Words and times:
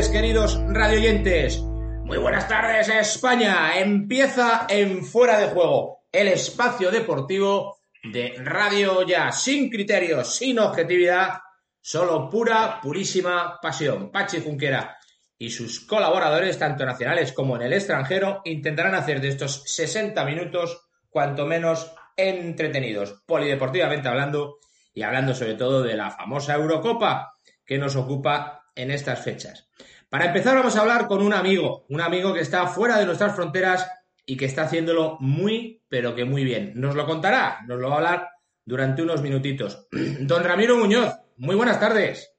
tardes, 0.00 0.16
queridos 0.16 0.58
radioyentes. 0.68 1.60
Muy 1.60 2.16
buenas 2.16 2.48
tardes, 2.48 2.88
España. 2.88 3.78
Empieza 3.78 4.66
en 4.66 5.04
Fuera 5.04 5.38
de 5.38 5.48
Juego, 5.48 6.04
el 6.10 6.28
espacio 6.28 6.90
deportivo 6.90 7.76
de 8.02 8.34
Radio 8.38 9.02
Ya, 9.06 9.30
sin 9.30 9.68
criterios, 9.68 10.36
sin 10.36 10.58
objetividad, 10.58 11.40
solo 11.82 12.30
pura, 12.30 12.80
purísima 12.80 13.58
pasión. 13.60 14.10
Pachi 14.10 14.40
Junquera 14.40 14.96
y 15.36 15.50
sus 15.50 15.80
colaboradores, 15.80 16.58
tanto 16.58 16.86
nacionales 16.86 17.32
como 17.32 17.56
en 17.56 17.62
el 17.62 17.74
extranjero, 17.74 18.40
intentarán 18.46 18.94
hacer 18.94 19.20
de 19.20 19.28
estos 19.28 19.64
60 19.66 20.24
minutos 20.24 20.80
cuanto 21.10 21.44
menos 21.44 21.92
entretenidos, 22.16 23.22
polideportivamente 23.26 24.08
hablando 24.08 24.60
y 24.94 25.02
hablando 25.02 25.34
sobre 25.34 25.56
todo 25.56 25.82
de 25.82 25.94
la 25.94 26.10
famosa 26.10 26.54
Eurocopa 26.54 27.34
que 27.66 27.76
nos 27.76 27.96
ocupa 27.96 28.60
en 28.74 28.90
estas 28.90 29.22
fechas. 29.22 29.70
Para 30.10 30.26
empezar 30.26 30.56
vamos 30.56 30.76
a 30.76 30.80
hablar 30.80 31.06
con 31.06 31.22
un 31.22 31.32
amigo, 31.32 31.86
un 31.88 32.00
amigo 32.00 32.34
que 32.34 32.40
está 32.40 32.66
fuera 32.66 32.98
de 32.98 33.06
nuestras 33.06 33.36
fronteras 33.36 33.88
y 34.26 34.36
que 34.36 34.46
está 34.46 34.62
haciéndolo 34.62 35.16
muy, 35.20 35.82
pero 35.88 36.16
que 36.16 36.24
muy 36.24 36.42
bien. 36.42 36.72
Nos 36.74 36.96
lo 36.96 37.06
contará, 37.06 37.60
nos 37.68 37.78
lo 37.78 37.88
va 37.88 37.94
a 37.94 37.98
hablar 37.98 38.28
durante 38.64 39.04
unos 39.04 39.22
minutitos. 39.22 39.88
Don 40.22 40.42
Ramiro 40.42 40.76
Muñoz, 40.76 41.14
muy 41.36 41.54
buenas 41.54 41.78
tardes. 41.78 42.36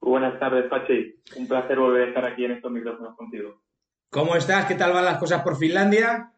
Muy 0.00 0.10
buenas 0.12 0.38
tardes, 0.38 0.70
Pachi. 0.70 1.16
Un 1.34 1.48
placer 1.48 1.80
volver 1.80 2.02
a 2.02 2.08
estar 2.10 2.24
aquí 2.24 2.44
en 2.44 2.52
estos 2.52 2.70
micrófonos 2.70 3.16
contigo. 3.16 3.60
¿Cómo 4.08 4.36
estás? 4.36 4.66
¿Qué 4.66 4.76
tal 4.76 4.92
van 4.92 5.04
las 5.04 5.18
cosas 5.18 5.42
por 5.42 5.58
Finlandia? 5.58 6.30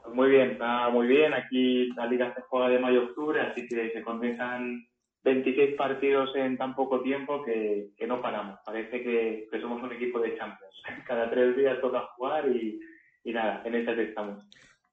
Pues 0.00 0.14
muy 0.14 0.30
bien, 0.30 0.52
está 0.52 0.90
muy 0.90 1.08
bien. 1.08 1.34
Aquí 1.34 1.88
la 1.96 2.06
liga 2.06 2.32
se 2.36 2.42
juega 2.42 2.68
de 2.68 2.78
mayo-octubre, 2.78 3.40
así 3.40 3.66
que 3.66 3.90
se 3.90 4.02
condensan 4.02 4.86
26 5.24 5.74
partidos 5.76 6.30
en 6.36 6.56
tan 6.58 6.74
poco 6.74 7.00
tiempo 7.00 7.42
que, 7.42 7.90
no 8.06 8.20
paramos. 8.20 8.58
Parece 8.64 9.02
que, 9.02 9.48
somos 9.60 9.82
un 9.82 9.92
equipo 9.92 10.20
de 10.20 10.36
Champions. 10.36 10.82
Cada 11.06 11.30
tres 11.30 11.56
días 11.56 11.80
toca 11.80 12.08
jugar 12.14 12.46
y, 12.48 12.78
nada, 13.24 13.62
en 13.64 13.74
esta 13.74 13.92
estamos. 13.92 14.44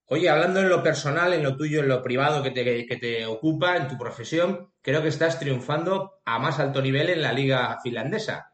Oye, 0.08 0.30
hablando 0.30 0.60
en 0.60 0.70
lo 0.70 0.82
personal, 0.84 1.34
en 1.34 1.44
lo 1.44 1.56
tuyo, 1.56 1.82
en 1.82 1.88
lo 1.88 2.02
privado 2.02 2.44
que 2.44 2.52
te, 2.52 2.86
que 2.86 2.98
te 2.98 3.26
ocupa, 3.26 3.78
en 3.78 3.88
tu 3.88 3.98
profesión, 3.98 4.70
creo 4.82 5.02
que 5.02 5.10
estás 5.10 5.40
triunfando 5.40 6.14
a 6.26 6.40
más 6.40 6.60
alto 6.60 6.82
nivel 6.82 7.10
en 7.10 7.22
la 7.22 7.34
liga 7.34 7.78
finlandesa. 7.82 8.54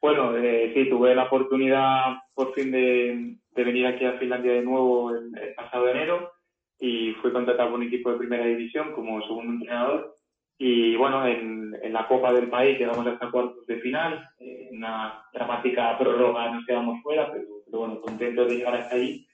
Bueno, 0.00 0.36
eh, 0.36 0.72
sí, 0.74 0.88
tuve 0.90 1.14
la 1.14 1.24
oportunidad 1.24 2.16
por 2.34 2.52
fin 2.54 2.72
de, 2.72 3.36
venir 3.54 3.86
aquí 3.86 4.04
a 4.04 4.18
Finlandia 4.18 4.52
de 4.52 4.62
nuevo 4.62 5.10
el 5.10 5.54
pasado 5.54 5.88
enero 5.88 6.32
y 6.78 7.12
fui 7.14 7.32
contratado 7.32 7.70
por 7.70 7.80
un 7.80 7.86
equipo 7.86 8.10
de 8.10 8.18
primera 8.18 8.44
división 8.44 8.92
como 8.92 9.22
segundo 9.22 9.52
entrenador. 9.52 10.16
Y 10.58 10.96
bueno, 10.96 11.26
en, 11.26 11.72
la 11.92 12.06
Copa 12.06 12.32
del 12.32 12.48
País 12.48 12.78
llegamos 12.78 13.06
hasta 13.06 13.30
cuartos 13.30 13.66
de 13.66 13.80
final, 13.80 14.28
en 14.38 14.76
una 14.76 15.22
dramática 15.32 15.98
prórroga 15.98 16.52
nos 16.52 16.64
quedamos 16.64 17.02
fuera, 17.02 17.30
pero, 17.32 17.78
bueno, 17.78 18.00
contento 18.00 18.44
de 18.44 18.56
llegar 18.56 18.74
hasta 18.76 18.94
ahí. 18.94 19.26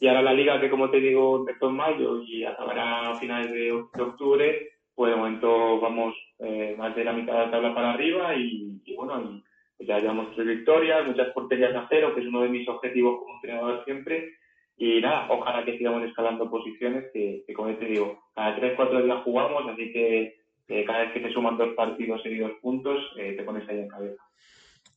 Y 0.00 0.08
ahora 0.08 0.22
la 0.22 0.34
liga, 0.34 0.60
que 0.60 0.68
como 0.68 0.90
te 0.90 0.98
digo, 0.98 1.38
empezó 1.38 1.68
en 1.68 1.76
mayo 1.76 2.22
y 2.22 2.44
acabará 2.44 3.10
a 3.10 3.14
finales 3.16 3.52
de, 3.52 3.70
octubre, 3.72 4.70
pues 4.94 5.12
de 5.12 5.16
momento 5.16 5.80
vamos 5.80 6.14
eh, 6.40 6.74
más 6.76 6.94
de 6.96 7.04
la 7.04 7.12
mitad 7.12 7.32
de 7.34 7.38
la 7.46 7.50
tabla 7.50 7.74
para 7.74 7.92
arriba 7.92 8.34
y, 8.34 8.82
bueno, 8.96 9.40
ya 9.78 10.00
llevamos 10.00 10.34
tres 10.34 10.46
victorias, 10.46 11.06
muchas 11.06 11.28
porterías 11.32 11.74
a 11.74 11.86
cero, 11.88 12.12
que 12.14 12.20
es 12.20 12.26
uno 12.26 12.42
de 12.42 12.48
mis 12.48 12.68
objetivos 12.68 13.20
como 13.20 13.34
entrenador 13.36 13.84
siempre 13.84 14.32
y 14.84 15.00
nada, 15.00 15.28
ojalá 15.30 15.64
que 15.64 15.78
sigamos 15.78 16.02
escalando 16.02 16.50
posiciones, 16.50 17.04
que, 17.12 17.44
como 17.54 17.72
te 17.76 17.84
digo, 17.84 18.18
cada 18.34 18.56
3-4 18.56 19.04
días 19.04 19.22
jugamos, 19.22 19.62
así 19.72 19.92
que 19.92 20.34
cada 20.84 21.04
vez 21.04 21.12
que 21.12 21.20
te 21.20 21.32
suman 21.32 21.56
dos 21.56 21.72
partidos 21.76 22.20
seguidos 22.20 22.50
puntos, 22.60 22.98
eh, 23.16 23.34
te 23.36 23.44
pones 23.44 23.68
ahí 23.68 23.78
en 23.78 23.86
cabeza. 23.86 24.20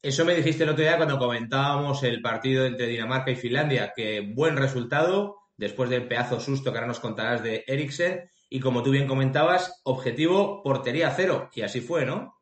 Eso 0.02 0.26
me 0.26 0.34
dijiste 0.34 0.64
el 0.64 0.72
otro 0.72 0.82
día 0.82 0.98
cuando 0.98 1.20
comentábamos 1.20 2.02
el 2.02 2.20
partido 2.24 2.66
entre 2.66 2.88
Dinamarca 2.88 3.30
y 3.30 3.36
Finlandia, 3.36 3.94
que 3.96 4.22
buen 4.22 4.58
resultado 4.58 5.36
después 5.56 5.92
del 5.92 6.08
pedazo 6.08 6.40
susto 6.40 6.72
que 6.72 6.80
ahora 6.80 6.88
nos 6.88 7.00
contarás 7.00 7.44
de 7.44 7.64
Eriksen. 7.68 8.28
Y 8.50 8.62
como 8.62 8.82
tú 8.82 8.90
bien 8.90 9.06
comentabas, 9.06 9.84
objetivo 9.84 10.64
portería 10.64 11.12
cero. 11.12 11.52
Y 11.54 11.62
así 11.62 11.80
fue, 11.80 12.08
¿no? 12.08 12.35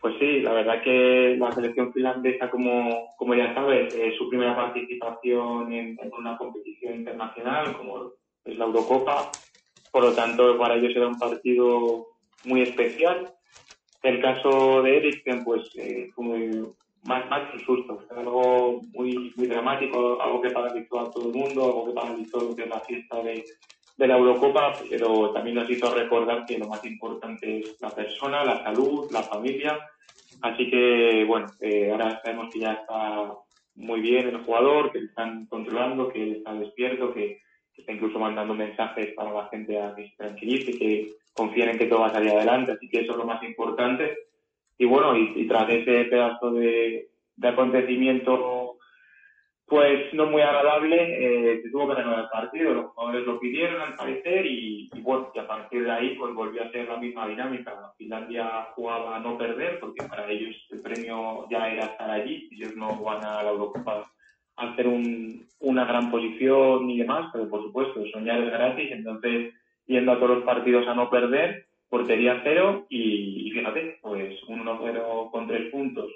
Pues 0.00 0.14
sí, 0.20 0.40
la 0.40 0.52
verdad 0.52 0.82
que 0.82 1.36
la 1.38 1.50
selección 1.50 1.92
finlandesa, 1.92 2.48
como, 2.50 3.08
como 3.16 3.34
ya 3.34 3.52
sabes, 3.52 3.92
es 3.94 4.16
su 4.16 4.28
primera 4.28 4.54
participación 4.54 5.72
en, 5.72 5.98
una 6.16 6.36
competición 6.36 6.94
internacional, 6.94 7.76
como 7.76 8.12
es 8.44 8.56
la 8.56 8.66
Eurocopa. 8.66 9.32
Por 9.90 10.04
lo 10.04 10.12
tanto, 10.12 10.56
para 10.56 10.76
ellos 10.76 10.94
era 10.94 11.08
un 11.08 11.18
partido 11.18 12.06
muy 12.44 12.62
especial. 12.62 13.34
El 14.02 14.22
caso 14.22 14.82
de 14.82 14.98
Eriksen, 14.98 15.42
pues 15.42 15.68
eh, 15.76 16.10
más, 17.02 17.28
más 17.28 17.50
que 17.50 17.58
susto, 17.64 17.98
fue 18.06 18.18
algo 18.18 18.80
muy, 18.92 19.32
muy 19.34 19.48
dramático, 19.48 20.22
algo 20.22 20.40
que 20.40 20.50
paralizó 20.50 21.00
a 21.00 21.10
todo 21.10 21.28
el 21.28 21.34
mundo, 21.34 21.64
algo 21.64 21.86
que 21.86 21.92
paralizó 21.92 22.40
lo 22.40 22.54
que 22.54 22.62
es 22.62 22.68
la 22.68 22.80
fiesta 22.80 23.20
de, 23.22 23.44
de 23.98 24.06
la 24.06 24.16
Eurocopa, 24.16 24.74
pero 24.88 25.32
también 25.32 25.56
nos 25.56 25.68
hizo 25.68 25.92
recordar 25.92 26.46
que 26.46 26.56
lo 26.56 26.68
más 26.68 26.84
importante 26.84 27.58
es 27.58 27.80
la 27.80 27.90
persona, 27.90 28.44
la 28.44 28.62
salud, 28.62 29.10
la 29.10 29.24
familia. 29.24 29.76
Así 30.40 30.70
que, 30.70 31.24
bueno, 31.26 31.48
eh, 31.60 31.90
ahora 31.90 32.20
sabemos 32.22 32.48
que 32.52 32.60
ya 32.60 32.74
está 32.74 33.34
muy 33.74 34.00
bien 34.00 34.28
el 34.28 34.44
jugador, 34.44 34.92
que 34.92 35.00
están 35.00 35.46
controlando, 35.46 36.08
que 36.10 36.30
está 36.30 36.54
despierto, 36.54 37.12
que, 37.12 37.40
está 37.76 37.92
incluso 37.92 38.18
mandando 38.18 38.54
mensajes 38.54 39.14
para 39.14 39.32
la 39.32 39.48
gente 39.48 39.80
a 39.80 39.94
que 39.94 40.08
se 40.08 40.16
tranquilice, 40.16 40.76
que 40.76 41.12
confíen 41.32 41.68
en 41.68 41.78
que 41.78 41.86
todo 41.86 42.00
va 42.00 42.08
a 42.08 42.12
salir 42.12 42.30
adelante. 42.32 42.72
Así 42.72 42.88
que 42.88 43.00
eso 43.00 43.12
es 43.12 43.18
lo 43.18 43.24
más 43.24 43.42
importante. 43.44 44.16
Y 44.78 44.84
bueno, 44.84 45.16
y, 45.16 45.46
tras 45.46 45.70
ese 45.70 46.04
pedazo 46.06 46.52
de, 46.52 47.08
de 47.36 47.48
acontecimiento 47.48 48.57
pues 49.68 50.14
no 50.14 50.26
muy 50.26 50.40
agradable, 50.40 50.96
eh, 50.96 51.60
se 51.62 51.70
tuvo 51.70 51.88
que 51.88 51.96
renovar 51.96 52.20
el 52.20 52.30
partido, 52.30 52.72
los 52.72 52.86
jugadores 52.92 53.26
lo 53.26 53.38
pidieron 53.38 53.82
al 53.82 53.94
parecer 53.94 54.46
y, 54.46 54.88
bueno, 55.02 55.30
y 55.34 55.38
a 55.38 55.46
partir 55.46 55.84
de 55.84 55.90
ahí 55.90 56.16
pues 56.18 56.34
volvió 56.34 56.62
a 56.62 56.70
ser 56.70 56.88
la 56.88 56.96
misma 56.96 57.28
dinámica. 57.28 57.92
Finlandia 57.98 58.68
jugaba 58.74 59.16
a 59.16 59.20
no 59.20 59.36
perder 59.36 59.78
porque 59.78 60.06
para 60.06 60.30
ellos 60.30 60.56
el 60.70 60.80
premio 60.80 61.46
ya 61.50 61.70
era 61.70 61.84
estar 61.84 62.10
allí, 62.10 62.48
ellos 62.50 62.74
no 62.76 62.96
van 63.02 63.22
a 63.22 63.42
la 63.42 63.50
Eurocopa 63.50 64.10
a 64.56 64.72
hacer 64.72 64.88
un, 64.88 65.46
una 65.60 65.84
gran 65.84 66.10
posición 66.10 66.86
ni 66.86 66.98
demás, 66.98 67.28
pero 67.32 67.48
por 67.48 67.62
supuesto 67.62 68.02
soñar 68.10 68.40
es 68.40 68.50
gratis, 68.50 68.90
entonces 68.90 69.52
yendo 69.86 70.12
a 70.12 70.16
todos 70.16 70.36
los 70.36 70.44
partidos 70.44 70.88
a 70.88 70.94
no 70.94 71.10
perder, 71.10 71.66
portería 71.90 72.40
cero 72.42 72.86
y, 72.88 73.50
fíjate, 73.52 73.98
pues 74.00 74.42
un 74.48 74.64
1-0 74.64 75.30
con 75.30 75.46
tres 75.46 75.70
puntos. 75.70 76.10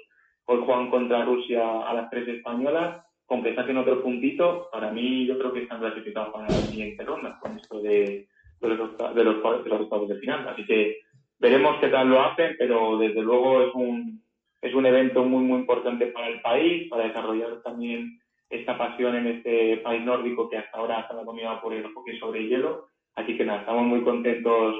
Hoy 0.45 0.61
juegan 0.65 0.89
contra 0.89 1.23
Rusia 1.23 1.87
a 1.87 1.93
las 1.93 2.09
tres 2.09 2.27
españolas 2.27 3.02
con 3.25 3.41
que 3.41 3.55
saquen 3.55 3.77
otro 3.77 4.01
puntito, 4.01 4.69
para 4.71 4.91
mí 4.91 5.25
yo 5.25 5.37
creo 5.37 5.53
que 5.53 5.63
están 5.63 5.79
clasificados 5.79 6.33
para 6.33 6.45
la 6.45 6.51
siguiente 6.51 7.03
ronda 7.03 7.39
con 7.39 7.57
esto 7.57 7.81
de, 7.81 8.27
de, 8.59 8.67
los, 8.67 8.97
de, 8.97 9.23
los, 9.23 9.63
de 9.63 9.69
los 9.69 9.81
estados 9.81 10.09
de 10.09 10.19
final. 10.19 10.47
Así 10.47 10.65
que 10.65 10.97
veremos 11.39 11.77
qué 11.79 11.87
tal 11.87 12.09
lo 12.09 12.21
hacen, 12.21 12.55
pero 12.57 12.97
desde 12.97 13.21
luego 13.21 13.63
es 13.63 13.73
un, 13.73 14.23
es 14.61 14.73
un 14.73 14.85
evento 14.85 15.23
muy, 15.23 15.43
muy 15.43 15.59
importante 15.59 16.07
para 16.07 16.27
el 16.27 16.41
país, 16.41 16.89
para 16.89 17.05
desarrollar 17.05 17.61
también 17.63 18.19
esta 18.49 18.77
pasión 18.77 19.15
en 19.15 19.27
este 19.27 19.77
país 19.77 20.03
nórdico 20.03 20.49
que 20.49 20.57
hasta 20.57 20.77
ahora 20.77 21.01
está 21.01 21.15
dominado 21.15 21.61
por 21.61 21.73
el 21.73 21.91
hockey 21.93 22.19
sobre 22.19 22.47
hielo. 22.47 22.87
Así 23.15 23.37
que 23.37 23.45
nada, 23.45 23.61
estamos 23.61 23.85
muy 23.85 24.03
contentos 24.03 24.75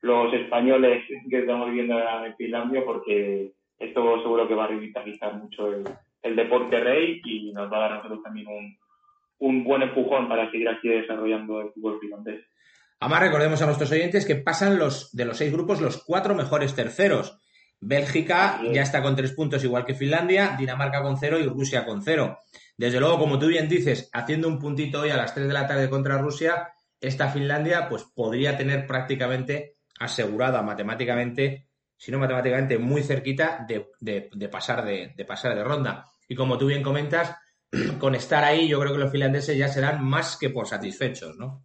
los 0.00 0.32
españoles 0.34 1.04
que 1.30 1.38
estamos 1.38 1.68
viviendo 1.68 1.98
en 1.98 2.36
Finlandia 2.36 2.84
porque 2.84 3.52
esto 3.78 4.22
seguro 4.22 4.46
que 4.46 4.54
va 4.54 4.64
a 4.64 4.68
revitalizar 4.68 5.34
mucho 5.34 5.72
el, 5.72 5.84
el 6.24 6.34
deporte 6.34 6.80
rey 6.80 7.20
y 7.24 7.52
nos 7.52 7.70
va 7.70 7.76
a 7.76 7.80
dar 7.80 7.92
a 7.92 7.96
nosotros 7.96 8.22
también 8.24 8.48
un, 8.48 8.76
un 9.38 9.62
buen 9.62 9.82
empujón 9.82 10.28
para 10.28 10.50
seguir 10.50 10.68
aquí 10.68 10.88
desarrollando 10.88 11.60
el 11.60 11.70
fútbol 11.72 12.00
finlandés. 12.00 12.44
Además, 13.00 13.20
recordemos 13.20 13.60
a 13.60 13.66
nuestros 13.66 13.92
oyentes 13.92 14.24
que 14.24 14.36
pasan 14.36 14.78
los 14.78 15.14
de 15.14 15.26
los 15.26 15.36
seis 15.36 15.52
grupos 15.52 15.80
los 15.80 16.02
cuatro 16.02 16.34
mejores 16.34 16.74
terceros. 16.74 17.38
Bélgica 17.78 18.62
ya 18.72 18.80
está 18.80 19.02
con 19.02 19.14
tres 19.14 19.32
puntos 19.32 19.62
igual 19.62 19.84
que 19.84 19.94
Finlandia, 19.94 20.56
Dinamarca 20.58 21.02
con 21.02 21.18
cero 21.18 21.38
y 21.38 21.44
Rusia 21.44 21.84
con 21.84 22.02
cero. 22.02 22.38
Desde 22.78 22.98
luego, 22.98 23.18
como 23.18 23.38
tú 23.38 23.48
bien 23.48 23.68
dices, 23.68 24.08
haciendo 24.14 24.48
un 24.48 24.58
puntito 24.58 25.02
hoy 25.02 25.10
a 25.10 25.18
las 25.18 25.34
tres 25.34 25.46
de 25.46 25.52
la 25.52 25.66
tarde 25.66 25.90
contra 25.90 26.16
Rusia, 26.16 26.72
esta 26.98 27.28
Finlandia 27.28 27.86
pues 27.90 28.04
podría 28.04 28.56
tener 28.56 28.86
prácticamente 28.86 29.76
asegurada 30.00 30.62
matemáticamente, 30.62 31.66
si 31.98 32.10
no 32.10 32.18
matemáticamente, 32.18 32.78
muy 32.78 33.02
cerquita 33.02 33.66
de, 33.68 33.90
de 34.00 34.48
pasar 34.48 34.82
de, 34.86 35.12
de 35.14 35.24
pasar 35.26 35.54
de 35.54 35.64
ronda. 35.64 36.06
Y 36.28 36.34
como 36.34 36.58
tú 36.58 36.66
bien 36.66 36.82
comentas, 36.82 37.36
con 37.98 38.14
estar 38.14 38.44
ahí, 38.44 38.68
yo 38.68 38.80
creo 38.80 38.92
que 38.92 38.98
los 38.98 39.12
finlandeses 39.12 39.56
ya 39.56 39.68
serán 39.68 40.04
más 40.04 40.38
que 40.38 40.50
por 40.50 40.66
satisfechos, 40.66 41.36
¿no? 41.36 41.64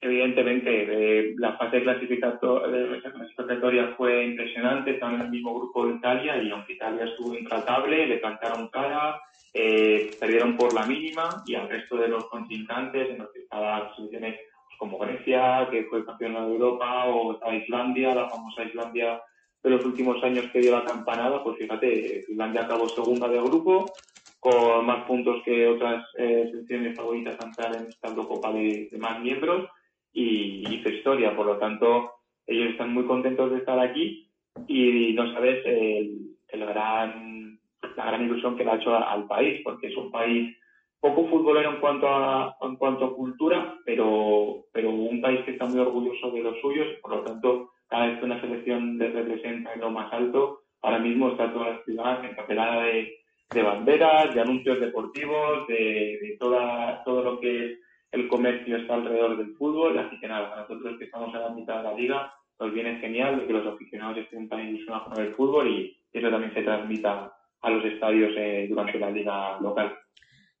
Evidentemente, 0.00 0.68
eh, 0.68 1.34
la 1.38 1.56
fase 1.56 1.82
clasificatoria 1.82 3.94
fue 3.96 4.26
impresionante, 4.26 4.90
estaban 4.90 5.14
en 5.14 5.22
el 5.22 5.30
mismo 5.30 5.58
grupo 5.58 5.86
de 5.86 5.94
Italia 5.94 6.42
y 6.42 6.50
aunque 6.50 6.74
Italia 6.74 7.06
estuvo 7.06 7.34
intratable, 7.34 8.06
le 8.06 8.18
plantaron 8.18 8.68
cara, 8.68 9.18
eh, 9.54 10.10
perdieron 10.20 10.58
por 10.58 10.74
la 10.74 10.84
mínima 10.84 11.42
y 11.46 11.54
al 11.54 11.70
resto 11.70 11.96
de 11.96 12.08
los 12.08 12.26
contrincantes, 12.26 13.08
en 13.08 13.18
los 13.18 13.32
que 13.32 13.40
estaban 13.40 13.94
soluciones 13.96 14.38
como 14.78 14.98
Grecia, 14.98 15.68
que 15.70 15.84
fue 15.84 16.04
campeona 16.04 16.44
de 16.44 16.52
Europa, 16.52 17.06
o 17.06 17.54
Islandia, 17.54 18.14
la 18.14 18.28
famosa 18.28 18.64
Islandia 18.64 19.22
de 19.64 19.70
los 19.70 19.84
últimos 19.84 20.22
años 20.22 20.44
que 20.52 20.60
dio 20.60 20.72
la 20.72 20.84
campanada, 20.84 21.42
pues 21.42 21.56
fíjate, 21.56 22.22
Finlandia 22.26 22.64
acabó 22.64 22.86
segunda 22.86 23.26
de 23.28 23.40
grupo, 23.40 23.90
con 24.38 24.84
más 24.84 25.06
puntos 25.06 25.42
que 25.42 25.66
otras 25.66 26.04
eh, 26.18 26.48
selecciones 26.50 26.94
favoritas 26.94 27.40
a 27.40 27.46
entrar 27.46 27.74
en 27.74 27.86
esta 27.86 28.08
Eurocopa 28.08 28.52
de, 28.52 28.90
más 28.98 29.18
miembros, 29.20 29.66
y 30.12 30.62
hizo 30.70 30.90
historia, 30.90 31.34
por 31.34 31.46
lo 31.46 31.56
tanto, 31.56 32.12
ellos 32.46 32.72
están 32.72 32.92
muy 32.92 33.04
contentos 33.04 33.50
de 33.50 33.56
estar 33.56 33.78
aquí 33.78 34.30
y 34.68 35.14
no 35.14 35.32
sabes 35.32 35.64
el, 35.64 36.36
gran, 36.52 37.58
la 37.96 38.04
gran 38.04 38.22
ilusión 38.22 38.56
que 38.56 38.64
le 38.64 38.70
ha 38.70 38.76
hecho 38.76 38.94
al 38.94 39.26
país, 39.26 39.62
porque 39.64 39.86
es 39.86 39.96
un 39.96 40.10
país 40.10 40.54
poco 41.00 41.26
futbolero 41.26 41.70
en 41.70 41.80
cuanto 41.80 42.06
a, 42.06 42.54
en 42.60 42.76
cuanto 42.76 43.06
a 43.06 43.14
cultura, 43.14 43.78
pero, 43.86 44.66
pero 44.72 44.90
un 44.90 45.22
país 45.22 45.40
que 45.46 45.52
está 45.52 45.64
muy 45.64 45.80
orgulloso 45.80 46.30
de 46.30 46.42
los 46.42 46.60
suyos, 46.60 46.86
por 47.00 47.16
lo 47.16 47.22
tanto, 47.22 47.70
cada 47.88 48.06
vez 48.06 48.18
que 48.18 48.24
una 48.24 48.40
selección 48.40 48.98
les 48.98 49.12
representa 49.12 49.72
en 49.72 49.80
lo 49.80 49.90
más 49.90 50.12
alto, 50.12 50.62
ahora 50.82 50.98
mismo 50.98 51.30
está 51.30 51.52
toda 51.52 51.70
la 51.70 51.84
ciudad 51.84 52.24
encapelada 52.24 52.84
de, 52.84 53.16
de 53.50 53.62
banderas, 53.62 54.34
de 54.34 54.40
anuncios 54.40 54.80
deportivos, 54.80 55.66
de, 55.68 56.18
de 56.20 56.36
toda, 56.38 57.02
todo 57.04 57.22
lo 57.22 57.40
que 57.40 57.66
es 57.66 57.78
el 58.14 58.28
comercio 58.28 58.76
está 58.76 58.94
alrededor 58.94 59.36
del 59.36 59.56
fútbol, 59.56 59.98
así 59.98 60.18
que 60.20 60.28
nada, 60.28 60.54
nosotros 60.56 60.96
que 60.98 61.06
estamos 61.06 61.34
a 61.34 61.40
la 61.40 61.48
mitad 61.50 61.78
de 61.78 61.82
la 61.82 61.94
liga, 61.94 62.32
nos 62.60 62.72
viene 62.72 63.00
genial 63.00 63.44
que 63.46 63.52
los 63.52 63.66
aficionados 63.66 64.18
estén 64.18 64.48
tan 64.48 64.68
ilusionados 64.68 65.08
con 65.08 65.24
el 65.24 65.34
fútbol 65.34 65.68
y 65.68 65.96
eso 66.12 66.30
también 66.30 66.54
se 66.54 66.62
transmita 66.62 67.32
a 67.60 67.70
los 67.70 67.84
estadios 67.84 68.32
eh, 68.36 68.66
durante 68.68 68.98
la 68.98 69.10
liga 69.10 69.60
local. 69.60 69.96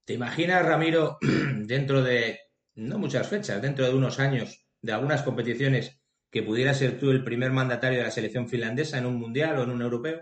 ¿Te 0.04 0.14
imaginas, 0.14 0.66
Ramiro, 0.66 1.18
dentro 1.64 2.02
de, 2.02 2.38
no 2.74 2.98
muchas 2.98 3.28
fechas, 3.30 3.62
dentro 3.62 3.84
de 3.86 3.94
unos 3.94 4.18
años, 4.18 4.66
de 4.82 4.92
algunas 4.92 5.22
competiciones, 5.22 6.03
que 6.34 6.42
pudiera 6.42 6.74
ser 6.74 6.98
tú 6.98 7.12
el 7.12 7.22
primer 7.22 7.52
mandatario 7.52 7.98
de 7.98 8.04
la 8.04 8.10
selección 8.10 8.48
finlandesa 8.48 8.98
en 8.98 9.06
un 9.06 9.20
mundial 9.20 9.56
o 9.56 9.62
en 9.62 9.70
un 9.70 9.82
europeo? 9.82 10.20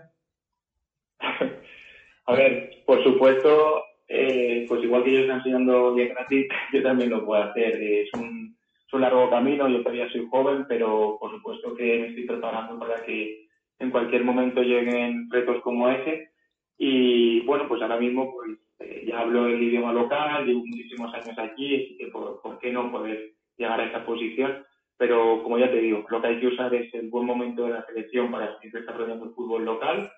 A 2.25 2.33
ver, 2.33 2.83
por 2.85 3.03
supuesto, 3.03 3.83
eh, 4.07 4.63
pues 4.69 4.83
igual 4.83 5.03
que 5.03 5.09
ellos 5.09 5.21
están 5.23 5.39
enseñando 5.39 5.95
bien 5.95 6.09
gratis, 6.09 6.47
yo 6.73 6.83
también 6.83 7.09
lo 7.09 7.25
puedo 7.25 7.41
hacer. 7.41 7.81
Es 7.81 8.09
un, 8.13 8.55
es 8.87 8.93
un 8.93 9.01
largo 9.01 9.27
camino, 9.31 9.67
yo 9.67 9.79
todavía 9.79 10.07
soy 10.11 10.27
joven, 10.29 10.65
pero 10.69 11.17
por 11.19 11.31
supuesto 11.31 11.73
que 11.73 11.83
me 11.99 12.07
estoy 12.09 12.25
preparando 12.25 12.77
para 12.77 13.03
que 13.03 13.47
en 13.79 13.89
cualquier 13.89 14.23
momento 14.23 14.61
lleguen 14.61 15.31
retos 15.31 15.63
como 15.63 15.89
ese. 15.89 16.29
Y 16.77 17.41
bueno, 17.41 17.67
pues 17.67 17.81
ahora 17.81 17.97
mismo 17.97 18.31
pues 18.33 18.51
eh, 18.81 19.05
ya 19.07 19.21
hablo 19.21 19.47
el 19.47 19.63
idioma 19.63 19.91
local, 19.91 20.45
llevo 20.45 20.63
muchísimos 20.63 21.11
años 21.11 21.37
aquí, 21.39 21.75
así 21.75 21.97
que 21.97 22.07
por, 22.07 22.59
qué 22.59 22.71
no 22.71 22.91
poder 22.91 23.31
llegar 23.57 23.81
a 23.81 23.85
esa 23.85 24.05
posición. 24.05 24.63
Pero 25.03 25.43
como 25.43 25.57
ya 25.57 25.69
te 25.69 25.81
digo, 25.81 26.05
lo 26.09 26.21
que 26.21 26.27
hay 26.27 26.39
que 26.39 26.47
usar 26.47 26.73
es 26.73 26.93
el 26.93 27.09
buen 27.09 27.25
momento 27.25 27.65
de 27.65 27.71
la 27.71 27.85
selección 27.85 28.31
para 28.31 28.57
seguir 28.57 28.71
desarrollando 28.71 29.25
el 29.25 29.31
fútbol 29.31 29.65
local, 29.65 30.09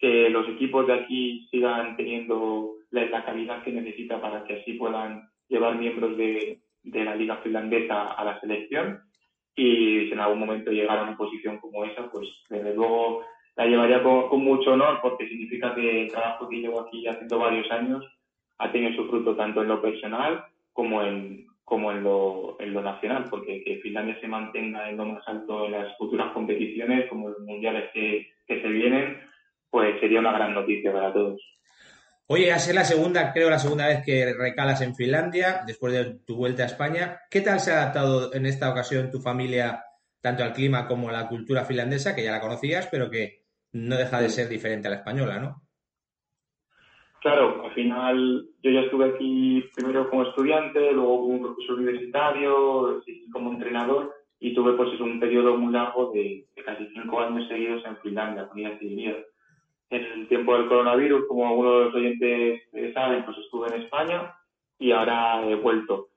que 0.00 0.30
los 0.30 0.48
equipos 0.48 0.84
de 0.88 0.94
aquí 0.94 1.46
sigan 1.48 1.96
teniendo 1.96 2.72
la, 2.90 3.24
calidad 3.24 3.62
que 3.62 3.70
necesita 3.70 4.20
para 4.20 4.42
que 4.42 4.54
así 4.54 4.72
puedan 4.72 5.28
llevar 5.46 5.78
miembros 5.78 6.16
de, 6.16 6.58
de 6.82 7.04
la 7.04 7.14
liga 7.14 7.36
finlandesa 7.36 8.14
a 8.14 8.24
la 8.24 8.40
selección. 8.40 9.02
Y 9.54 10.06
si 10.06 10.10
en 10.10 10.18
algún 10.18 10.40
momento 10.40 10.72
llegara 10.72 11.02
a 11.02 11.04
una 11.04 11.16
posición 11.16 11.58
como 11.58 11.84
esa, 11.84 12.10
pues 12.10 12.26
desde 12.50 12.74
luego 12.74 13.22
la 13.54 13.66
llevaría 13.66 14.02
con, 14.02 14.42
mucho 14.42 14.72
honor 14.72 14.98
porque 15.02 15.28
significa 15.28 15.72
que 15.72 16.02
el 16.02 16.10
trabajo 16.10 16.48
que 16.48 16.56
llevo 16.56 16.80
aquí 16.80 17.06
haciendo 17.06 17.38
varios 17.38 17.70
años 17.70 18.04
ha 18.58 18.72
tenido 18.72 18.96
su 18.96 19.08
fruto 19.08 19.36
tanto 19.36 19.62
en 19.62 19.68
lo 19.68 19.80
personal 19.80 20.44
como 20.72 21.00
en, 21.00 21.46
como 21.72 21.90
en 21.90 22.04
lo, 22.04 22.60
en 22.60 22.74
lo 22.74 22.82
nacional, 22.82 23.24
porque 23.30 23.64
que 23.64 23.78
Finlandia 23.78 24.20
se 24.20 24.28
mantenga 24.28 24.90
en 24.90 24.98
lo 24.98 25.06
más 25.06 25.26
alto 25.26 25.64
en 25.64 25.72
las 25.72 25.96
futuras 25.96 26.30
competiciones, 26.34 27.08
como 27.08 27.30
los 27.30 27.38
mundiales 27.38 27.88
que, 27.94 28.28
que 28.46 28.60
se 28.60 28.68
vienen, 28.68 29.18
pues 29.70 29.98
sería 29.98 30.20
una 30.20 30.34
gran 30.34 30.52
noticia 30.52 30.92
para 30.92 31.14
todos. 31.14 31.40
Oye, 32.26 32.52
a 32.52 32.58
ser 32.58 32.74
la 32.74 32.84
segunda, 32.84 33.32
creo 33.32 33.48
la 33.48 33.58
segunda 33.58 33.86
vez 33.86 34.04
que 34.04 34.34
recalas 34.34 34.82
en 34.82 34.94
Finlandia, 34.94 35.62
después 35.66 35.94
de 35.94 36.18
tu 36.26 36.36
vuelta 36.36 36.64
a 36.64 36.66
España. 36.66 37.20
¿Qué 37.30 37.40
tal 37.40 37.58
se 37.58 37.72
ha 37.72 37.80
adaptado 37.80 38.34
en 38.34 38.44
esta 38.44 38.70
ocasión 38.70 39.10
tu 39.10 39.20
familia 39.20 39.82
tanto 40.20 40.44
al 40.44 40.52
clima 40.52 40.86
como 40.86 41.08
a 41.08 41.12
la 41.12 41.26
cultura 41.26 41.64
finlandesa, 41.64 42.14
que 42.14 42.22
ya 42.22 42.32
la 42.32 42.42
conocías, 42.42 42.86
pero 42.90 43.08
que 43.08 43.46
no 43.72 43.96
deja 43.96 44.20
de 44.20 44.28
ser 44.28 44.46
diferente 44.46 44.88
a 44.88 44.90
la 44.90 44.98
española, 44.98 45.38
¿no? 45.38 45.62
Claro, 47.22 47.64
al 47.64 47.72
final 47.72 48.48
yo 48.64 48.70
ya 48.72 48.80
estuve 48.80 49.10
aquí 49.10 49.64
primero 49.76 50.10
como 50.10 50.24
estudiante, 50.24 50.92
luego 50.92 51.20
como 51.20 51.42
profesor 51.42 51.78
universitario, 51.78 53.00
como 53.32 53.52
entrenador 53.52 54.12
y 54.40 54.52
tuve 54.52 54.72
pues 54.72 54.98
un 54.98 55.20
periodo 55.20 55.56
muy 55.56 55.72
largo 55.72 56.10
de, 56.10 56.44
casi 56.64 56.88
cinco 56.92 57.20
años 57.20 57.46
seguidos 57.46 57.84
en 57.86 57.96
Finlandia, 57.98 58.48
con 58.48 58.58
En 58.58 59.22
el 59.90 60.26
tiempo 60.26 60.58
del 60.58 60.66
coronavirus, 60.66 61.28
como 61.28 61.46
algunos 61.46 61.78
de 61.78 61.84
los 61.84 61.94
oyentes 61.94 62.92
saben, 62.92 63.24
pues 63.24 63.38
estuve 63.38 63.68
en 63.68 63.82
España 63.82 64.34
y 64.80 64.90
ahora 64.90 65.48
he 65.48 65.54
vuelto. 65.54 66.08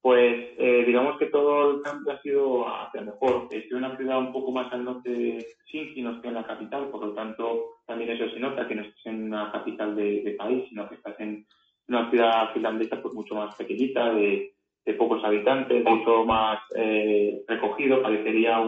Pues 0.00 0.50
eh, 0.58 0.84
digamos 0.86 1.18
que 1.18 1.26
todo 1.26 1.72
el 1.72 1.82
cambio 1.82 2.12
ha 2.12 2.22
sido 2.22 2.68
hacia 2.68 3.00
mejor. 3.00 3.48
Estoy 3.50 3.78
en 3.78 3.84
una 3.84 3.96
ciudad 3.96 4.18
un 4.18 4.32
poco 4.32 4.52
más 4.52 4.72
al 4.72 4.84
norte 4.84 5.10
de 5.10 5.46
Helsinki, 5.66 6.02
no 6.02 6.12
estoy 6.12 6.28
en 6.28 6.34
la 6.34 6.46
capital, 6.46 6.88
por 6.88 7.04
lo 7.04 7.14
tanto 7.14 7.78
también 7.84 8.10
eso 8.10 8.30
se 8.30 8.38
nota 8.38 8.68
que 8.68 8.76
no 8.76 8.82
estás 8.82 9.06
en 9.06 9.24
una 9.24 9.50
capital 9.50 9.96
de, 9.96 10.36
país, 10.38 10.64
sino 10.68 10.88
que 10.88 10.94
estás 10.94 11.18
en 11.18 11.44
una 11.88 12.08
ciudad 12.10 12.52
finlandesa 12.52 13.02
pues 13.02 13.12
mucho 13.14 13.34
más 13.34 13.54
pequeñita, 13.56 14.12
de, 14.14 14.54
pocos 14.96 15.22
habitantes, 15.22 15.84
mucho 15.84 16.24
más 16.24 16.60
eh, 16.74 17.42
recogido, 17.46 18.00
parecería 18.00 18.58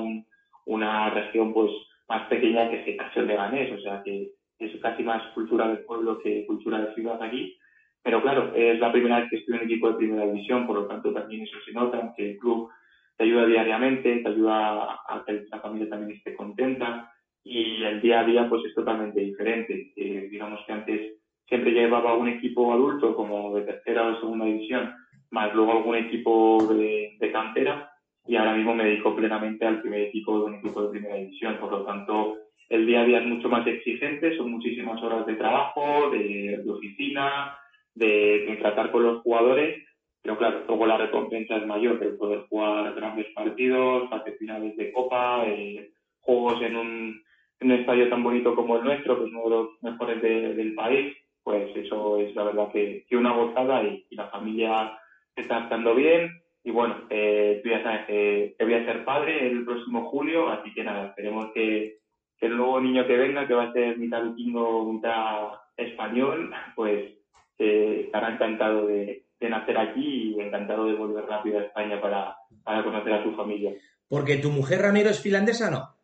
una 0.67 1.09
región 1.11 1.55
pues 1.55 1.71
más 2.09 2.29
pequeña 2.29 2.69
que 2.69 2.95
casi 2.95 3.21
de 3.21 3.35
Ganés, 3.35 3.73
o 3.73 3.81
sea 3.81 4.03
que 4.05 4.33
es 4.59 4.81
casi 4.83 5.03
más 5.03 5.23
cultura 5.33 5.69
del 5.69 5.79
pueblo 5.85 6.19
que 6.19 6.45
cultura 6.45 6.79
de 6.79 6.95
ciudad 6.95 7.23
aquí 7.23 7.57
pero 8.03 8.23
claro, 8.23 8.53
es 8.55 8.79
la 8.79 8.93
primera 8.93 9.21
vez 9.21 9.31
que 9.31 9.37
estoy 9.37 9.55
en 9.55 9.61
un 9.61 9.67
equipo 9.67 9.91
de 9.91 9.99
primera 9.99 10.27
división, 10.27 10.67
por 10.67 10.77
lo 10.77 10.87
tanto 10.87 11.13
también 11.13 11.43
eso 11.43 11.59
se 11.65 11.73
nota, 11.73 12.13
que 12.17 12.31
el 12.31 12.39
club 12.39 12.71
te 13.17 13.25
ayuda 13.25 13.47
diariamente, 13.47 14.17
te 14.19 14.29
ayuda 14.29 14.95
a 15.07 15.23
que 15.27 15.45
la 15.51 15.61
familia 15.61 15.91
también 15.91 16.17
esté 16.17 16.35
contenta 16.35 17.13
y 17.45 17.83
el 17.83 18.01
día 18.01 18.21
a 18.21 18.25
día 18.25 18.49
pues 18.49 18.65
es 18.65 18.75
totalmente 18.75 19.21
diferente. 19.21 19.93
Eh, 19.97 20.29
digamos 20.31 20.61
que 20.67 20.73
antes 20.73 21.13
siempre 21.47 21.73
llevaba 21.73 22.15
un 22.15 22.29
equipo 22.29 22.73
adulto 22.73 23.15
como 23.15 23.55
de 23.55 23.63
tercera 23.63 24.09
o 24.09 24.21
segunda 24.21 24.47
división, 24.47 24.95
más 25.31 25.55
luego 25.55 25.73
algún 25.73 25.97
equipo 25.97 26.67
de, 26.73 27.17
de 27.19 27.33
cantera 27.33 27.91
y 28.27 28.37
ahora 28.37 28.55
mismo 28.55 28.75
me 28.75 28.85
dedico 28.85 29.15
plenamente 29.15 29.67
al 29.67 29.81
primer 29.83 30.03
equipo 30.03 30.39
de 30.39 30.45
un 30.45 30.55
equipo 30.55 30.83
de 30.83 30.91
primera 30.91 31.17
división. 31.17 31.59
Por 31.59 31.73
lo 31.73 31.85
tanto, 31.85 32.37
el 32.69 32.87
día 32.87 33.03
a 33.03 33.05
día 33.05 33.19
es 33.19 33.27
mucho 33.27 33.49
más 33.49 33.67
exigente, 33.67 34.37
son 34.37 34.53
muchísimas 34.53 35.03
horas 35.03 35.27
de 35.27 35.35
trabajo, 35.35 36.11
de, 36.11 36.63
de 36.65 36.71
oficina, 36.71 37.57
de, 38.01 38.57
tratar 38.61 38.91
con 38.91 39.03
los 39.05 39.23
jugadores, 39.23 39.83
pero 40.23 40.37
claro, 40.37 40.65
luego 40.67 40.87
la 40.87 40.99
recompensa 40.99 41.57
es 41.57 41.67
mayor, 41.67 42.03
el 42.03 42.17
poder 42.17 42.41
jugar 42.49 42.95
grandes 42.95 43.27
partidos, 43.35 44.09
fases 44.11 44.39
finales 44.39 44.77
de 44.77 44.91
Copa, 44.93 45.45
eh, 45.47 45.91
juegos 46.21 46.61
en 46.63 46.77
un, 46.77 47.23
en 47.61 47.73
un 47.73 47.79
estadio 47.79 48.09
tan 48.09 48.23
bonito 48.23 48.55
como 48.55 48.77
el 48.77 48.85
nuestro, 48.85 49.19
que 49.19 49.25
es 49.27 49.31
uno 49.31 49.45
de 49.45 49.51
los 49.51 49.69
mejores 49.83 50.23
del 50.23 50.75
país, 50.75 51.17
pues 51.43 51.75
eso 51.77 52.19
es 52.19 52.35
la 52.35 52.45
verdad 52.45 52.71
que, 52.73 53.05
que 53.09 53.17
una 53.17 53.33
gozada 53.33 53.83
y, 53.83 54.05
la 54.11 54.29
familia 54.29 54.99
está 55.37 55.61
estando 55.61 55.95
bien. 55.95 56.31
Y 56.63 56.71
bueno, 56.71 57.07
eh, 57.09 57.61
tú 57.63 57.71
ya 57.71 57.83
sabes 57.83 58.07
que, 58.07 58.57
voy 58.61 58.75
a 58.75 58.85
ser 58.85 59.05
padre 59.05 59.47
el 59.47 59.65
próximo 59.65 60.11
julio, 60.11 60.51
así 60.51 60.73
que 60.75 60.85
nada, 60.85 61.07
esperemos 61.07 61.51
que, 61.55 61.97
que 62.39 62.47
el 62.47 62.57
nuevo 62.57 62.79
niño 62.81 63.07
que 63.07 63.17
venga, 63.17 63.47
que 63.47 63.55
va 63.55 63.65
a 63.65 63.73
ser 63.73 63.97
mitad 63.97 64.23
vikingo, 64.25 64.93
mitad 64.93 65.53
español, 65.79 66.53
pues 66.75 67.20
estará 67.61 68.33
encantado 68.33 68.87
de, 68.87 69.25
nacer 69.41 69.79
aquí 69.79 70.35
y 70.35 70.41
encantado 70.41 70.87
de 70.87 70.95
volver 70.95 71.25
rápido 71.25 71.59
a 71.59 71.63
España 71.63 72.01
para, 72.01 72.37
conocer 72.83 73.13
a 73.13 73.23
su 73.23 73.35
familia. 73.35 73.73
Porque 74.09 74.37
tu 74.37 74.51
mujer 74.51 74.83
Ramiro 74.83 75.11
es 75.11 75.21
finlandesa, 75.21 75.71
¿no? 75.71 75.97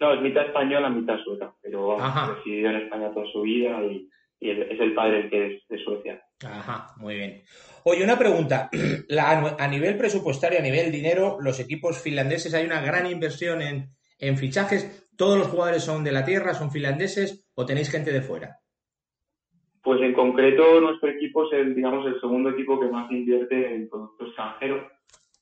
No, 0.00 0.14
es 0.14 0.20
mitad 0.20 0.46
española, 0.46 0.88
mitad 0.88 1.16
sueca, 1.22 1.54
pero 1.62 2.00
ha 2.00 2.34
residido 2.34 2.70
en 2.70 2.76
España 2.76 3.12
toda 3.12 3.26
su 3.30 3.42
vida 3.42 3.80
y, 3.84 4.08
es 4.40 4.80
el 4.80 4.92
padre 4.92 5.20
el 5.20 5.30
que 5.30 5.46
es 5.46 5.68
de 5.68 5.78
Suecia. 5.84 6.20
Ajá, 6.44 6.88
muy 6.96 7.14
bien. 7.14 7.42
Oye, 7.84 8.02
una 8.02 8.18
pregunta. 8.18 8.68
a 9.18 9.68
nivel 9.68 9.96
presupuestario, 9.96 10.58
a 10.58 10.62
nivel 10.62 10.90
dinero, 10.90 11.38
los 11.40 11.60
equipos 11.60 12.02
finlandeses 12.02 12.52
hay 12.52 12.66
una 12.66 12.80
gran 12.80 13.06
inversión 13.06 13.62
en, 13.62 13.90
en 14.18 14.36
fichajes. 14.36 15.08
¿Todos 15.16 15.38
los 15.38 15.46
jugadores 15.46 15.84
son 15.84 16.02
de 16.02 16.10
la 16.10 16.24
tierra, 16.24 16.54
son 16.54 16.72
finlandeses 16.72 17.46
o 17.54 17.64
tenéis 17.64 17.88
gente 17.88 18.12
de 18.12 18.22
fuera? 18.22 18.61
Pues 19.82 20.00
en 20.00 20.12
concreto 20.12 20.80
nuestro 20.80 21.08
equipo 21.10 21.46
es 21.46 21.52
el, 21.58 21.74
digamos, 21.74 22.06
el 22.06 22.20
segundo 22.20 22.50
equipo 22.50 22.78
que 22.78 22.86
más 22.86 23.10
invierte 23.10 23.74
en 23.74 23.88
productos 23.88 24.28
extranjeros, 24.28 24.86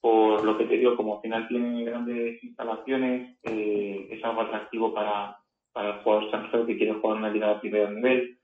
por 0.00 0.42
lo 0.44 0.56
que 0.56 0.64
te 0.64 0.78
digo, 0.78 0.96
como 0.96 1.16
al 1.16 1.20
final 1.20 1.48
tiene 1.48 1.84
grandes 1.84 2.42
instalaciones, 2.42 3.36
eh, 3.42 4.08
es 4.10 4.24
algo 4.24 4.40
atractivo 4.40 4.94
para, 4.94 5.36
para 5.72 5.90
el 5.90 6.02
jugador 6.02 6.22
extranjero 6.24 6.66
que 6.66 6.76
quiere 6.76 6.94
jugar 6.94 7.18
una 7.18 7.30
liga 7.30 7.48
de 7.48 7.60
primer 7.60 7.90
nivel. 7.92 8.38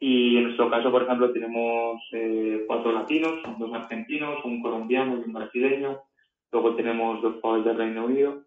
Y 0.00 0.36
en 0.36 0.44
nuestro 0.44 0.70
caso, 0.70 0.90
por 0.90 1.02
ejemplo, 1.02 1.32
tenemos 1.32 2.00
eh, 2.12 2.64
cuatro 2.66 2.92
latinos, 2.92 3.40
dos 3.58 3.72
argentinos, 3.72 4.44
un 4.44 4.60
colombiano 4.60 5.16
y 5.16 5.24
un 5.24 5.32
brasileño. 5.32 6.00
luego 6.52 6.74
tenemos 6.74 7.20
dos 7.22 7.36
jugadores 7.40 7.64
del 7.64 7.76
Reino 7.76 8.04
Unido 8.04 8.44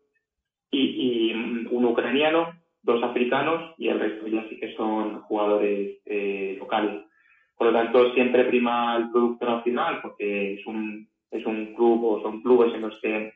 y, 0.72 1.34
un 1.34 1.86
ucraniano, 1.86 2.51
dos 2.84 3.04
africanos 3.04 3.74
y 3.78 3.90
el 3.90 4.00
resto 4.00 4.28
ya 4.28 4.48
sí 4.50 4.60
que 4.60 4.76
son 4.76 5.22
jugadores 5.22 6.00
eh, 6.06 6.56
locales. 6.60 7.04
Por 7.56 7.68
lo 7.68 7.74
tanto, 7.74 8.14
siempre 8.14 8.46
prima 8.46 8.98
el 8.98 9.12
producto 9.12 9.46
nacional 9.46 10.00
porque 10.02 10.54
es 10.56 10.66
un, 10.66 11.08
es 11.30 11.46
un 11.46 11.76
club 11.76 12.04
o 12.04 12.22
son 12.22 12.42
clubes 12.42 12.74
en 12.74 12.82
los 12.82 13.00
que 13.02 13.34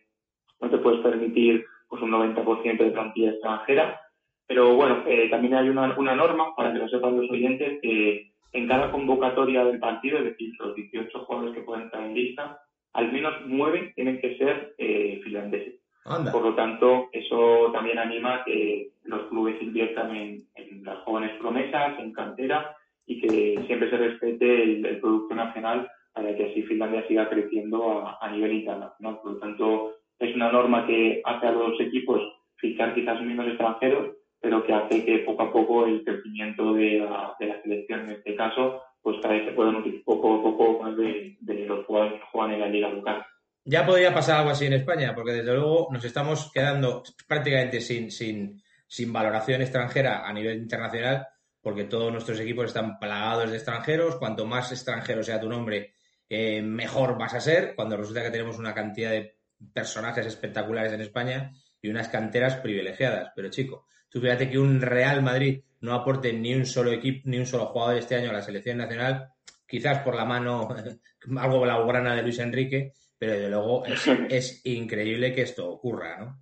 no 0.62 0.70
te 0.70 0.78
puedes 0.78 1.02
permitir 1.02 1.66
pues 1.88 2.02
un 2.02 2.12
90% 2.12 2.78
de 2.78 2.92
plantilla 2.92 3.32
extranjera. 3.32 4.02
Pero 4.48 4.76
bueno, 4.76 5.04
eh, 5.08 5.30
también 5.30 5.56
hay 5.56 5.70
una, 5.70 5.96
una 5.98 6.16
norma, 6.16 6.56
para 6.56 6.72
que 6.72 6.80
lo 6.80 6.88
sepan 6.88 7.20
los 7.20 7.30
oyentes, 7.30 7.80
que 7.82 8.32
en 8.54 8.68
cada 8.68 8.92
convocatoria 8.92 9.66
del 9.66 9.80
partido, 9.80 10.20
es 10.20 10.26
decir, 10.26 10.54
los 10.60 10.76
18 10.76 11.20
jugadores 11.26 11.56
que 11.56 11.62
pueden 11.62 11.86
estar 11.86 12.02
en 12.04 12.14
lista, 12.14 12.60
al 12.94 13.12
menos 13.12 13.34
9 13.46 13.94
tienen 13.96 14.20
que 14.20 14.38
ser 14.38 14.74
eh, 14.78 15.20
finlandeses. 15.24 15.85
Por 16.06 16.44
lo 16.44 16.54
tanto, 16.54 17.10
eso 17.12 17.72
también 17.74 17.98
anima 17.98 18.44
que 18.46 18.92
los 19.06 19.24
clubes 19.24 19.60
inviertan 19.60 20.16
en, 20.16 20.46
las 20.84 21.00
jóvenes 21.00 21.32
promesas, 21.40 21.98
en 21.98 22.14
cantera 22.14 22.78
y 23.08 23.20
que 23.20 23.64
siempre 23.66 23.90
se 23.90 23.98
respete 23.98 24.64
el, 24.64 25.00
producto 25.00 25.34
nacional 25.34 25.90
para 26.14 26.36
que 26.36 26.52
así 26.52 26.62
Finlandia 26.62 27.08
siga 27.08 27.28
creciendo 27.28 28.08
a, 28.22 28.30
nivel 28.30 28.54
internacional. 28.54 29.20
Por 29.20 29.34
lo 29.34 29.38
tanto, 29.40 29.94
es 30.20 30.36
una 30.36 30.52
norma 30.52 30.86
que 30.86 31.24
hace 31.26 31.48
a 31.48 31.52
los 31.52 31.80
equipos 31.82 32.22
fichar 32.58 32.94
quizás 32.94 33.20
menos 33.24 33.48
extranjeros, 33.48 34.16
pero 34.40 34.64
que 34.64 34.74
hace 34.74 35.04
que 35.04 35.20
poco 35.20 35.42
a 35.42 35.52
poco 35.52 35.88
el 35.88 36.04
crecimiento 36.04 36.74
de 36.76 37.00
la, 37.00 37.36
selección, 37.64 38.02
en 38.02 38.12
este 38.12 38.36
caso, 38.36 38.84
pues 39.02 39.18
cada 39.24 39.34
vez 39.34 39.46
se 39.46 39.54
pueda 39.54 39.72
nutrir 39.72 40.04
poco 40.04 40.36
a 40.36 40.44
poco 40.44 40.84
más 40.84 40.96
de, 40.98 41.36
de 41.40 41.66
los 41.66 41.84
jugadores 41.88 42.20
que 42.20 42.28
juegan 42.32 42.54
en 42.54 42.60
la 42.60 42.70
liga 42.70 42.90
local. 42.90 43.26
Ya 43.68 43.84
podría 43.84 44.14
pasar 44.14 44.38
algo 44.38 44.52
así 44.52 44.68
en 44.68 44.74
España, 44.74 45.16
porque 45.16 45.32
desde 45.32 45.56
luego 45.56 45.88
nos 45.92 46.06
estamos 46.06 46.52
quedando 46.54 47.02
prácticamente 47.28 47.82
sin, 47.82 48.12
sin, 48.12 48.62
sin 48.88 49.12
valoración 49.12 49.60
extranjera 49.64 50.28
a 50.28 50.32
nivel 50.32 50.60
internacional, 50.60 51.28
porque 51.62 51.86
todos 51.86 52.12
nuestros 52.12 52.40
equipos 52.40 52.68
están 52.68 53.00
plagados 53.00 53.50
de 53.50 53.58
extranjeros. 53.58 54.18
Cuanto 54.18 54.46
más 54.46 54.72
extranjero 54.72 55.24
sea 55.24 55.42
tu 55.42 55.50
nombre, 55.50 55.96
eh, 56.30 56.62
mejor 56.62 57.18
vas 57.18 57.34
a 57.34 57.42
ser. 57.42 57.74
Cuando 57.76 57.98
resulta 57.98 58.22
que 58.22 58.30
tenemos 58.30 58.60
una 58.60 58.76
cantidad 58.76 59.10
de 59.10 59.40
personajes 59.74 60.28
espectaculares 60.28 60.94
en 60.94 61.02
España 61.02 61.52
y 61.82 61.90
unas 61.90 62.08
canteras 62.08 62.58
privilegiadas. 62.58 63.32
Pero 63.36 63.50
chico, 63.50 63.88
tú 64.10 64.22
fíjate 64.22 64.48
que 64.48 64.60
un 64.60 64.80
Real 64.80 65.24
Madrid 65.24 65.62
no 65.82 65.96
aporte 65.96 66.34
ni 66.34 66.54
un 66.54 66.68
solo 66.68 66.92
equipo, 66.92 67.22
ni 67.26 67.40
un 67.40 67.48
solo 67.48 67.66
jugador 67.66 67.98
este 67.98 68.16
año 68.16 68.30
a 68.30 68.34
la 68.34 68.44
selección 68.44 68.78
nacional, 68.78 69.30
quizás 69.68 70.04
por 70.04 70.16
la 70.16 70.26
mano 70.26 70.68
algo 71.38 71.66
la 71.66 72.16
de 72.16 72.22
Luis 72.22 72.38
Enrique, 72.38 72.94
pero 73.26 73.38
desde 73.38 73.50
luego 73.50 73.84
es, 74.30 74.62
increíble 74.66 75.34
que 75.34 75.42
esto 75.42 75.68
ocurra, 75.68 76.18
¿no? 76.20 76.36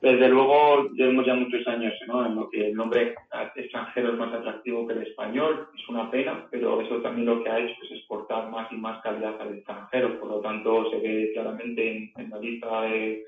Desde 0.00 0.28
luego, 0.28 0.90
llevamos 0.90 1.24
ya 1.24 1.34
muchos 1.34 1.66
años 1.66 1.94
¿no? 2.06 2.26
en 2.26 2.34
lo 2.34 2.50
que 2.50 2.68
el 2.68 2.74
nombre 2.74 3.14
extranjero 3.54 4.12
es 4.12 4.18
más 4.18 4.34
atractivo 4.34 4.86
que 4.86 4.92
el 4.92 5.02
español. 5.02 5.68
Es 5.74 5.88
una 5.88 6.10
pena, 6.10 6.46
pero 6.50 6.80
eso 6.80 7.00
también 7.00 7.26
lo 7.26 7.42
que 7.42 7.48
ha 7.48 7.58
hecho 7.58 7.74
es 7.84 7.92
exportar 7.92 8.50
más 8.50 8.70
y 8.70 8.76
más 8.76 9.00
calidad 9.02 9.40
al 9.40 9.54
extranjero. 9.54 10.20
Por 10.20 10.28
lo 10.28 10.40
tanto, 10.40 10.90
se 10.90 10.98
ve 10.98 11.30
claramente 11.32 12.12
en, 12.16 12.30
la 12.30 12.38
lista 12.38 12.82
de, 12.82 13.24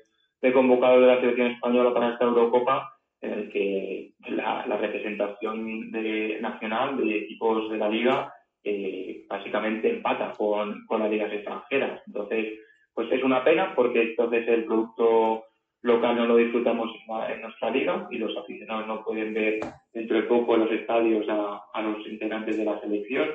convocados 0.53 1.01
de 1.01 1.07
la 1.07 1.19
selección 1.19 1.51
española 1.51 1.93
para 1.93 2.09
esta 2.11 2.25
Eurocopa, 2.25 2.93
en 3.21 3.33
el 3.33 3.49
que 3.49 4.11
la, 4.29 4.63
representación 4.63 5.89
nacional 6.41 6.97
de 6.97 7.17
equipos 7.17 7.71
de 7.71 7.77
la 7.77 7.89
liga 7.89 8.33
eh, 8.63 9.25
básicamente 9.27 9.89
empata 9.89 10.33
con, 10.37 10.85
con 10.85 10.99
las 10.99 11.09
ligas 11.09 11.31
extranjeras. 11.31 12.01
Entonces, 12.07 12.59
pues 12.93 13.11
es 13.11 13.23
una 13.23 13.43
pena 13.43 13.73
porque 13.75 14.01
entonces 14.01 14.47
el 14.47 14.65
producto 14.65 15.45
local 15.83 16.15
no 16.15 16.25
lo 16.25 16.37
disfrutamos 16.37 16.89
en, 17.29 17.41
nuestra 17.41 17.69
liga 17.69 18.07
y 18.11 18.17
los 18.17 18.35
aficionados 18.35 18.87
no 18.87 19.03
pueden 19.03 19.33
ver 19.33 19.59
dentro 19.93 20.17
de 20.17 20.23
poco 20.23 20.55
en 20.55 20.61
los 20.61 20.71
estadios 20.71 21.25
a, 21.29 21.81
los 21.81 22.07
integrantes 22.07 22.57
de 22.57 22.65
la 22.65 22.79
selección. 22.81 23.29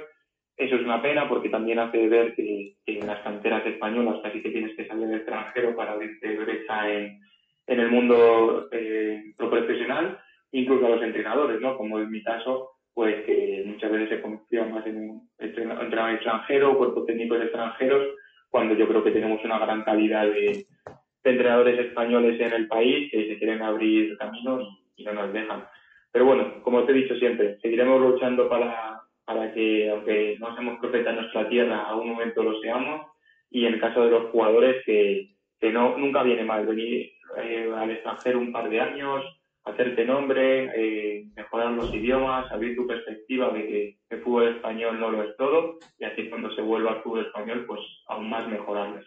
Eso 0.57 0.77
es 0.77 0.83
una 0.83 1.01
pena 1.01 1.29
porque 1.29 1.49
también 1.49 1.79
hace 1.79 2.09
ver 2.09 2.35
que, 2.35 2.77
en 2.87 3.07
las 3.07 3.21
canteras 3.21 3.65
españolas 3.67 4.21
casi 4.23 4.43
que 4.43 4.51
tienes 4.51 4.77
que 4.77 4.87
salir 4.87 5.07
del 5.07 5.19
extranjero 5.19 5.75
para 5.75 5.93
abrirte 5.93 6.37
brecha 6.37 6.93
en, 6.93 7.21
en 7.69 7.81
el 7.81 7.91
mundo 7.91 8.69
eh, 8.71 9.33
profesional, 9.37 10.19
incluso 10.51 10.87
a 10.87 10.91
los 10.91 11.03
entrenadores, 11.03 11.61
¿no? 11.61 11.77
Como 11.77 11.99
en 12.01 12.11
mi 12.11 12.23
caso, 12.23 12.72
pues 12.95 13.25
que 13.25 13.65
muchas 13.67 13.91
veces 13.91 14.09
se 14.11 14.21
confía 14.21 14.65
más 14.65 14.87
en 14.87 14.97
un 14.97 15.31
entrenador 15.39 16.15
extranjero, 16.15 16.77
cuerpos 16.77 17.07
técnicos 17.07 17.41
extranjeros, 17.41 18.15
cuando 18.51 18.75
yo 18.75 18.87
creo 18.87 19.03
que 19.03 19.13
tenemos 19.13 19.43
una 19.45 19.59
gran 19.59 19.83
calidad 19.83 20.27
de, 20.27 20.67
entrenadores 21.25 21.79
españoles 21.79 22.41
en 22.41 22.53
el 22.53 22.67
país 22.67 23.11
que 23.11 23.29
se 23.29 23.39
quieren 23.39 23.63
abrir 23.63 24.17
camino 24.19 24.61
y, 24.97 25.05
no 25.05 25.13
nos 25.15 25.33
dejan. 25.33 25.65
Pero 26.11 26.27
bueno, 26.27 26.63
como 26.63 26.85
te 26.85 26.93
he 26.93 26.97
dicho 26.97 27.15
siempre, 27.17 27.59
seguiremos 27.61 28.01
luchando 28.01 28.49
para, 28.49 29.01
para 29.25 29.53
que, 29.53 29.89
aunque 29.89 30.37
no 30.39 30.55
seamos 30.55 30.79
profetas 30.81 31.15
en 31.15 31.21
nuestra 31.21 31.49
tierra, 31.49 31.83
a 31.83 31.97
un 31.97 32.11
momento 32.11 32.43
lo 32.43 32.61
seamos. 32.61 33.07
Y 33.51 33.67
en 33.67 33.75
el 33.75 33.81
caso 33.81 34.05
de 34.05 34.11
los 34.11 34.31
jugadores, 34.31 34.85
que, 34.85 35.31
que 35.61 35.73
no, 35.73 35.97
nunca 35.97 36.23
viene 36.23 36.45
mal 36.45 36.67
venir 36.67 37.13
eh, 37.39 37.71
al 37.75 37.91
extranjero 37.91 38.39
un 38.39 38.53
par 38.53 38.69
de 38.69 38.81
años, 38.81 39.25
hacerte 39.65 40.05
nombre, 40.05 40.71
eh, 40.75 41.27
mejorar 41.37 41.73
los 41.73 41.95
idiomas, 41.95 42.51
abrir 42.51 42.77
tu 42.77 42.87
perspectiva 42.87 43.51
de 43.51 43.67
que 43.67 43.97
el 44.11 44.23
fútbol 44.23 44.49
español 44.49 44.99
no 44.99 45.11
lo 45.11 45.23
es 45.23 45.37
todo 45.37 45.79
y 45.99 46.05
así 46.05 46.29
cuando 46.29 46.55
se 46.55 46.63
vuelva 46.63 46.93
al 46.93 47.03
fútbol 47.03 47.27
español, 47.27 47.65
pues 47.67 47.81
aún 48.09 48.29
más 48.29 48.49
mejorarlo. 48.49 49.01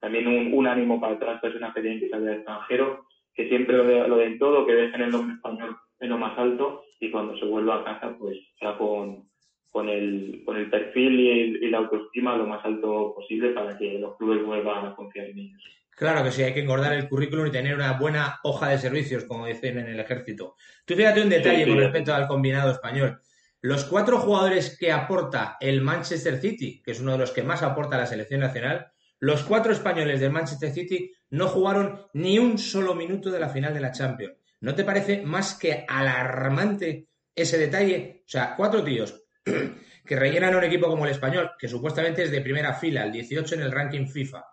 también 0.00 0.26
un, 0.26 0.66
ánimo 0.66 1.00
para 1.00 1.18
las 1.18 1.40
personas 1.40 1.74
que 1.74 1.82
tienen 1.82 2.00
que 2.00 2.08
salir 2.08 2.28
al 2.28 2.36
extranjero, 2.36 3.04
que 3.34 3.48
siempre 3.48 3.76
lo, 3.76 4.16
den 4.16 4.38
todo, 4.38 4.66
que 4.66 4.74
dejen 4.74 5.02
el 5.02 5.10
nombre 5.10 5.36
español 5.36 5.76
en 6.00 6.10
lo 6.10 6.18
más 6.18 6.38
alto 6.38 6.84
y 7.00 7.10
cuando 7.10 7.36
se 7.36 7.44
vuelva 7.44 7.80
a 7.80 7.84
casa, 7.84 8.16
pues 8.18 8.38
sea 8.58 8.76
con, 8.78 9.28
con, 9.70 9.88
el, 9.88 10.42
con 10.44 10.56
el 10.56 10.70
perfil 10.70 11.20
y, 11.20 11.66
y 11.66 11.70
la 11.70 11.78
autoestima 11.78 12.36
lo 12.36 12.46
más 12.46 12.64
alto 12.64 13.14
posible 13.14 13.50
para 13.50 13.76
que 13.76 13.98
los 13.98 14.16
clubes 14.16 14.44
vuelvan 14.44 14.86
a 14.86 14.96
confiar 14.96 15.26
en 15.26 15.38
ellos. 15.38 15.77
Claro 15.98 16.22
que 16.22 16.30
sí, 16.30 16.44
hay 16.44 16.54
que 16.54 16.60
engordar 16.60 16.92
el 16.92 17.08
currículum 17.08 17.48
y 17.48 17.50
tener 17.50 17.74
una 17.74 17.94
buena 17.94 18.38
hoja 18.44 18.68
de 18.68 18.78
servicios, 18.78 19.24
como 19.24 19.46
dicen 19.46 19.78
en 19.78 19.88
el 19.88 19.98
ejército. 19.98 20.54
Tú 20.84 20.94
fíjate 20.94 21.20
un 21.20 21.28
detalle 21.28 21.66
con 21.66 21.76
respecto 21.76 22.14
al 22.14 22.28
combinado 22.28 22.70
español. 22.70 23.20
Los 23.62 23.84
cuatro 23.84 24.20
jugadores 24.20 24.76
que 24.78 24.92
aporta 24.92 25.56
el 25.58 25.80
Manchester 25.80 26.40
City, 26.40 26.80
que 26.84 26.92
es 26.92 27.00
uno 27.00 27.12
de 27.12 27.18
los 27.18 27.32
que 27.32 27.42
más 27.42 27.64
aporta 27.64 27.96
a 27.96 27.98
la 27.98 28.06
selección 28.06 28.38
nacional, 28.38 28.92
los 29.18 29.42
cuatro 29.42 29.72
españoles 29.72 30.20
del 30.20 30.30
Manchester 30.30 30.70
City 30.70 31.12
no 31.30 31.48
jugaron 31.48 32.06
ni 32.12 32.38
un 32.38 32.58
solo 32.58 32.94
minuto 32.94 33.32
de 33.32 33.40
la 33.40 33.48
final 33.48 33.74
de 33.74 33.80
la 33.80 33.90
Champions. 33.90 34.36
¿No 34.60 34.76
te 34.76 34.84
parece 34.84 35.22
más 35.22 35.54
que 35.54 35.84
alarmante 35.88 37.08
ese 37.34 37.58
detalle? 37.58 38.22
O 38.24 38.28
sea, 38.28 38.54
cuatro 38.56 38.84
tíos 38.84 39.20
que 40.06 40.16
rellenan 40.16 40.54
un 40.54 40.62
equipo 40.62 40.86
como 40.86 41.06
el 41.06 41.10
español, 41.10 41.50
que 41.58 41.66
supuestamente 41.66 42.22
es 42.22 42.30
de 42.30 42.40
primera 42.40 42.72
fila, 42.74 43.02
el 43.02 43.10
18 43.10 43.56
en 43.56 43.62
el 43.62 43.72
ranking 43.72 44.06
FIFA 44.06 44.44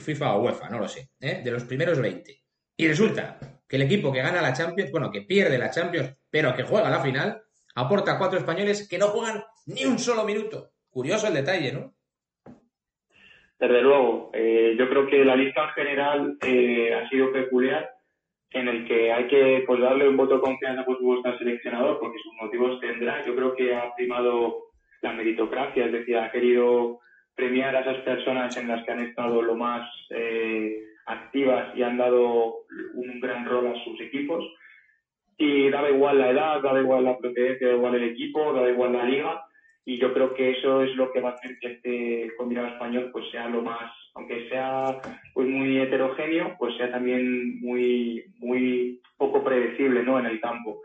FIFA 0.00 0.36
o 0.36 0.42
UEFA, 0.42 0.68
no 0.70 0.78
lo 0.78 0.88
sé, 0.88 1.10
¿eh? 1.20 1.40
de 1.44 1.50
los 1.50 1.64
primeros 1.64 2.00
20. 2.00 2.42
Y 2.76 2.88
resulta 2.88 3.38
que 3.68 3.76
el 3.76 3.82
equipo 3.82 4.12
que 4.12 4.22
gana 4.22 4.42
la 4.42 4.52
Champions, 4.52 4.90
bueno, 4.90 5.10
que 5.10 5.22
pierde 5.22 5.58
la 5.58 5.70
Champions, 5.70 6.22
pero 6.30 6.54
que 6.54 6.62
juega 6.62 6.90
la 6.90 7.00
final, 7.00 7.42
aporta 7.74 8.18
cuatro 8.18 8.38
españoles 8.38 8.88
que 8.88 8.98
no 8.98 9.08
juegan 9.08 9.42
ni 9.66 9.84
un 9.84 9.98
solo 9.98 10.24
minuto. 10.24 10.70
Curioso 10.90 11.26
el 11.28 11.34
detalle, 11.34 11.72
¿no? 11.72 11.94
Desde 13.58 13.80
luego, 13.80 14.30
eh, 14.34 14.76
yo 14.78 14.88
creo 14.88 15.06
que 15.06 15.24
la 15.24 15.34
lista 15.34 15.64
en 15.64 15.70
general 15.70 16.38
eh, 16.42 16.94
ha 16.94 17.08
sido 17.08 17.32
peculiar, 17.32 17.88
en 18.50 18.68
el 18.68 18.86
que 18.86 19.12
hay 19.12 19.26
que 19.28 19.64
pues, 19.66 19.80
darle 19.80 20.08
un 20.08 20.16
voto 20.16 20.36
de 20.36 20.40
confianza 20.42 20.84
por 20.84 20.98
supuesto 20.98 21.28
al 21.28 21.38
seleccionador, 21.38 21.98
porque 21.98 22.18
sus 22.22 22.32
motivos 22.40 22.80
tendrá. 22.80 23.24
Yo 23.24 23.34
creo 23.34 23.54
que 23.54 23.74
ha 23.74 23.94
primado 23.94 24.66
la 25.02 25.12
meritocracia, 25.12 25.86
es 25.86 25.92
decir, 25.92 26.16
ha 26.16 26.30
querido 26.30 27.00
premiar 27.36 27.76
a 27.76 27.80
esas 27.80 27.98
personas 27.98 28.56
en 28.56 28.66
las 28.66 28.84
que 28.84 28.92
han 28.92 29.00
estado 29.00 29.42
lo 29.42 29.54
más 29.54 29.88
eh, 30.10 30.82
activas 31.04 31.76
y 31.76 31.82
han 31.82 31.98
dado 31.98 32.64
un 32.94 33.20
gran 33.20 33.44
rol 33.46 33.68
a 33.68 33.84
sus 33.84 34.00
equipos. 34.00 34.44
Y 35.38 35.68
daba 35.68 35.90
igual 35.90 36.18
la 36.18 36.30
edad, 36.30 36.62
daba 36.62 36.80
igual 36.80 37.04
la 37.04 37.18
procedencia, 37.18 37.66
daba 37.66 37.78
igual 37.78 37.94
el 37.96 38.10
equipo, 38.10 38.52
daba 38.54 38.70
igual 38.70 38.94
la 38.94 39.04
liga. 39.04 39.42
Y 39.84 39.98
yo 39.98 40.12
creo 40.14 40.34
que 40.34 40.52
eso 40.52 40.82
es 40.82 40.96
lo 40.96 41.12
que 41.12 41.20
va 41.20 41.30
a 41.30 41.32
hacer 41.34 41.58
que 41.60 41.72
este 41.74 42.36
combinado 42.36 42.68
español 42.68 43.10
pues 43.12 43.30
sea 43.30 43.48
lo 43.48 43.62
más, 43.62 43.92
aunque 44.14 44.48
sea 44.48 44.98
pues 45.32 45.46
muy 45.46 45.78
heterogéneo, 45.78 46.56
pues 46.58 46.76
sea 46.76 46.90
también 46.90 47.60
muy, 47.60 48.24
muy 48.38 49.00
poco 49.16 49.44
predecible 49.44 50.02
¿no? 50.02 50.18
en 50.18 50.26
el 50.26 50.40
campo. 50.40 50.80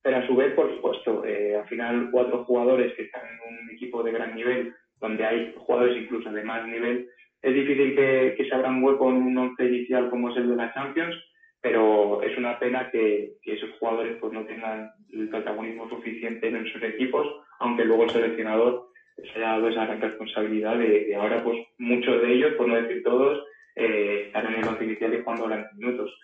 Pero 0.00 0.18
a 0.18 0.26
su 0.26 0.36
vez, 0.36 0.54
por 0.54 0.72
supuesto, 0.74 1.24
eh, 1.24 1.56
al 1.56 1.68
final 1.68 2.10
cuatro 2.12 2.44
jugadores 2.44 2.94
que 2.94 3.02
están 3.02 3.22
en 3.26 3.54
un 3.54 3.70
equipo 3.70 4.02
de 4.04 4.12
gran 4.12 4.34
nivel 4.34 4.72
donde 5.00 5.24
hay 5.24 5.54
jugadores 5.56 5.96
incluso 5.96 6.30
de 6.30 6.42
más 6.42 6.66
nivel, 6.66 7.08
es 7.42 7.54
difícil 7.54 7.94
que, 7.94 8.34
que 8.36 8.48
se 8.48 8.54
abra 8.54 8.70
un 8.70 8.82
hueco 8.82 9.10
en 9.10 9.16
un 9.16 9.38
once 9.38 9.64
inicial 9.64 10.10
como 10.10 10.30
es 10.30 10.36
el 10.36 10.50
de 10.50 10.56
la 10.56 10.72
Champions, 10.74 11.14
pero 11.60 12.22
es 12.22 12.36
una 12.38 12.58
pena 12.58 12.90
que, 12.90 13.34
esos 13.44 13.70
jugadores 13.78 14.16
pues 14.20 14.32
no 14.32 14.44
tengan 14.44 14.90
el 15.12 15.28
protagonismo 15.28 15.88
suficiente 15.88 16.48
en 16.48 16.66
sus 16.68 16.82
equipos, 16.82 17.26
aunque 17.58 17.84
luego 17.84 18.04
el 18.04 18.10
seleccionador 18.10 18.88
se 19.16 19.38
haya 19.38 19.52
dado 19.52 19.68
esa 19.68 19.86
gran 19.86 20.00
responsabilidad 20.00 20.76
de, 20.76 21.14
ahora, 21.16 21.42
pues 21.42 21.58
muchos 21.78 22.22
de 22.22 22.32
ellos, 22.32 22.54
por 22.54 22.68
no 22.68 22.76
decir 22.76 23.02
todos, 23.02 23.44
eh, 23.74 24.24
estar 24.26 24.44
en 24.44 24.60
el 24.60 24.68
once 24.68 24.84
inicial 24.84 25.14
y 25.14 25.22
jugando 25.22 25.48
20 25.48 25.68
minutos. 25.76 26.18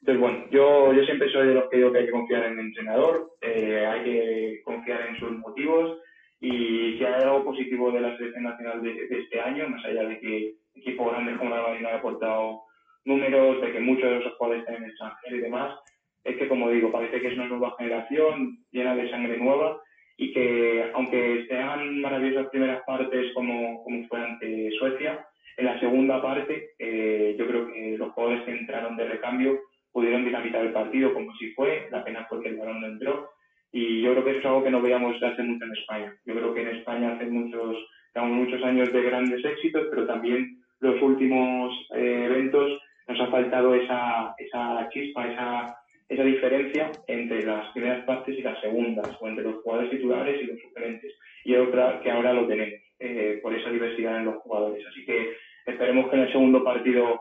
Entonces, 0.00 0.20
bueno, 0.20 0.44
yo, 0.50 0.92
yo 0.92 1.04
siempre 1.04 1.30
soy 1.30 1.48
de 1.48 1.54
los 1.54 1.68
que 1.68 1.76
digo 1.76 1.92
que 1.92 1.98
hay 1.98 2.06
que 2.06 2.12
confiar 2.12 2.44
en 2.46 2.52
el 2.54 2.66
entrenador, 2.66 3.30
eh, 3.40 3.86
hay 3.86 4.04
que 4.04 4.62
confiar 4.64 5.06
en 5.08 5.16
sus 5.18 5.30
motivos 5.32 5.98
y 6.40 6.96
si 6.96 7.04
hay 7.04 7.22
algo 7.22 7.44
positivo 7.44 7.90
de 7.90 8.00
la 8.00 8.16
selección 8.16 8.44
nacional 8.44 8.82
de, 8.82 9.08
este 9.10 9.40
año, 9.40 9.68
más 9.68 9.84
allá 9.84 10.04
de 10.04 10.20
que 10.20 10.54
equipos 10.76 11.10
grandes 11.10 11.36
como 11.36 11.50
la 11.50 11.62
Marina 11.62 11.88
han 11.90 11.96
aportado 11.96 12.62
números, 13.04 13.60
de 13.60 13.72
que 13.72 13.80
muchos 13.80 14.08
de 14.08 14.18
esos 14.18 14.34
jugadores 14.34 14.62
están 14.62 14.76
en 14.76 14.84
el 14.84 14.90
extranjero 14.90 15.36
y 15.36 15.40
demás, 15.40 15.78
es 16.24 16.36
que, 16.36 16.48
como 16.48 16.70
digo, 16.70 16.92
parece 16.92 17.20
que 17.20 17.28
es 17.28 17.34
una 17.34 17.46
nueva 17.46 17.74
generación 17.78 18.58
llena 18.70 18.94
de 18.94 19.10
sangre 19.10 19.38
nueva 19.38 19.80
y 20.16 20.32
que, 20.32 20.90
aunque 20.94 21.46
sean 21.48 22.00
maravillosas 22.00 22.50
primeras 22.50 22.82
partes 22.84 23.32
como, 23.34 23.82
como 23.82 24.06
fue 24.08 24.20
ante 24.20 24.70
Suecia, 24.78 25.26
en 25.56 25.64
la 25.64 25.80
segunda 25.80 26.22
parte 26.22 26.70
eh, 26.78 27.34
yo 27.36 27.46
creo 27.46 27.72
que 27.72 27.96
los 27.98 28.12
jugadores 28.12 28.44
que 28.44 28.52
entraron 28.52 28.96
de 28.96 29.08
recambio 29.08 29.58
pudieron 29.90 30.24
dinamitar 30.24 30.64
el 30.64 30.72
partido 30.72 31.12
como 31.12 31.34
si 31.36 31.50
fue, 31.52 31.88
la 31.90 32.04
pena 32.04 32.26
fue 32.28 32.42
que 32.42 32.50
el 32.50 32.56
balón 32.58 32.80
no 32.80 32.86
entró 32.86 33.30
y 33.72 34.02
yo 34.02 34.12
creo 34.12 34.24
que 34.24 34.38
es 34.38 34.44
algo 34.44 34.64
que 34.64 34.70
no 34.70 34.80
veíamos 34.80 35.22
hace 35.22 35.42
mucho 35.42 35.64
en 35.64 35.72
España. 35.72 36.14
Yo 36.24 36.34
creo 36.34 36.54
que 36.54 36.62
en 36.62 36.68
España 36.68 37.12
hace 37.12 37.26
muchos, 37.26 37.76
muchos 38.14 38.62
años 38.64 38.92
de 38.92 39.02
grandes 39.02 39.44
éxitos, 39.44 39.86
pero 39.90 40.06
también 40.06 40.58
los 40.80 41.00
últimos 41.02 41.74
eh, 41.94 42.24
eventos 42.26 42.80
nos 43.08 43.20
ha 43.20 43.26
faltado 43.28 43.74
esa, 43.74 44.34
esa 44.38 44.88
chispa, 44.90 45.26
esa, 45.26 45.76
esa 46.08 46.22
diferencia 46.22 46.90
entre 47.06 47.44
las 47.44 47.70
primeras 47.72 48.04
partes 48.04 48.38
y 48.38 48.42
las 48.42 48.60
segundas, 48.60 49.16
o 49.20 49.28
entre 49.28 49.44
los 49.44 49.62
jugadores 49.62 49.90
titulares 49.90 50.42
y 50.42 50.46
los 50.46 50.60
suplentes. 50.60 51.12
Y 51.44 51.54
otra 51.56 52.00
que 52.00 52.10
ahora 52.10 52.32
lo 52.32 52.46
tenemos, 52.46 52.80
eh, 52.98 53.38
por 53.42 53.54
esa 53.54 53.70
diversidad 53.70 54.18
en 54.18 54.26
los 54.26 54.36
jugadores. 54.36 54.84
Así 54.86 55.04
que 55.04 55.34
esperemos 55.66 56.08
que 56.08 56.16
en 56.16 56.22
el 56.22 56.32
segundo 56.32 56.64
partido 56.64 57.20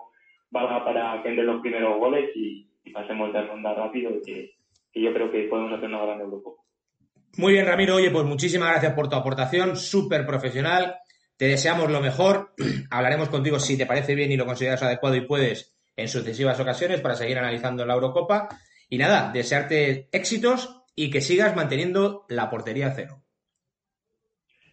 valga 0.49 0.83
para 0.83 1.21
que 1.21 1.29
entren 1.29 1.47
los 1.47 1.61
primeros 1.61 1.97
goles 1.97 2.29
y, 2.35 2.65
pasemos 2.93 3.33
de 3.33 3.41
ronda 3.43 3.73
rápido, 3.75 4.11
que, 4.25 4.56
que 4.97 5.03
yo 5.03 5.13
creo 5.13 5.31
que 5.31 5.43
podemos 5.43 5.73
hacer 5.73 5.89
una 5.89 6.03
gran 6.03 6.21
Eurocopa. 6.21 6.63
Muy 7.37 7.53
bien, 7.53 7.65
Ramiro. 7.65 7.95
Oye, 7.95 8.09
pues 8.09 8.25
muchísimas 8.25 8.71
gracias 8.71 8.93
por 8.93 9.09
tu 9.09 9.15
aportación, 9.15 9.75
súper 9.75 10.25
profesional. 10.25 10.95
Te 11.37 11.45
deseamos 11.45 11.91
lo 11.91 12.01
mejor. 12.01 12.53
Hablaremos 12.89 13.29
contigo 13.29 13.59
si 13.59 13.77
te 13.77 13.85
parece 13.85 14.15
bien 14.15 14.31
y 14.31 14.37
lo 14.37 14.45
consideras 14.45 14.81
adecuado 14.81 15.15
y 15.15 15.21
puedes 15.21 15.77
en 15.95 16.07
sucesivas 16.07 16.59
ocasiones 16.59 17.01
para 17.01 17.15
seguir 17.15 17.37
analizando 17.37 17.85
la 17.85 17.93
Eurocopa. 17.93 18.49
Y 18.89 18.97
nada, 18.97 19.31
desearte 19.31 20.09
éxitos 20.11 20.83
y 20.95 21.11
que 21.11 21.21
sigas 21.21 21.55
manteniendo 21.55 22.25
la 22.29 22.49
portería 22.49 22.91
cero. 22.95 23.21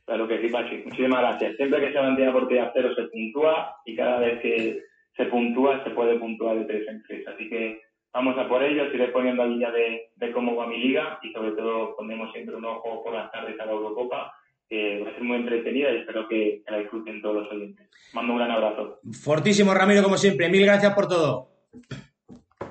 Claro 0.06 0.28
que 0.28 0.40
sí, 0.40 0.48
Pachi. 0.48 0.76
Muchísimas 0.84 1.20
gracias. 1.20 1.56
Siempre 1.56 1.80
que 1.80 1.92
se 1.92 2.00
mantiene 2.00 2.30
la 2.30 2.38
portería 2.38 2.70
cero 2.74 2.90
se 2.94 3.02
puntúa 3.08 3.76
y 3.84 3.96
cada 3.96 4.20
vez 4.20 4.40
que 4.40 4.80
se 5.16 5.24
puntúa 5.26 5.84
se 5.84 5.90
puede 5.90 6.18
puntuar 6.18 6.58
de 6.58 6.64
tres 6.64 6.88
en 6.88 7.02
tres. 7.02 7.28
Así 7.28 7.48
que 7.48 7.80
vamos 8.14 8.38
a 8.38 8.48
por 8.48 8.62
ello, 8.62 8.84
iré 8.94 9.08
poniendo 9.08 9.42
al 9.42 9.58
día 9.58 9.70
de, 9.70 10.12
de, 10.14 10.32
cómo 10.32 10.54
va 10.54 10.68
mi 10.68 10.78
liga 10.78 11.18
y 11.22 11.32
sobre 11.32 11.50
todo 11.52 11.96
ponemos 11.96 12.32
siempre 12.32 12.54
un 12.54 12.64
ojo 12.64 13.02
por 13.02 13.12
las 13.12 13.30
tardes 13.32 13.58
a 13.60 13.66
la 13.66 13.72
Eurocopa, 13.72 14.32
que 14.68 15.02
va 15.02 15.10
a 15.10 15.14
ser 15.14 15.24
muy 15.24 15.36
entretenida 15.36 15.90
y 15.90 15.98
espero 15.98 16.28
que, 16.28 16.62
la 16.68 16.78
disfruten 16.78 17.20
todos 17.20 17.42
los 17.42 17.52
oyentes. 17.52 17.90
Mando 18.14 18.32
un 18.32 18.38
gran 18.38 18.52
abrazo. 18.52 19.00
Fortísimo, 19.22 19.74
Ramiro, 19.74 20.02
como 20.02 20.16
siempre. 20.16 20.48
Mil 20.48 20.64
gracias 20.64 20.94
por 20.94 21.08
todo. 21.08 21.48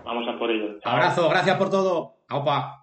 Vamos 0.06 0.28
a 0.28 0.40
por 0.40 0.50
ello. 0.50 0.80
Abrazo, 0.84 1.30
gracias 1.30 1.58
por 1.58 1.70
todo. 1.70 2.16
Aupa. 2.30 2.80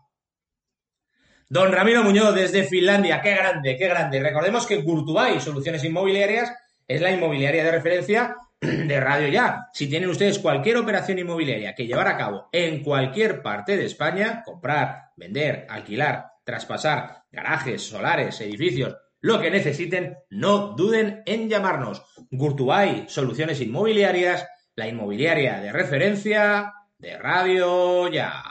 Don 1.49 1.73
Ramiro 1.73 2.05
Muñoz 2.05 2.33
desde 2.35 2.63
Finlandia, 2.63 3.21
qué 3.21 3.35
grande, 3.35 3.77
qué 3.77 3.89
grande. 3.89 4.23
Recordemos 4.23 4.67
que 4.67 4.83
Gurtubay 4.83 5.41
Soluciones 5.41 5.83
Inmobiliarias 5.83 6.55
es 6.87 7.01
la 7.01 7.11
inmobiliaria 7.11 7.65
de 7.65 7.73
referencia 7.73 8.37
de 8.61 9.01
Radio 9.01 9.29
Ya. 9.29 9.69
Si 9.73 9.89
tienen 9.89 10.11
ustedes 10.11 10.39
cualquier 10.39 10.77
operación 10.77 11.19
inmobiliaria 11.19 11.75
que 11.75 11.87
llevar 11.87 12.09
a 12.09 12.17
cabo 12.17 12.49
en 12.53 12.83
cualquier 12.83 13.43
parte 13.43 13.77
de 13.77 13.87
España, 13.87 14.43
comprar, 14.45 15.13
vender, 15.17 15.67
alquilar, 15.69 16.27
traspasar 16.45 17.25
garajes, 17.31 17.83
solares, 17.83 18.41
edificios, 18.41 18.97
lo 19.21 19.41
que 19.41 19.51
necesiten, 19.51 20.19
no 20.31 20.75
duden 20.75 21.23
en 21.27 21.49
llamarnos. 21.49 22.03
Gurtubay, 22.31 23.07
Soluciones 23.09 23.61
Inmobiliarias, 23.61 24.47
la 24.77 24.89
inmobiliaria 24.89 25.61
de 25.61 25.73
referencia 25.73 26.73
de 26.99 27.19
Radio 27.19 28.09
Ya. 28.09 28.43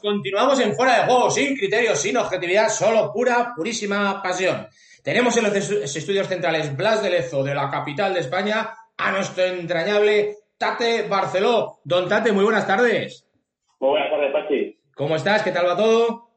Continuamos 0.00 0.60
en 0.60 0.74
fuera 0.74 1.00
de 1.00 1.06
juego, 1.06 1.30
sin 1.30 1.56
criterios, 1.56 2.00
sin 2.00 2.16
objetividad, 2.16 2.68
solo 2.68 3.12
pura, 3.12 3.52
purísima 3.56 4.22
pasión. 4.22 4.68
Tenemos 5.02 5.36
en 5.36 5.44
los 5.44 5.96
estudios 5.96 6.28
centrales 6.28 6.76
Blas 6.76 7.02
de 7.02 7.10
Lezo, 7.10 7.42
de 7.42 7.54
la 7.54 7.70
capital 7.70 8.14
de 8.14 8.20
España, 8.20 8.72
a 9.00 9.12
nuestro 9.12 9.44
entrañable 9.44 10.36
Tate 10.58 11.08
Barceló. 11.08 11.80
Don 11.84 12.08
Tate, 12.08 12.32
muy 12.32 12.44
buenas 12.44 12.66
tardes. 12.66 13.26
Muy 13.78 13.90
buenas 13.90 14.10
tardes, 14.10 14.32
Pachi. 14.32 14.78
¿Cómo 14.94 15.16
estás? 15.16 15.42
¿Qué 15.42 15.52
tal 15.52 15.66
va 15.66 15.76
todo? 15.76 16.28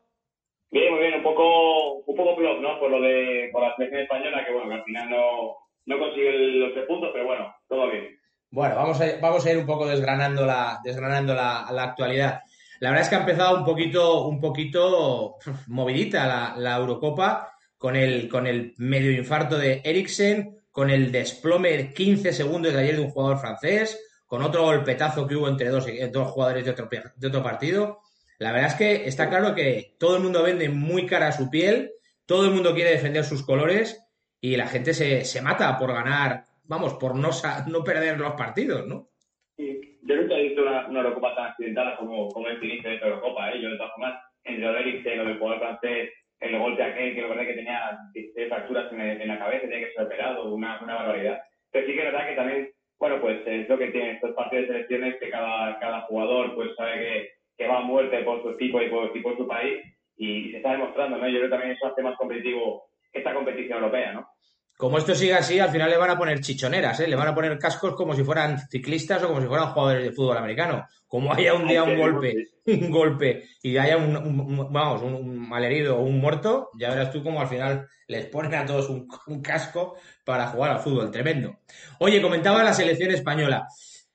Bien, 0.71 0.91
muy 0.91 1.01
bien, 1.01 1.15
un 1.15 1.23
poco, 1.23 1.95
un 2.05 2.15
poco 2.15 2.35
blog, 2.35 2.61
¿no? 2.61 2.79
Por 2.79 2.89
lo 2.89 3.01
de, 3.01 3.49
por 3.51 3.61
la 3.61 3.75
selección 3.75 4.01
española, 4.01 4.45
que 4.45 4.53
bueno, 4.53 4.69
que 4.69 4.75
al 4.75 4.83
final 4.85 5.09
no, 5.09 5.57
no 5.85 5.99
consigue 5.99 6.31
los 6.31 6.73
tres 6.73 6.85
puntos, 6.87 7.09
pero 7.13 7.25
bueno, 7.25 7.53
todo 7.67 7.91
bien. 7.91 8.17
Bueno, 8.49 8.75
vamos 8.75 9.01
a, 9.01 9.05
vamos 9.21 9.45
a 9.45 9.51
ir 9.51 9.57
un 9.57 9.65
poco 9.65 9.85
desgranando 9.85 10.45
la, 10.45 10.79
desgranando 10.83 11.33
la, 11.33 11.67
la 11.71 11.83
actualidad. 11.83 12.41
La 12.79 12.89
verdad 12.89 13.03
es 13.03 13.09
que 13.09 13.15
ha 13.15 13.19
empezado 13.19 13.57
un 13.57 13.65
poquito, 13.65 14.25
un 14.25 14.39
poquito 14.39 15.35
movidita 15.67 16.25
la, 16.25 16.53
la 16.57 16.77
Eurocopa 16.77 17.51
con 17.77 17.95
el, 17.95 18.29
con 18.29 18.47
el 18.47 18.73
medio 18.77 19.11
infarto 19.11 19.57
de 19.57 19.81
Eriksen, 19.83 20.62
con 20.73 20.89
el 20.89 21.11
desplome 21.11 21.69
de 21.69 21.93
15 21.93 22.33
segundos 22.33 22.73
de 22.73 22.79
ayer 22.79 22.95
de 22.95 23.03
un 23.03 23.11
jugador 23.11 23.37
francés, 23.37 24.03
con 24.25 24.41
otro 24.41 24.63
golpetazo 24.63 25.27
que 25.27 25.35
hubo 25.35 25.47
entre 25.47 25.69
dos, 25.69 25.85
jugadores 26.31 26.65
de 26.65 26.71
otro, 26.71 27.43
partido. 27.43 27.99
La 28.39 28.51
verdad 28.51 28.71
es 28.71 28.73
que 28.73 29.07
está 29.07 29.29
claro 29.29 29.53
que 29.53 29.95
todo 29.99 30.17
el 30.17 30.23
mundo 30.23 30.41
vende 30.41 30.69
muy 30.69 31.05
cara 31.05 31.31
su 31.31 31.51
piel, 31.51 31.91
todo 32.25 32.45
el 32.45 32.51
mundo 32.51 32.73
quiere 32.73 32.89
defender 32.89 33.23
sus 33.23 33.45
colores 33.45 34.03
y 34.41 34.55
la 34.55 34.65
gente 34.65 34.95
se, 34.95 35.41
mata 35.43 35.77
por 35.77 35.93
ganar, 35.93 36.45
vamos, 36.63 36.95
por 36.95 37.13
no, 37.15 37.29
perder 37.83 38.19
los 38.19 38.33
partidos, 38.33 38.87
¿no? 38.87 39.09
Sí. 39.55 39.99
Yo 40.01 40.15
nunca 40.15 40.33
he 40.33 40.43
visto 40.47 40.63
una, 40.63 40.87
una 40.87 41.01
Eurocopa 41.01 41.35
tan 41.35 41.45
accidentada 41.51 41.95
como, 41.97 42.29
como 42.29 42.47
el 42.47 42.61
inicio 42.63 42.89
de 42.89 42.95
esta 42.95 43.07
Eurocopa. 43.07 43.51
¿eh? 43.51 43.61
Yo, 43.61 43.69
de 43.69 43.77
todas 43.77 43.91
formas, 43.91 44.19
entre 44.43 45.15
lo 45.15 45.25
del 45.25 45.37
jugador 45.37 45.59
francés, 45.59 46.09
el 46.43 46.59
golpe 46.59 46.83
aquel, 46.83 47.15
que 47.15 47.21
lo 47.21 47.29
verdad 47.29 47.45
que 47.45 47.53
tenía 47.53 47.99
fracturas 48.49 48.91
en, 48.91 49.27
la 49.27 49.39
cabeza, 49.39 49.67
tenía 49.67 49.87
que 49.87 49.93
ser 49.93 50.05
operado, 50.05 50.53
una, 50.53 50.81
una 50.81 50.95
barbaridad. 50.95 51.41
Pero 51.71 51.87
sí 51.87 51.93
que 51.93 51.99
es 51.99 52.11
verdad 52.11 52.27
que 52.27 52.35
también, 52.35 52.69
bueno, 52.99 53.21
pues 53.21 53.41
es 53.45 53.69
lo 53.69 53.77
que 53.77 53.87
tiene 53.87 54.11
estos 54.11 54.31
partidos 54.31 54.67
de 54.67 54.73
selecciones, 54.73 55.15
que 55.19 55.29
cada, 55.29 55.79
cada 55.79 56.01
jugador 56.01 56.55
pues 56.55 56.75
sabe 56.75 56.99
que, 56.99 57.29
que 57.57 57.67
va 57.67 57.79
a 57.79 57.81
muerte 57.81 58.19
por 58.23 58.41
su 58.41 58.49
equipo 58.51 58.81
y 58.81 58.89
por, 58.89 59.15
y 59.15 59.21
por 59.21 59.37
su 59.37 59.47
país, 59.47 59.83
y 60.17 60.51
se 60.51 60.57
está 60.57 60.73
demostrando, 60.73 61.17
¿no? 61.17 61.27
Yo 61.27 61.39
creo 61.39 61.43
que 61.43 61.55
también 61.55 61.71
eso 61.71 61.87
hace 61.87 62.03
más 62.03 62.15
competitivo 62.17 62.85
esta 63.11 63.33
competición 63.33 63.77
europea, 63.77 64.13
¿no? 64.13 64.27
Como 64.77 64.97
esto 64.97 65.13
sigue 65.13 65.33
así, 65.33 65.59
al 65.59 65.69
final 65.69 65.89
le 65.89 65.97
van 65.97 66.09
a 66.09 66.17
poner 66.17 66.41
chichoneras, 66.41 66.99
¿eh? 66.99 67.07
le 67.07 67.15
van 67.15 67.27
a 67.27 67.35
poner 67.35 67.57
cascos 67.59 67.95
como 67.95 68.15
si 68.15 68.23
fueran 68.23 68.59
ciclistas 68.69 69.21
o 69.23 69.27
como 69.27 69.39
si 69.39 69.47
fueran 69.47 69.71
jugadores 69.71 70.03
de 70.03 70.11
fútbol 70.11 70.37
americano. 70.37 70.85
Como 71.07 71.31
haya 71.31 71.53
un 71.53 71.67
día 71.67 71.83
un 71.83 71.97
golpe, 71.97 72.47
un 72.65 72.89
golpe 72.89 73.43
y 73.61 73.77
haya 73.77 73.97
un, 73.97 74.67
vamos, 74.71 75.03
un, 75.03 75.37
malherido 75.47 75.97
o 75.97 76.01
un 76.01 76.19
muerto, 76.19 76.69
ya 76.77 76.89
verás 76.89 77.11
tú 77.11 77.21
como 77.21 77.39
al 77.39 77.47
final 77.47 77.87
les 78.07 78.25
ponen 78.25 78.55
a 78.55 78.65
todos 78.65 78.89
un, 78.89 79.07
casco 79.41 79.95
para 80.25 80.47
jugar 80.47 80.71
al 80.71 80.79
fútbol. 80.79 81.11
Tremendo. 81.11 81.59
Oye, 81.99 82.21
comentaba 82.21 82.63
la 82.63 82.73
selección 82.73 83.11
española. 83.11 83.67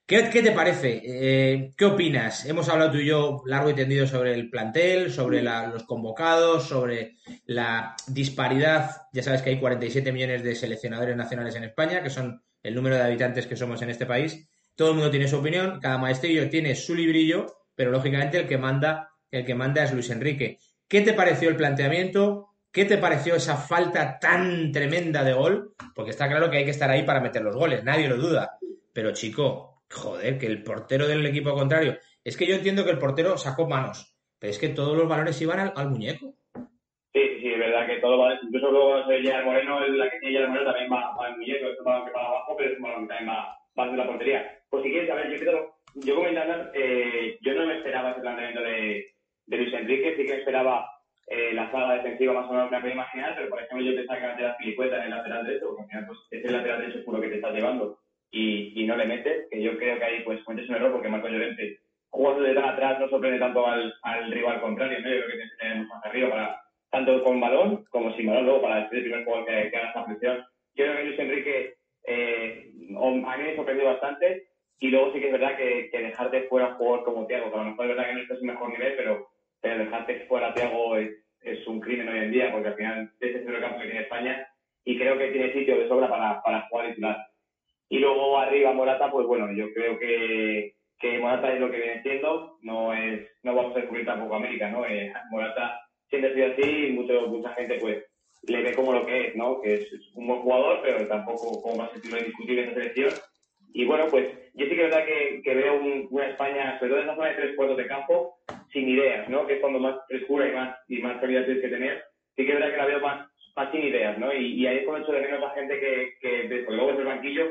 ¿Qué, 0.09 0.23
te 0.23 0.53
parece? 0.53 1.03
Eh, 1.05 1.71
¿Qué 1.77 1.85
opinas? 1.85 2.47
Hemos 2.47 2.67
hablado 2.71 2.93
tú 2.93 2.97
y 2.97 3.05
yo 3.05 3.43
largo 3.45 3.69
y 3.69 3.75
tendido 3.75 4.07
sobre 4.07 4.33
el 4.33 4.49
plantel, 4.49 5.13
sobre 5.13 5.43
los 5.43 5.83
convocados, 5.83 6.67
sobre 6.67 7.17
la 7.45 7.95
disparidad. 8.07 9.03
Ya 9.13 9.23
sabes 9.23 9.43
que 9.43 9.51
hay 9.51 9.61
47 9.61 10.11
millones 10.11 10.43
de 10.43 10.55
seleccionadores 10.55 11.15
nacionales 11.15 11.57
en 11.57 11.65
España, 11.65 12.03
que 12.03 12.09
son 12.09 12.43
el 12.63 12.75
número 12.75 12.97
de 12.97 13.03
habitantes 13.03 13.47
que 13.47 13.55
somos 13.55 13.83
en 13.83 13.91
este 13.91 14.07
país. 14.07 14.49
Todo 14.75 14.89
el 14.89 14.95
mundo 14.95 15.11
tiene 15.11 15.29
su 15.29 15.37
opinión, 15.37 15.79
cada 15.79 15.99
maestrillo 15.99 16.49
tiene 16.49 16.75
su 16.75 16.95
librillo, 16.95 17.67
pero 17.75 17.91
lógicamente 17.91 18.39
el 18.39 18.49
que 18.49 18.57
manda, 18.57 19.11
el 19.31 19.45
que 19.45 19.55
manda 19.55 19.85
es 19.85 19.93
Luis 19.93 20.09
Enrique. 20.09 20.59
¿Qué 20.89 21.03
te 21.03 21.13
pareció 21.13 21.51
el 21.51 21.57
planteamiento? 21.57 22.55
¿Qué 22.73 22.87
te 22.87 22.97
pareció 22.97 23.35
esa 23.35 23.59
falta 23.59 24.19
tan 24.19 24.73
tremenda 24.73 25.23
de 25.23 25.35
gol? 25.35 25.75
Porque 25.95 26.13
está 26.13 26.31
claro 26.31 26.51
que 26.51 26.57
hay 26.57 26.65
que 26.65 26.71
estar 26.71 26.89
ahí 26.89 27.03
para 27.03 27.21
meter 27.21 27.43
los 27.43 27.55
goles, 27.55 27.85
nadie 27.85 28.09
lo 28.09 28.17
duda. 28.17 28.59
Pero 28.95 29.13
chico, 29.13 29.78
joder, 29.91 30.39
que 30.39 30.47
el 30.47 30.63
portero 30.63 31.07
del 31.07 31.25
equipo 31.27 31.55
contrario. 31.55 31.97
Es 32.25 32.37
que 32.37 32.47
yo 32.47 32.55
entiendo 32.55 32.85
que 32.85 32.91
el 32.91 32.99
portero 32.99 33.37
sacó 33.37 33.67
manos, 33.67 34.15
pero 34.39 34.51
es 34.51 34.59
que 34.59 34.69
todos 34.69 34.97
los 34.97 35.09
balones 35.09 35.41
iban 35.41 35.73
al, 35.75 35.91
muñeco. 35.91 36.35
Sí, 37.13 37.41
sí, 37.41 37.53
es 37.53 37.59
verdad 37.59 37.87
que 37.87 38.01
todo 38.01 38.19
va, 38.19 38.39
incluso 38.43 38.71
luego 38.71 39.05
Gerard 39.07 39.45
Moreno, 39.45 39.81
la 39.81 40.11
que 40.11 40.19
tiene 40.21 40.47
Moreno 40.47 40.71
también 40.71 40.93
va, 40.93 41.15
al 41.19 41.37
muñeco, 41.37 41.69
es 41.69 41.85
balón 41.85 42.07
que 42.07 42.13
va 42.13 42.27
abajo, 42.27 42.55
pero 42.57 42.71
es 42.71 42.77
que 42.77 42.83
también 42.83 43.29
va, 43.29 43.59
va 43.79 43.89
de 43.89 43.97
la 43.97 44.07
portería. 44.07 44.61
Pues 44.69 44.83
si 44.83 44.91
quieres, 44.91 45.11
a 45.11 45.15
ver, 45.15 45.31
yo 45.31 45.39
creo, 45.39 45.75
yo 45.95 46.15
comentando, 46.15 46.71
eh, 46.75 47.39
yo 47.41 47.55
no 47.55 47.67
me 47.67 47.79
esperaba 47.79 48.11
ese 48.11 48.21
planteamiento 48.21 48.63
de, 48.63 49.15
de 49.47 49.57
Luis 49.57 49.73
Enrique, 49.73 50.15
sí 50.17 50.27
que 50.27 50.35
esperaba 50.35 50.87
eh, 51.29 51.53
la 51.55 51.71
saga 51.71 51.95
defensiva 51.95 52.35
más 52.35 52.49
o 52.49 52.53
menos 52.53 52.71
me 52.71 52.81
puedo 52.81 52.93
imaginar, 52.93 53.35
pero 53.37 53.49
por 53.49 53.63
ejemplo 53.63 53.87
yo 53.87 53.97
pensaba 53.97 54.21
que 54.21 54.27
lateral 54.27 54.57
Filicueta 54.59 54.97
en 54.97 55.03
el 55.05 55.11
lateral 55.11 55.47
derecho, 55.47 55.67
porque 55.69 55.83
al 55.83 55.89
final 55.89 56.07
pues, 56.07 56.19
es 56.31 56.45
el 56.45 56.53
lateral 56.53 56.81
derecho 56.81 57.05
puro 57.05 57.21
que 57.21 57.29
te 57.29 57.35
está 57.37 57.51
llevando 57.51 57.99
y, 58.31 58.83
y 58.83 58.87
no 58.87 58.97
le 58.97 59.07
metes, 59.07 59.47
que 59.51 59.63
yo 59.63 59.77
creo 59.79 59.99
que 59.99 60.05
ahí 60.05 60.23
pues 60.25 60.43
cometes 60.45 60.69
un 60.69 60.77
error 60.77 60.93
porque 60.93 61.09
Marco 61.09 61.29
Llorente 61.29 61.81
jugando 62.11 62.43
de 62.43 62.55
tan 62.55 62.65
atrás 62.65 62.99
no 63.01 63.09
sorprende 63.09 63.39
tanto 63.39 63.67
al, 63.67 63.95
al 64.03 64.31
rival 64.31 64.61
contrario, 64.61 65.01
¿no? 65.01 65.09
Yo 65.09 65.25
creo 65.25 65.39
que 65.39 65.57
tener 65.59 65.87
más 65.87 66.05
arriba 66.05 66.31
para, 66.31 66.61
tanto 66.91 67.23
con 67.23 67.41
balón 67.41 67.85
como 67.91 68.15
sin 68.17 68.27
balón, 68.27 68.47
luego 68.47 68.63
para 68.63 68.89
ser 68.89 68.99
el 68.99 69.05
primer 69.05 69.25
jugador 69.25 69.47
que, 69.47 69.71
que 69.71 69.77
haga 69.77 69.89
esta 69.89 70.05
función. 70.05 70.37
Yo 70.75 70.85
creo 70.85 70.97
que 70.97 71.05
Luis 71.05 71.19
Enrique 71.19 71.75
eh, 72.05 72.71
a 72.97 73.37
mí 73.37 73.45
me 73.45 73.57
sorprendió 73.57 73.87
bastante 73.87 74.49
y 74.81 74.89
luego 74.89 75.13
sí 75.13 75.21
que 75.21 75.27
es 75.27 75.33
verdad 75.33 75.57
que, 75.57 75.91
que 75.91 75.99
dejarte 75.99 76.43
fuera 76.43 76.69
un 76.69 76.75
jugador 76.75 77.05
como 77.05 77.27
Thiago, 77.27 77.51
que 77.51 77.59
a 77.59 77.63
lo 77.63 77.71
mejor 77.71 77.85
es 77.85 77.97
verdad 77.97 78.09
que 78.09 78.15
no 78.15 78.21
es 78.21 78.39
su 78.39 78.45
mejor 78.45 78.71
nivel, 78.71 78.95
pero, 78.97 79.29
pero 79.61 79.79
dejarte 79.79 80.27
fuera 80.27 80.49
a 80.49 80.55
Thiago 80.55 80.97
es, 80.97 81.11
es, 81.43 81.67
un 81.67 81.81
crimen 81.81 82.09
hoy 82.09 82.19
en 82.19 82.31
día, 82.31 82.53
porque 82.53 82.69
al 82.69 82.75
final 82.77 83.11
es 83.21 83.35
el 83.35 83.45
centro 83.45 83.61
campo 83.61 83.81
que 83.81 83.87
tiene 83.87 84.01
España 84.03 84.49
y 84.85 84.99
creo 84.99 85.19
que 85.19 85.29
tiene 85.29 85.53
sitio 85.53 85.79
de 85.79 85.89
sobra 85.89 86.09
para, 86.09 86.43
para 86.43 86.69
jugar 86.69 86.89
titular. 86.89 87.17
Y 87.89 87.99
luego 87.99 88.39
arriba 88.39 88.73
Morata, 88.73 89.11
pues 89.11 89.27
bueno, 89.27 89.51
yo 89.53 89.73
creo 89.73 89.99
que, 89.99 90.75
que 90.99 91.19
Morata 91.19 91.53
es 91.53 91.61
lo 91.61 91.71
que 91.71 91.79
viene 91.79 92.03
siendo, 92.03 92.59
no 92.63 92.93
es 92.93 93.27
no 93.43 93.55
vamos 93.55 93.77
a 93.77 93.81
descubrir 93.81 94.05
tampoco 94.05 94.35
América, 94.35 94.69
¿no? 94.69 94.85
Eh, 94.85 95.13
Morata 95.31 95.81
siempre 96.09 96.31
ha 96.31 96.35
sido 96.35 96.53
así 96.53 96.87
y 96.87 96.93
mucho, 96.93 97.27
mucha 97.29 97.51
gente 97.55 97.79
pues 97.81 98.05
le 98.43 98.63
ve 98.63 98.75
como 98.75 98.93
lo 98.93 99.07
que 99.07 99.29
es, 99.29 99.37
¿no? 99.37 99.61
Que 99.61 99.75
es, 99.75 99.89
un 100.15 100.27
buen 100.27 100.41
jugador, 100.41 100.81
pero 100.83 101.07
tampoco 101.07 101.63
como 101.63 101.77
más 101.77 101.95
estilo 101.95 102.19
indiscutible 102.19 102.63
en 102.63 102.69
esa 102.69 102.81
selección. 102.81 103.11
Y 103.73 103.85
bueno, 103.85 104.07
pues 104.11 104.27
yo 104.55 104.67
sí 104.67 104.75
que 104.75 104.85
es 104.85 104.91
verdad 104.91 105.07
que, 105.07 105.43
que 105.43 105.55
veo 105.55 105.81
un, 105.81 106.09
una 106.11 106.29
España, 106.29 106.79
sobre 106.79 106.91
todo 106.91 107.01
en 107.01 107.09
esa 107.09 107.17
zona 107.17 107.29
de 107.29 107.35
tres 107.35 107.57
cuartos 107.57 107.77
de 107.77 107.87
campo, 107.87 108.39
sin 108.73 108.89
ideas, 108.89 109.29
¿no? 109.29 109.47
Que 109.47 109.55
es 109.55 109.61
cuando 109.61 109.79
más 109.79 109.97
frescura 110.09 110.49
y 110.49 110.53
más, 110.53 110.77
y 110.89 110.99
más 110.99 111.21
calidad 111.21 111.45
tienes 111.45 111.63
que 111.63 111.69
tener. 111.69 112.03
Sí 112.37 112.45
que 112.45 112.53
es 112.53 112.59
verdad 112.59 112.71
que 112.71 112.77
la 112.77 112.87
veo 112.87 113.01
más, 113.01 113.29
más 113.57 113.71
sin 113.71 113.83
ideas, 113.83 114.19
¿no? 114.19 114.33
Y, 114.33 114.55
y 114.55 114.67
ahí 114.67 114.79
es 114.79 114.85
cuando 114.85 115.05
echo 115.05 115.13
de 115.13 115.21
menos 115.21 115.45
a 115.45 115.55
gente 115.55 115.79
que, 115.79 116.15
que 116.21 116.63
porque 116.65 116.77
luego 116.77 116.93
es 116.93 116.99
el 116.99 117.05
banquillo 117.05 117.45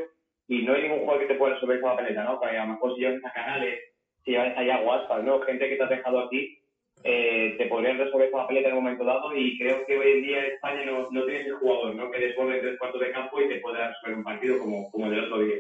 y 0.48 0.64
no 0.64 0.74
hay 0.74 0.84
ningún 0.84 1.00
jugador 1.00 1.22
que 1.22 1.34
te 1.34 1.40
pueda 1.40 1.54
resolver 1.56 1.78
esa 1.78 1.96
peleta, 1.96 2.24
¿no? 2.24 2.40
Que 2.40 2.48
a 2.48 2.66
lo 2.66 2.74
mejor 2.74 2.96
si 2.96 3.02
llevas 3.02 3.26
a 3.26 3.34
Canales, 3.34 3.80
si 4.24 4.32
llevas 4.32 4.58
a 4.58 4.82
Guaspas, 4.82 5.24
¿no? 5.24 5.42
Gente 5.42 5.70
que 5.70 5.76
te 5.76 5.84
ha 5.84 5.88
dejado 5.88 6.20
aquí 6.20 6.58
eh, 7.04 7.56
te 7.58 7.68
podrían 7.68 7.98
resolver 7.98 8.28
esa 8.28 8.48
peleta 8.48 8.70
en 8.70 8.78
un 8.78 8.84
momento 8.84 9.06
dado 9.06 9.36
y 9.36 9.58
creo 9.58 9.86
que 9.86 9.98
hoy 9.98 10.14
en 10.14 10.22
día 10.24 10.48
España 10.48 10.84
no, 10.86 11.10
no 11.12 11.26
tiene 11.26 11.42
ese 11.42 11.52
jugador 11.52 11.96
¿no? 11.96 12.10
que 12.10 12.20
desborde 12.20 12.60
tres 12.60 12.78
cuartos 12.80 13.02
de 13.02 13.12
campo 13.12 13.40
y 13.40 13.48
te 13.48 13.60
pueda 13.60 13.88
resolver 13.88 14.18
un 14.18 14.24
partido 14.24 14.58
como, 14.60 14.92
como 14.92 15.06
el 15.06 15.12
del 15.12 15.26
otro 15.26 15.40
día. 15.40 15.56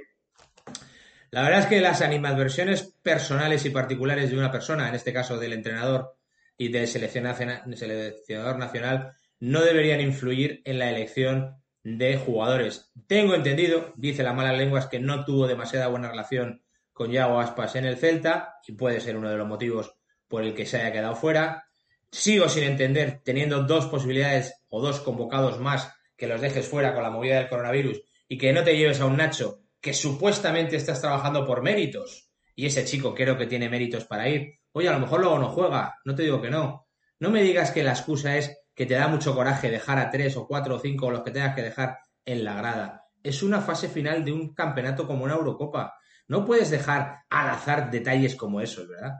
La 1.29 1.43
verdad 1.43 1.59
es 1.59 1.65
que 1.67 1.79
las 1.79 2.01
animadversiones 2.01 2.97
personales 3.03 3.65
y 3.65 3.69
particulares 3.69 4.31
de 4.31 4.37
una 4.37 4.51
persona, 4.51 4.89
en 4.89 4.95
este 4.95 5.13
caso 5.13 5.37
del 5.37 5.53
entrenador 5.53 6.15
y 6.57 6.69
del 6.69 6.87
seleccionador 6.87 8.57
nacional, 8.57 9.11
no 9.39 9.61
deberían 9.61 10.01
influir 10.01 10.61
en 10.65 10.79
la 10.79 10.89
elección 10.89 11.57
de 11.95 12.17
jugadores. 12.17 12.91
Tengo 13.07 13.33
entendido, 13.33 13.93
dice 13.95 14.21
las 14.21 14.35
malas 14.35 14.57
lenguas, 14.57 14.87
que 14.87 14.99
no 14.99 15.23
tuvo 15.23 15.47
demasiada 15.47 15.87
buena 15.87 16.09
relación 16.09 16.61
con 16.91 17.11
Yago 17.11 17.39
Aspas 17.39 17.77
en 17.77 17.85
el 17.85 17.95
Celta 17.95 18.55
y 18.67 18.73
puede 18.73 18.99
ser 18.99 19.15
uno 19.15 19.29
de 19.29 19.37
los 19.37 19.47
motivos 19.47 19.95
por 20.27 20.43
el 20.43 20.53
que 20.53 20.65
se 20.65 20.77
haya 20.77 20.91
quedado 20.91 21.15
fuera. 21.15 21.69
Sigo 22.11 22.49
sin 22.49 22.63
entender, 22.63 23.21
teniendo 23.23 23.63
dos 23.63 23.85
posibilidades 23.85 24.53
o 24.67 24.81
dos 24.81 24.99
convocados 24.99 25.59
más, 25.59 25.89
que 26.17 26.27
los 26.27 26.41
dejes 26.41 26.67
fuera 26.67 26.93
con 26.93 27.03
la 27.03 27.09
movida 27.09 27.37
del 27.37 27.47
coronavirus 27.47 28.01
y 28.27 28.37
que 28.37 28.51
no 28.51 28.65
te 28.65 28.75
lleves 28.75 28.99
a 28.99 29.05
un 29.05 29.15
Nacho 29.15 29.61
que 29.79 29.93
supuestamente 29.93 30.75
estás 30.75 30.99
trabajando 30.99 31.45
por 31.45 31.61
méritos 31.61 32.33
y 32.53 32.65
ese 32.65 32.83
chico 32.83 33.13
creo 33.15 33.37
que 33.37 33.45
tiene 33.45 33.69
méritos 33.69 34.03
para 34.03 34.27
ir. 34.27 34.55
Oye, 34.73 34.89
a 34.89 34.93
lo 34.93 34.99
mejor 34.99 35.21
luego 35.21 35.39
no 35.39 35.49
juega, 35.49 35.95
no 36.03 36.15
te 36.15 36.23
digo 36.23 36.41
que 36.41 36.49
no. 36.49 36.87
No 37.19 37.29
me 37.29 37.43
digas 37.43 37.71
que 37.71 37.83
la 37.83 37.91
excusa 37.91 38.35
es 38.35 38.57
que 38.77 38.85
te 38.85 38.93
da 38.93 39.07
mucho 39.07 39.33
coraje 39.33 39.71
dejar 39.71 39.97
a 39.97 40.11
tres 40.11 40.37
o 40.37 40.45
cuatro 40.45 40.75
o 40.75 40.79
cinco 40.79 41.09
los 41.09 41.23
que 41.23 41.31
tengas 41.31 41.55
que 41.55 41.63
dejar 41.63 41.97
en 42.23 42.43
la 42.43 42.55
grada. 42.55 43.05
Es 43.23 43.41
una 43.41 43.59
fase 43.59 43.89
final 43.89 44.23
de 44.23 44.31
un 44.31 44.53
campeonato 44.53 45.07
como 45.07 45.23
una 45.23 45.33
Eurocopa. 45.33 45.95
No 46.27 46.45
puedes 46.45 46.69
dejar 46.69 47.21
al 47.27 47.49
azar 47.49 47.89
detalles 47.89 48.35
como 48.35 48.61
esos, 48.61 48.87
¿verdad? 48.87 49.13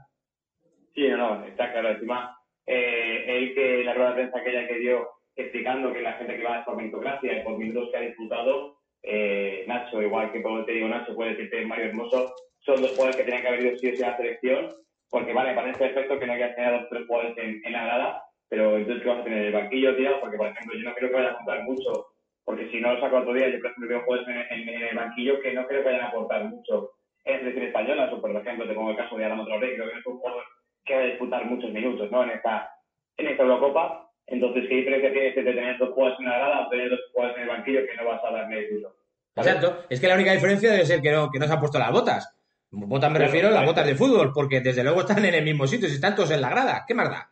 Sí, 0.93 1.07
no, 1.09 1.43
está 1.43 1.71
claro. 1.71 1.89
Encima, 1.89 2.37
eh, 2.67 3.25
él 3.27 3.55
que 3.55 3.83
la 3.83 3.95
rueda 3.95 4.09
de 4.09 4.15
prensa 4.15 4.39
aquella 4.39 4.67
que 4.67 4.77
dio 4.77 5.09
explicando 5.35 5.91
que 5.91 6.01
la 6.01 6.13
gente 6.13 6.37
que 6.37 6.43
va 6.43 6.63
por 6.63 6.75
meritocracia 6.75 7.39
y 7.39 7.43
por 7.43 7.57
minutos 7.57 7.89
que 7.91 7.97
ha 7.97 8.01
disfrutado, 8.01 8.77
eh, 9.01 9.65
Nacho, 9.67 10.03
igual 10.03 10.31
que 10.31 10.43
como 10.43 10.65
te 10.65 10.73
digo 10.73 10.87
Nacho, 10.87 11.15
puede 11.15 11.31
decirte 11.31 11.65
Mario 11.65 11.85
Hermoso, 11.85 12.31
son 12.59 12.81
dos 12.81 12.91
jugadores 12.91 13.15
que 13.15 13.23
tenían 13.23 13.41
que 13.41 13.47
haber 13.47 13.61
ido 13.61 13.77
sí 13.77 13.87
o 13.87 13.99
la 14.01 14.17
selección, 14.17 14.69
porque 15.09 15.33
vale, 15.33 15.55
parece 15.55 15.79
perfecto 15.79 16.19
que 16.19 16.27
no 16.27 16.33
haya 16.33 16.53
tenido 16.53 16.79
dos 16.79 16.89
tres 16.89 17.07
jugadores 17.07 17.37
en, 17.37 17.61
en, 17.63 17.71
la 17.71 17.85
grada, 17.85 18.23
pero 18.49 18.77
entonces 18.77 19.03
¿qué 19.03 19.09
vas 19.09 19.19
a 19.19 19.23
tener? 19.23 19.45
El 19.45 19.53
banquillo 19.53 19.95
tirado, 19.95 20.21
porque 20.21 20.37
por 20.37 20.47
ejemplo 20.47 20.77
yo 20.77 20.89
no 20.89 20.95
creo 20.95 21.09
que 21.09 21.15
vaya 21.15 21.31
a 21.31 21.37
contar 21.37 21.63
mucho, 21.63 22.07
porque 22.45 22.69
si 22.69 22.79
no 22.79 22.93
lo 22.93 23.01
saco 23.01 23.17
otro 23.17 23.33
día, 23.33 23.49
yo 23.49 23.59
por 23.59 23.71
ejemplo 23.71 23.89
veo 23.89 24.03
jugadores 24.03 24.27
en, 24.51 24.59
en, 24.59 24.69
en, 24.69 24.81
el 24.83 24.95
banquillo 24.95 25.41
que 25.41 25.53
no 25.53 25.67
creo 25.67 25.81
que 25.81 25.89
vayan 25.89 26.05
a 26.05 26.09
aportar 26.09 26.45
mucho 26.45 26.91
en 27.25 27.33
la 27.33 27.39
selección 27.39 27.65
española, 27.65 28.09
o 28.13 28.21
por 28.21 28.31
ejemplo 28.31 28.67
te 28.67 28.73
pongo 28.73 28.91
el 28.91 28.97
caso 28.97 29.17
de 29.17 29.25
Adamo 29.25 29.45
Traoré, 29.45 29.75
creo 29.75 29.87
que 29.87 29.93
no 29.93 29.99
es 29.99 30.05
un 30.05 30.17
jugador 30.17 30.43
que 30.85 30.95
va 30.95 31.01
a 31.01 31.05
disputar 31.05 31.45
muchos 31.45 31.71
minutos 31.71 32.09
¿no? 32.09 32.23
en, 32.23 32.29
esta, 32.31 32.71
en 33.17 33.27
esta 33.27 33.43
Eurocopa. 33.43 34.09
Entonces, 34.25 34.65
¿qué 34.67 34.75
diferencia 34.75 35.11
tienes 35.11 35.37
entre 35.37 35.53
tener 35.53 35.77
dos 35.77 35.89
jugadores 35.93 36.19
en 36.19 36.25
la 36.25 36.37
grada 36.37 36.67
o 36.67 36.69
tener 36.69 36.89
dos 36.89 36.99
jugadores 37.13 37.37
en 37.37 37.43
el 37.43 37.49
banquillo 37.49 37.79
que 37.85 37.95
no 37.95 38.09
vas 38.09 38.23
a 38.23 38.31
dar 38.31 38.47
medio 38.47 38.77
uso? 38.77 38.95
Exacto. 39.35 39.85
Es 39.89 40.01
que 40.01 40.07
la 40.07 40.15
única 40.15 40.33
diferencia 40.33 40.71
debe 40.71 40.85
ser 40.85 41.01
que 41.01 41.11
no, 41.11 41.29
que 41.29 41.39
no 41.39 41.45
se 41.45 41.53
han 41.53 41.59
puesto 41.59 41.79
las 41.79 41.91
botas. 41.91 42.33
Botas 42.71 43.11
me 43.11 43.19
refiero 43.19 43.47
a 43.47 43.51
las 43.51 43.65
botas 43.65 43.85
de 43.85 43.95
fútbol, 43.95 44.31
porque 44.33 44.59
desde 44.59 44.83
luego 44.83 45.01
están 45.01 45.23
en 45.23 45.35
el 45.35 45.43
mismo 45.43 45.67
sitio, 45.67 45.87
si 45.87 45.95
están 45.95 46.15
todos 46.15 46.31
en 46.31 46.41
la 46.41 46.49
grada. 46.49 46.83
¿Qué 46.87 46.93
más 46.93 47.09
da? 47.09 47.29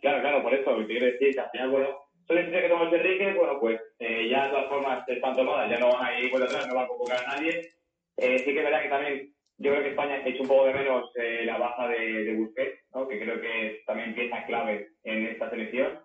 Claro, 0.00 0.20
claro, 0.20 0.42
por 0.42 0.54
eso. 0.54 0.79
Te 0.90 0.98
quiero 0.98 1.12
decir 1.12 1.34
que 1.34 1.40
al 1.40 1.50
final, 1.50 1.70
bueno, 1.70 1.88
son 2.26 2.36
decisiones 2.36 2.62
que 2.64 2.68
toma 2.68 2.88
el 2.88 2.94
Enrique, 2.94 3.32
bueno, 3.34 3.60
pues 3.60 3.80
eh, 4.00 4.28
ya 4.28 4.46
de 4.46 4.50
todas 4.50 4.68
formas 4.68 5.08
están 5.08 5.36
tomadas, 5.36 5.70
ya 5.70 5.78
no 5.78 5.92
van 5.92 6.04
a 6.04 6.18
ir 6.18 6.32
por 6.32 6.42
atrás, 6.42 6.66
no 6.66 6.74
van 6.74 6.84
a 6.84 6.88
convocar 6.88 7.24
a 7.24 7.36
nadie. 7.36 7.70
Eh, 8.16 8.38
sí 8.38 8.52
que 8.52 8.58
es 8.58 8.64
verdad 8.64 8.82
que 8.82 8.88
también 8.88 9.32
yo 9.58 9.70
creo 9.70 9.84
que 9.84 9.90
España 9.90 10.14
ha 10.14 10.28
hecho 10.28 10.42
un 10.42 10.48
poco 10.48 10.66
de 10.66 10.74
menos 10.74 11.12
eh, 11.14 11.42
la 11.44 11.58
baja 11.58 11.86
de, 11.86 12.24
de 12.24 12.34
Busquets, 12.34 12.80
¿no? 12.92 13.06
que 13.06 13.20
creo 13.20 13.40
que 13.40 13.82
también 13.86 14.16
pieza 14.16 14.44
clave 14.46 14.88
en 15.04 15.26
esta 15.28 15.48
selección. 15.48 16.00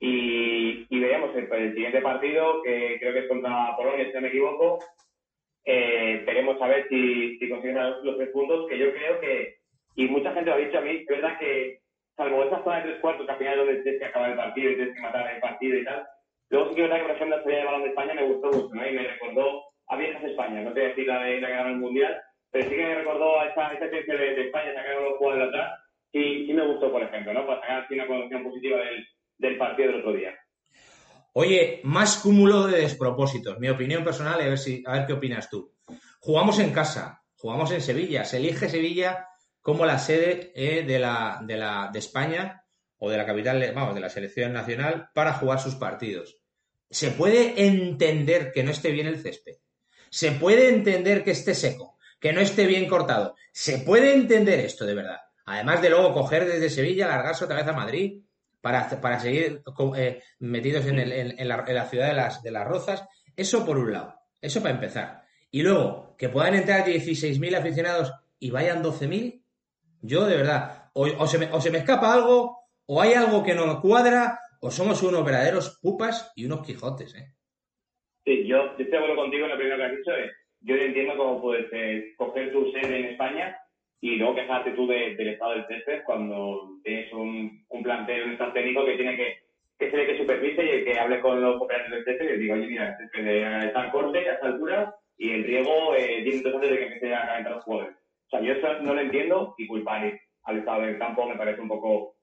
Y, 0.00 0.86
y 0.90 0.98
veríamos 0.98 1.30
el, 1.36 1.48
el, 1.52 1.74
siguiente 1.74 2.00
partido, 2.00 2.64
que 2.64 2.96
creo 2.98 3.12
que 3.12 3.20
es 3.20 3.28
contra 3.28 3.76
Polonia, 3.76 4.06
si 4.06 4.12
no 4.12 4.22
me 4.22 4.28
equivoco. 4.28 4.80
Eh, 5.64 6.24
veremos 6.26 6.60
a 6.60 6.66
ver 6.66 6.88
si, 6.88 7.38
si 7.38 7.48
consiguen 7.48 7.78
los, 8.02 8.16
tres 8.16 8.30
puntos, 8.30 8.66
que 8.68 8.76
yo 8.76 8.92
creo 8.92 9.20
que, 9.20 9.58
y 9.94 10.08
mucha 10.08 10.32
gente 10.32 10.50
lo 10.50 10.56
ha 10.56 10.58
dicho 10.58 10.78
a 10.78 10.80
mí, 10.80 10.96
es 10.96 11.06
verdad 11.06 11.38
que, 11.38 11.85
salvo 12.16 12.44
esa 12.44 12.62
zona 12.64 12.76
de 12.76 12.82
tres 12.82 13.00
cuartos, 13.00 13.26
que 13.26 13.32
al 13.32 13.38
final 13.38 13.58
donde 13.58 13.82
tienes 13.82 14.00
que 14.00 14.06
acabar 14.06 14.30
el 14.30 14.36
partido 14.36 14.70
y 14.70 14.76
tienes 14.76 14.94
que 14.94 15.02
matar 15.02 15.34
el 15.34 15.40
partido 15.40 15.78
y 15.78 15.84
tal, 15.84 16.06
luego 16.50 16.68
sí 16.68 16.74
que 16.74 16.82
verdad 16.82 16.96
que, 16.96 17.02
por 17.02 17.16
ejemplo, 17.16 17.36
la 17.36 17.42
salida 17.42 17.58
de 17.58 17.64
balón 17.64 17.82
de 17.82 17.88
España 17.88 18.14
me 18.14 18.26
gustó 18.26 18.46
mucho, 18.48 18.74
¿no? 18.74 18.88
Y 18.88 18.92
me 18.92 19.02
recordó 19.02 19.62
a 19.88 19.96
viejas 19.96 20.24
España, 20.24 20.62
no 20.62 20.72
te 20.72 20.80
voy 20.80 20.84
a 20.84 20.88
decir 20.88 21.06
la 21.06 21.22
de 21.22 21.40
la 21.40 21.48
que 21.48 21.54
ganó 21.54 21.68
el 21.68 21.76
Mundial, 21.76 22.22
pero 22.50 22.64
sí 22.64 22.76
que 22.76 22.82
me 22.82 22.94
recordó 22.94 23.40
a 23.40 23.46
esa, 23.46 23.72
esa 23.72 23.84
de, 23.84 24.02
de, 24.02 24.46
España, 24.46 24.74
sacar 24.74 25.00
los 25.00 25.18
jugadores 25.18 25.48
atrás, 25.48 25.80
y 26.12 26.46
sí 26.46 26.52
me 26.52 26.66
gustó, 26.66 26.90
por 26.90 27.02
ejemplo, 27.02 27.32
¿no? 27.32 27.46
Para 27.46 27.60
sacar 27.60 27.86
una 27.90 28.06
condición 28.06 28.44
positiva 28.44 28.78
del, 28.78 29.06
del 29.38 29.58
partido 29.58 29.88
del 29.88 30.00
otro 30.00 30.12
día. 30.12 30.34
Oye, 31.34 31.80
más 31.84 32.22
cúmulo 32.22 32.66
de 32.66 32.80
despropósitos. 32.80 33.58
Mi 33.58 33.68
opinión 33.68 34.02
personal, 34.02 34.40
a 34.40 34.46
ver, 34.46 34.56
si, 34.56 34.82
a 34.86 34.92
ver 34.94 35.06
qué 35.06 35.12
opinas 35.12 35.50
tú. 35.50 35.74
Jugamos 36.18 36.58
en 36.58 36.72
casa, 36.72 37.22
jugamos 37.36 37.70
en 37.72 37.82
Sevilla. 37.82 38.24
Se 38.24 38.38
elige 38.38 38.70
Sevilla 38.70 39.28
como 39.66 39.84
la 39.84 39.98
sede 39.98 40.52
eh, 40.54 40.84
de, 40.84 40.96
la, 41.00 41.40
de, 41.42 41.56
la, 41.56 41.90
de 41.92 41.98
España 41.98 42.62
o 42.98 43.10
de 43.10 43.16
la 43.16 43.26
capital, 43.26 43.72
vamos, 43.74 43.96
de 43.96 44.00
la 44.00 44.08
selección 44.08 44.52
nacional 44.52 45.08
para 45.12 45.32
jugar 45.32 45.58
sus 45.58 45.74
partidos. 45.74 46.40
Se 46.88 47.10
puede 47.10 47.66
entender 47.66 48.52
que 48.52 48.62
no 48.62 48.70
esté 48.70 48.92
bien 48.92 49.08
el 49.08 49.20
césped. 49.20 49.56
Se 50.08 50.30
puede 50.30 50.68
entender 50.68 51.24
que 51.24 51.32
esté 51.32 51.52
seco, 51.52 51.98
que 52.20 52.32
no 52.32 52.40
esté 52.40 52.64
bien 52.66 52.86
cortado. 52.86 53.34
Se 53.50 53.78
puede 53.78 54.14
entender 54.14 54.60
esto 54.60 54.86
de 54.86 54.94
verdad. 54.94 55.18
Además 55.46 55.82
de 55.82 55.90
luego 55.90 56.14
coger 56.14 56.46
desde 56.46 56.70
Sevilla, 56.70 57.08
largarse 57.08 57.44
otra 57.44 57.56
vez 57.56 57.66
a 57.66 57.72
Madrid 57.72 58.22
para, 58.60 58.88
para 59.00 59.18
seguir 59.18 59.64
eh, 59.96 60.22
metidos 60.38 60.86
en, 60.86 61.00
el, 61.00 61.10
en, 61.10 61.48
la, 61.48 61.64
en, 61.66 61.74
la, 61.74 61.86
ciudad 61.86 62.06
de 62.06 62.14
las, 62.14 62.40
de 62.40 62.52
las 62.52 62.68
Rozas. 62.68 63.02
Eso 63.34 63.66
por 63.66 63.78
un 63.78 63.92
lado. 63.92 64.14
Eso 64.40 64.62
para 64.62 64.76
empezar. 64.76 65.24
Y 65.50 65.62
luego, 65.62 66.14
que 66.16 66.28
puedan 66.28 66.54
entrar 66.54 66.86
16.000 66.86 67.56
aficionados 67.56 68.12
y 68.38 68.52
vayan 68.52 68.80
12.000. 68.80 69.42
Yo, 70.06 70.26
de 70.26 70.36
verdad, 70.36 70.90
o, 70.94 71.26
se 71.26 71.38
me, 71.38 71.46
o 71.52 71.60
se 71.60 71.70
me 71.70 71.78
escapa 71.78 72.12
algo, 72.12 72.58
o 72.86 73.00
hay 73.00 73.14
algo 73.14 73.42
que 73.42 73.54
no 73.54 73.80
cuadra, 73.80 74.38
o 74.60 74.70
somos 74.70 75.02
unos 75.02 75.24
verdaderos 75.24 75.78
pupas 75.82 76.32
y 76.36 76.46
unos 76.46 76.64
quijotes, 76.64 77.14
¿eh? 77.14 77.32
Sí, 78.24 78.46
yo, 78.46 78.70
estoy 78.70 78.86
de 78.86 78.96
acuerdo 78.96 79.16
contigo 79.16 79.44
en 79.44 79.50
lo 79.50 79.56
primero 79.56 79.76
que 79.76 79.84
has 79.84 79.96
dicho. 79.96 80.10
Eh. 80.12 80.30
Yo 80.60 80.74
entiendo 80.74 81.16
cómo 81.16 81.40
puedes 81.40 81.66
eh, 81.72 82.14
coger 82.16 82.52
tu 82.52 82.72
sede 82.72 82.98
en 82.98 83.04
España 83.06 83.56
y 84.00 84.16
luego 84.16 84.34
quejarte 84.34 84.72
tú 84.72 84.86
de, 84.86 85.14
del 85.14 85.28
estado 85.28 85.52
del 85.52 85.66
césped 85.66 86.02
cuando 86.04 86.80
tienes 86.82 87.12
un, 87.12 87.64
un 87.68 87.82
plantel, 87.82 88.24
un 88.24 88.32
estado 88.32 88.52
técnico 88.52 88.84
que 88.84 88.96
tiene 88.96 89.16
que, 89.16 89.36
que 89.78 89.90
ser 89.90 90.00
el 90.00 90.06
que 90.06 90.18
supervise 90.18 90.64
y 90.64 90.84
que 90.84 90.98
hable 90.98 91.20
con 91.20 91.40
los 91.40 91.62
operadores 91.62 91.92
del 91.92 92.04
césped 92.04 92.24
y 92.24 92.28
les 92.30 92.40
diga, 92.40 92.54
oye, 92.54 92.66
mira, 92.66 92.88
el 92.88 92.96
césped 92.96 93.66
está 93.68 93.92
corte 93.92 94.18
a 94.18 94.32
esta 94.32 94.46
altura 94.46 94.94
y 95.18 95.30
el 95.30 95.44
riego 95.44 95.94
eh, 95.94 96.22
10 96.22 96.36
minutos 96.36 96.54
antes 96.54 96.70
de 96.70 96.78
que 96.78 96.84
empiece 96.84 97.14
a 97.14 97.26
calentar 97.26 97.52
los 97.52 97.64
jugadores. 97.64 97.96
O 98.26 98.30
sea, 98.30 98.40
yo 98.40 98.52
eso 98.52 98.82
no 98.82 98.94
lo 98.94 99.00
entiendo 99.00 99.54
y 99.58 99.66
culpar 99.66 100.12
al 100.44 100.58
estado 100.58 100.82
del 100.82 100.98
campo 100.98 101.28
me 101.28 101.36
parece 101.36 101.60
un 101.60 101.68
poco 101.68 102.16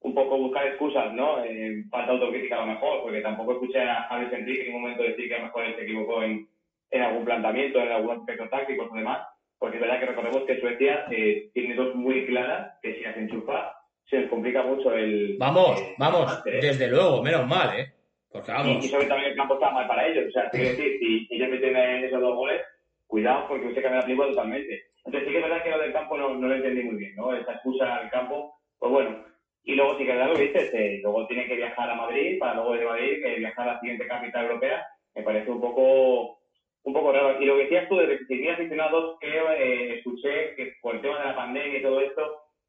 un 0.00 0.14
poco 0.14 0.38
buscar 0.38 0.66
excusas, 0.66 1.12
¿no? 1.14 1.42
Eh, 1.44 1.84
falta 1.90 2.12
autocrítica 2.12 2.56
a 2.56 2.66
lo 2.66 2.74
mejor, 2.74 3.02
porque 3.02 3.20
tampoco 3.20 3.52
escuché 3.52 3.80
a, 3.80 4.18
Luis 4.18 4.32
Enrique 4.32 4.60
en 4.60 4.66
ningún 4.68 4.82
momento 4.82 5.02
decir 5.02 5.28
que 5.28 5.34
a 5.34 5.38
lo 5.38 5.44
mejor 5.46 5.64
él 5.64 5.74
se 5.74 5.82
equivocó 5.82 6.22
en, 6.22 6.48
en 6.90 7.02
algún 7.02 7.24
planteamiento, 7.24 7.80
en 7.80 7.90
algún 7.90 8.18
aspecto 8.18 8.48
táctico 8.48 8.84
o 8.84 8.94
demás, 8.94 9.26
porque 9.58 9.78
es 9.78 9.80
verdad 9.80 9.98
que 9.98 10.06
recordemos 10.06 10.42
que 10.44 10.60
Suecia 10.60 11.06
eh, 11.10 11.50
tiene 11.54 11.74
dos 11.74 11.94
muy 11.94 12.26
claras 12.26 12.78
que 12.82 12.94
si 12.94 13.00
las 13.00 13.16
enchufa 13.16 13.72
se 14.04 14.20
les 14.20 14.30
complica 14.30 14.62
mucho 14.62 14.92
el... 14.92 15.36
Vamos, 15.38 15.80
eh, 15.80 15.94
vamos, 15.98 16.44
desde 16.44 16.88
luego, 16.88 17.22
menos 17.22 17.46
mal, 17.48 17.76
¿eh? 17.76 17.92
Porque 18.30 18.52
vamos. 18.52 18.84
Y, 18.84 18.88
sobre 18.88 19.06
también 19.06 19.30
el 19.30 19.36
campo 19.36 19.54
está 19.54 19.70
mal 19.70 19.88
para 19.88 20.06
ellos, 20.06 20.26
o 20.28 20.30
sea, 20.30 20.48
quiero 20.50 20.70
decir, 20.70 20.98
si, 21.00 21.26
ellos 21.30 21.48
meten 21.48 21.76
esos 22.04 22.20
dos 22.20 22.36
goles, 22.36 22.62
cuidado 23.06 23.48
porque 23.48 23.66
usted 23.66 23.82
cambia 23.82 24.00
la 24.00 24.04
película 24.04 24.28
totalmente. 24.28 24.84
Entonces 25.06 25.28
sí 25.28 25.32
que 25.32 25.38
es 25.38 25.44
verdad 25.44 25.62
que 25.62 25.70
lo 25.70 25.78
del 25.78 25.92
campo 25.92 26.18
no, 26.18 26.34
no 26.34 26.48
lo 26.48 26.54
entendí 26.54 26.82
muy 26.82 26.96
bien, 26.96 27.14
¿no? 27.14 27.32
Esa 27.32 27.52
excusa 27.52 27.96
al 27.96 28.10
campo, 28.10 28.58
pues 28.78 28.92
bueno, 28.92 29.24
y 29.62 29.74
luego 29.74 29.98
sí 29.98 30.04
que 30.04 30.10
es 30.10 30.16
verdad 30.16 30.32
lo 30.32 30.40
eh, 30.40 31.00
luego 31.02 31.26
tiene 31.26 31.46
que 31.46 31.56
viajar 31.56 31.90
a 31.90 31.94
Madrid 31.94 32.38
para 32.38 32.54
luego 32.54 32.74
de 32.74 32.84
Madrid 32.84 33.22
que 33.22 33.36
viajar 33.36 33.68
a 33.68 33.72
la 33.74 33.80
siguiente 33.80 34.06
capital 34.06 34.46
europea, 34.46 34.86
me 35.14 35.22
parece 35.22 35.50
un 35.50 35.60
poco 35.60 36.38
un 36.84 36.92
poco 36.92 37.12
raro. 37.12 37.42
Y 37.42 37.46
lo 37.46 37.56
que 37.56 37.64
decías 37.64 37.88
tú 37.88 37.96
de 37.96 38.06
que 38.06 38.24
si 38.26 38.48
aficionados, 38.48 39.18
que 39.20 39.28
eh, 39.28 39.98
escuché 39.98 40.54
que 40.54 40.74
por 40.80 40.94
el 40.94 41.02
tema 41.02 41.18
de 41.18 41.24
la 41.26 41.36
pandemia 41.36 41.78
y 41.78 41.82
todo 41.82 42.00
esto, 42.00 42.22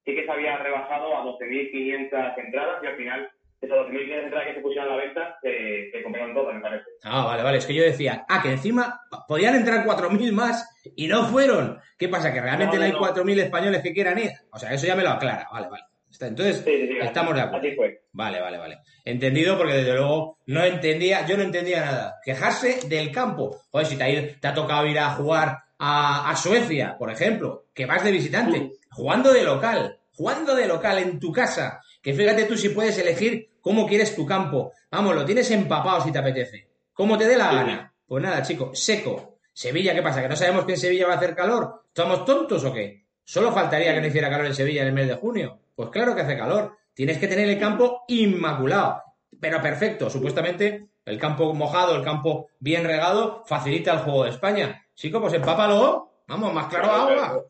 sí 0.03 0.15
que 0.15 0.25
se 0.25 0.31
había 0.31 0.57
rebajado 0.57 1.15
a 1.15 1.23
12.500 1.23 2.37
entradas 2.37 2.83
y 2.83 2.87
al 2.87 2.97
final 2.97 3.29
esas 3.61 3.77
12.500 3.77 4.23
entradas 4.23 4.47
que 4.47 4.53
se 4.55 4.61
pusieron 4.61 4.91
a 4.91 4.95
la 4.95 5.03
venta 5.03 5.37
se, 5.41 5.91
se 5.91 6.03
compraron 6.03 6.33
todas, 6.33 6.55
me 6.55 6.61
parece. 6.61 6.85
Ah, 7.03 7.25
vale, 7.25 7.43
vale. 7.43 7.57
Es 7.59 7.65
que 7.67 7.75
yo 7.75 7.83
decía, 7.83 8.25
ah, 8.27 8.41
que 8.41 8.49
encima 8.49 8.99
podían 9.27 9.55
entrar 9.55 9.85
4.000 9.85 10.31
más 10.31 10.76
y 10.97 11.07
no 11.07 11.27
fueron. 11.27 11.79
¿Qué 11.97 12.09
pasa? 12.09 12.33
¿Que 12.33 12.41
realmente 12.41 12.75
no, 12.75 12.83
hay 12.83 12.91
4.000 12.91 13.39
españoles 13.39 13.81
que 13.81 13.93
quieran 13.93 14.17
ir? 14.17 14.31
O 14.51 14.59
sea, 14.59 14.73
eso 14.73 14.87
ya 14.87 14.95
me 14.95 15.03
lo 15.03 15.11
aclara. 15.11 15.47
Vale, 15.51 15.69
vale. 15.69 15.83
Entonces, 16.19 16.63
estamos 17.01 17.35
de 17.35 17.41
acuerdo. 17.41 17.67
Vale, 18.13 18.41
vale, 18.41 18.57
vale. 18.57 18.79
Entendido 19.05 19.57
porque 19.57 19.73
desde 19.73 19.93
luego 19.93 20.39
no 20.47 20.63
entendía, 20.63 21.25
yo 21.27 21.37
no 21.37 21.43
entendía 21.43 21.85
nada. 21.85 22.15
Quejarse 22.23 22.87
del 22.87 23.11
campo. 23.11 23.61
Joder, 23.69 23.87
si 23.87 23.95
te 23.95 24.47
ha, 24.47 24.53
tocado 24.55 24.87
ir 24.87 24.97
a 24.97 25.11
jugar 25.11 25.59
a, 25.77 26.35
Suecia, 26.35 26.97
por 26.97 27.11
ejemplo, 27.11 27.65
que 27.75 27.85
vas 27.85 28.03
de 28.03 28.11
visitante, 28.11 28.71
jugando 28.89 29.31
de 29.31 29.43
local, 29.43 29.99
jugando 30.15 30.55
de 30.55 30.67
local 30.67 30.97
en 30.97 31.19
tu 31.19 31.31
casa, 31.31 31.79
que 32.01 32.15
fíjate 32.15 32.45
tú 32.45 32.57
si 32.57 32.69
puedes 32.69 32.97
elegir 32.97 33.51
cómo 33.61 33.85
quieres 33.85 34.15
tu 34.15 34.25
campo. 34.25 34.73
Vamos, 34.89 35.13
lo 35.13 35.25
tienes 35.25 35.51
empapado 35.51 36.01
si 36.01 36.11
te 36.11 36.17
apetece. 36.17 36.67
Como 36.91 37.19
te 37.19 37.27
dé 37.27 37.37
la 37.37 37.53
gana. 37.53 37.93
Pues 38.07 38.23
nada, 38.23 38.41
chico, 38.41 38.71
seco. 38.73 39.36
Sevilla, 39.57 39.95
¿qué 39.95 40.03
pasa? 40.03 40.21
¿Que 40.21 40.29
no 40.29 40.35
sabemos 40.35 40.65
que 40.65 40.73
en 40.73 40.77
Sevilla 40.77 41.07
va 41.07 41.13
a 41.13 41.17
hacer 41.17 41.33
calor? 41.33 41.81
¿Estamos 41.87 42.25
tontos 42.25 42.63
o 42.63 42.71
qué? 42.71 43.05
Solo 43.23 43.51
faltaría 43.51 43.91
que 43.91 44.01
no 44.01 44.05
hiciera 44.05 44.29
calor 44.29 44.45
en 44.45 44.53
Sevilla 44.53 44.83
en 44.83 44.89
el 44.89 44.93
mes 44.93 45.07
de 45.07 45.15
junio. 45.15 45.57
Pues 45.73 45.89
claro 45.89 46.13
que 46.13 46.21
hace 46.21 46.37
calor. 46.37 46.77
Tienes 46.93 47.17
que 47.17 47.27
tener 47.27 47.49
el 47.49 47.57
campo 47.57 48.03
inmaculado, 48.07 49.01
pero 49.41 49.59
perfecto. 49.59 50.11
Supuestamente 50.11 50.89
el 51.05 51.17
campo 51.17 51.55
mojado, 51.55 51.95
el 51.95 52.03
campo 52.03 52.49
bien 52.59 52.83
regado, 52.83 53.45
facilita 53.47 53.93
el 53.93 53.99
juego 54.01 54.25
de 54.25 54.29
España. 54.29 54.85
Chico, 54.93 55.19
pues 55.19 55.33
empápalo. 55.33 56.11
Vamos, 56.27 56.53
más 56.53 56.67
claro 56.67 56.91
agua. 56.91 57.43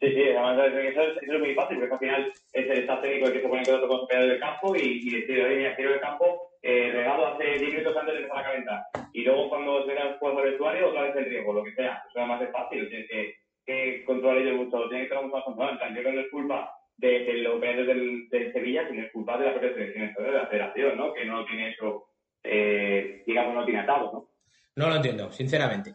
Sí, 0.00 0.12
sí, 0.12 0.22
además 0.36 0.66
eso 0.66 0.78
es, 0.80 1.16
eso 1.22 1.32
es 1.32 1.38
muy 1.38 1.54
fácil, 1.54 1.78
porque 1.78 1.92
al 1.92 2.00
final 2.00 2.32
es 2.52 2.70
el 2.70 2.78
staff 2.80 3.00
técnico 3.02 3.28
el 3.28 3.34
que 3.34 3.40
se 3.40 3.48
pone 3.48 3.60
en 3.60 3.66
contacto 3.66 3.86
con 3.88 3.98
los 4.00 4.28
del 4.28 4.40
campo 4.40 4.74
y, 4.74 4.80
y 4.80 5.20
decide, 5.20 5.44
oye, 5.44 5.56
mira, 5.58 5.76
quiero 5.76 5.94
el 5.94 6.00
campo 6.00 6.53
eh, 6.66 6.90
regado 6.92 7.26
hace 7.26 7.44
10 7.58 7.74
minutos 7.74 7.94
antes 7.94 8.14
de 8.14 8.20
empezar 8.22 8.38
a 8.38 8.48
calentar. 8.48 8.82
Y 9.12 9.22
luego 9.22 9.50
cuando 9.50 9.84
se 9.84 9.92
vea 9.92 10.08
el 10.08 10.18
juego 10.18 10.40
del 10.40 10.50
vestuario, 10.50 10.88
otra 10.88 11.02
vez 11.02 11.16
el 11.16 11.24
riesgo, 11.26 11.52
lo 11.52 11.62
que 11.62 11.74
sea. 11.74 12.02
Eso 12.08 12.18
además 12.18 12.40
es 12.40 12.52
fácil, 12.52 12.88
tienes 12.88 13.08
que, 13.08 13.34
que 13.66 14.04
controlar 14.06 14.38
ellos 14.38 14.56
mucho, 14.56 14.88
tienes 14.88 15.08
que 15.08 15.14
estar 15.14 15.22
mucho 15.22 15.36
más 15.36 15.44
controlado. 15.44 15.94
Yo 15.94 16.00
creo 16.00 16.04
que 16.04 16.12
no 16.12 16.20
es 16.22 16.30
culpa 16.30 16.70
de, 16.96 17.08
de 17.24 17.34
los 17.34 17.60
del, 17.60 18.28
de 18.30 18.52
Sevilla, 18.52 18.88
sino 18.88 19.02
es 19.02 19.12
culpa 19.12 19.36
de 19.36 19.44
la 19.44 19.52
propia 19.52 19.74
selección 19.74 20.14
de 20.16 20.32
la 20.32 20.46
federación, 20.46 20.96
¿no? 20.96 21.12
Que 21.12 21.26
no 21.26 21.44
tiene 21.44 21.70
eso, 21.70 22.06
eh, 22.42 23.22
digamos, 23.26 23.54
no 23.54 23.64
tiene 23.66 23.80
atado, 23.80 24.10
¿no? 24.12 24.28
No 24.76 24.88
lo 24.88 24.96
entiendo, 24.96 25.30
sinceramente. 25.30 25.94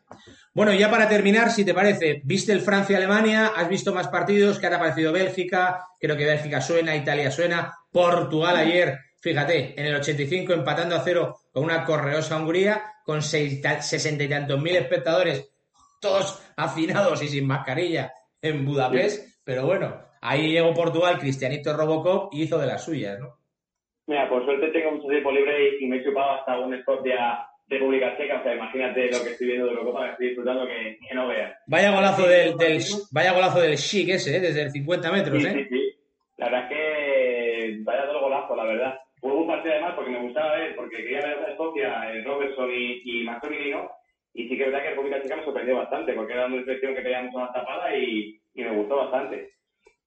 Bueno, 0.53 0.73
ya 0.73 0.89
para 0.89 1.09
terminar, 1.09 1.49
si 1.49 1.65
te 1.65 1.73
parece, 1.73 2.21
¿viste 2.23 2.53
el 2.53 2.61
Francia-Alemania? 2.61 3.47
¿Has 3.55 3.67
visto 3.67 3.93
más 3.93 4.07
partidos? 4.07 4.57
¿Qué 4.57 4.69
te 4.69 4.75
ha 4.75 4.79
parecido 4.79 5.11
Bélgica? 5.11 5.83
Creo 5.99 6.15
que 6.15 6.25
Bélgica 6.25 6.61
suena, 6.61 6.95
Italia 6.95 7.29
suena. 7.29 7.73
Portugal 7.91 8.55
ayer, 8.55 8.97
fíjate, 9.21 9.79
en 9.79 9.85
el 9.85 9.95
85 9.95 10.53
empatando 10.53 10.95
a 10.95 11.01
cero 11.01 11.35
con 11.51 11.63
una 11.63 11.83
correosa 11.85 12.37
Hungría, 12.37 12.81
con 13.05 13.21
sesenta 13.21 14.23
y 14.23 14.29
tantos 14.29 14.61
mil 14.61 14.75
espectadores, 14.75 15.51
todos 16.01 16.41
afinados 16.55 17.21
y 17.23 17.27
sin 17.27 17.47
mascarilla 17.47 18.13
en 18.41 18.65
Budapest. 18.65 19.27
Pero 19.43 19.65
bueno, 19.65 20.09
Ahí 20.21 20.51
llegó 20.51 20.73
Portugal, 20.73 21.17
Cristianito 21.17 21.75
Robocop, 21.75 22.33
y 22.33 22.43
hizo 22.43 22.57
de 22.57 22.67
las 22.67 22.83
suyas, 22.83 23.19
¿no? 23.19 23.37
Mira, 24.07 24.27
por 24.27 24.43
suerte 24.43 24.67
tengo 24.69 24.91
mucho 24.91 25.07
tiempo 25.07 25.31
libre 25.31 25.77
y, 25.79 25.85
me 25.85 25.97
he 25.97 26.03
chupado 26.03 26.31
hasta 26.31 26.57
un 26.59 26.73
spot 26.73 27.03
de 27.03 27.15
República 27.67 28.17
Checa. 28.17 28.39
O 28.39 28.43
sea, 28.43 28.55
imagínate 28.55 29.11
lo 29.11 29.23
que 29.23 29.31
estoy 29.31 29.47
viendo 29.47 29.65
de 29.65 29.71
Eurocopa, 29.71 30.05
que 30.05 30.11
estoy 30.11 30.27
disfrutando 30.27 30.65
que, 30.65 30.97
no 31.13 31.27
veas. 31.27 31.55
Vaya 31.67 31.91
golazo 31.91 32.27
del, 32.27 32.57
del, 32.57 32.81
vaya 33.11 33.33
golazo 33.33 33.61
del 33.61 33.77
Chic 33.77 34.09
ese, 34.09 34.37
¿eh? 34.37 34.39
desde 34.39 34.63
el 34.63 34.71
50 34.71 35.11
metros, 35.11 35.45
¿eh? 35.45 35.53
Sí, 35.53 35.65
sí. 35.69 35.95
La 36.37 36.45
verdad 36.45 36.63
es 36.63 36.69
que 36.69 36.78
me 40.09 40.19
gustaba 40.19 40.55
ver, 40.55 40.75
porque 40.75 40.97
quería 40.97 41.21
ver 41.21 41.39
a 41.39 41.51
Escocia, 41.51 42.11
el 42.11 42.23
Robertson 42.23 42.69
y, 42.71 43.01
y 43.03 43.23
Mastrominino, 43.23 43.91
y 44.33 44.47
sí 44.47 44.57
que 44.57 44.63
es 44.63 44.71
verdad 44.71 44.83
que 44.83 44.89
República 44.91 45.21
Checa 45.21 45.35
me 45.37 45.43
sorprendió 45.45 45.75
bastante, 45.77 46.13
porque 46.13 46.33
era 46.33 46.45
una 46.45 46.63
selección 46.63 46.95
que 46.95 47.01
tenía 47.01 47.21
mucho 47.21 47.39
más 47.39 47.53
tapada 47.53 47.95
y, 47.95 48.39
y 48.53 48.63
me 48.63 48.71
gustó 48.71 48.97
bastante. 48.97 49.51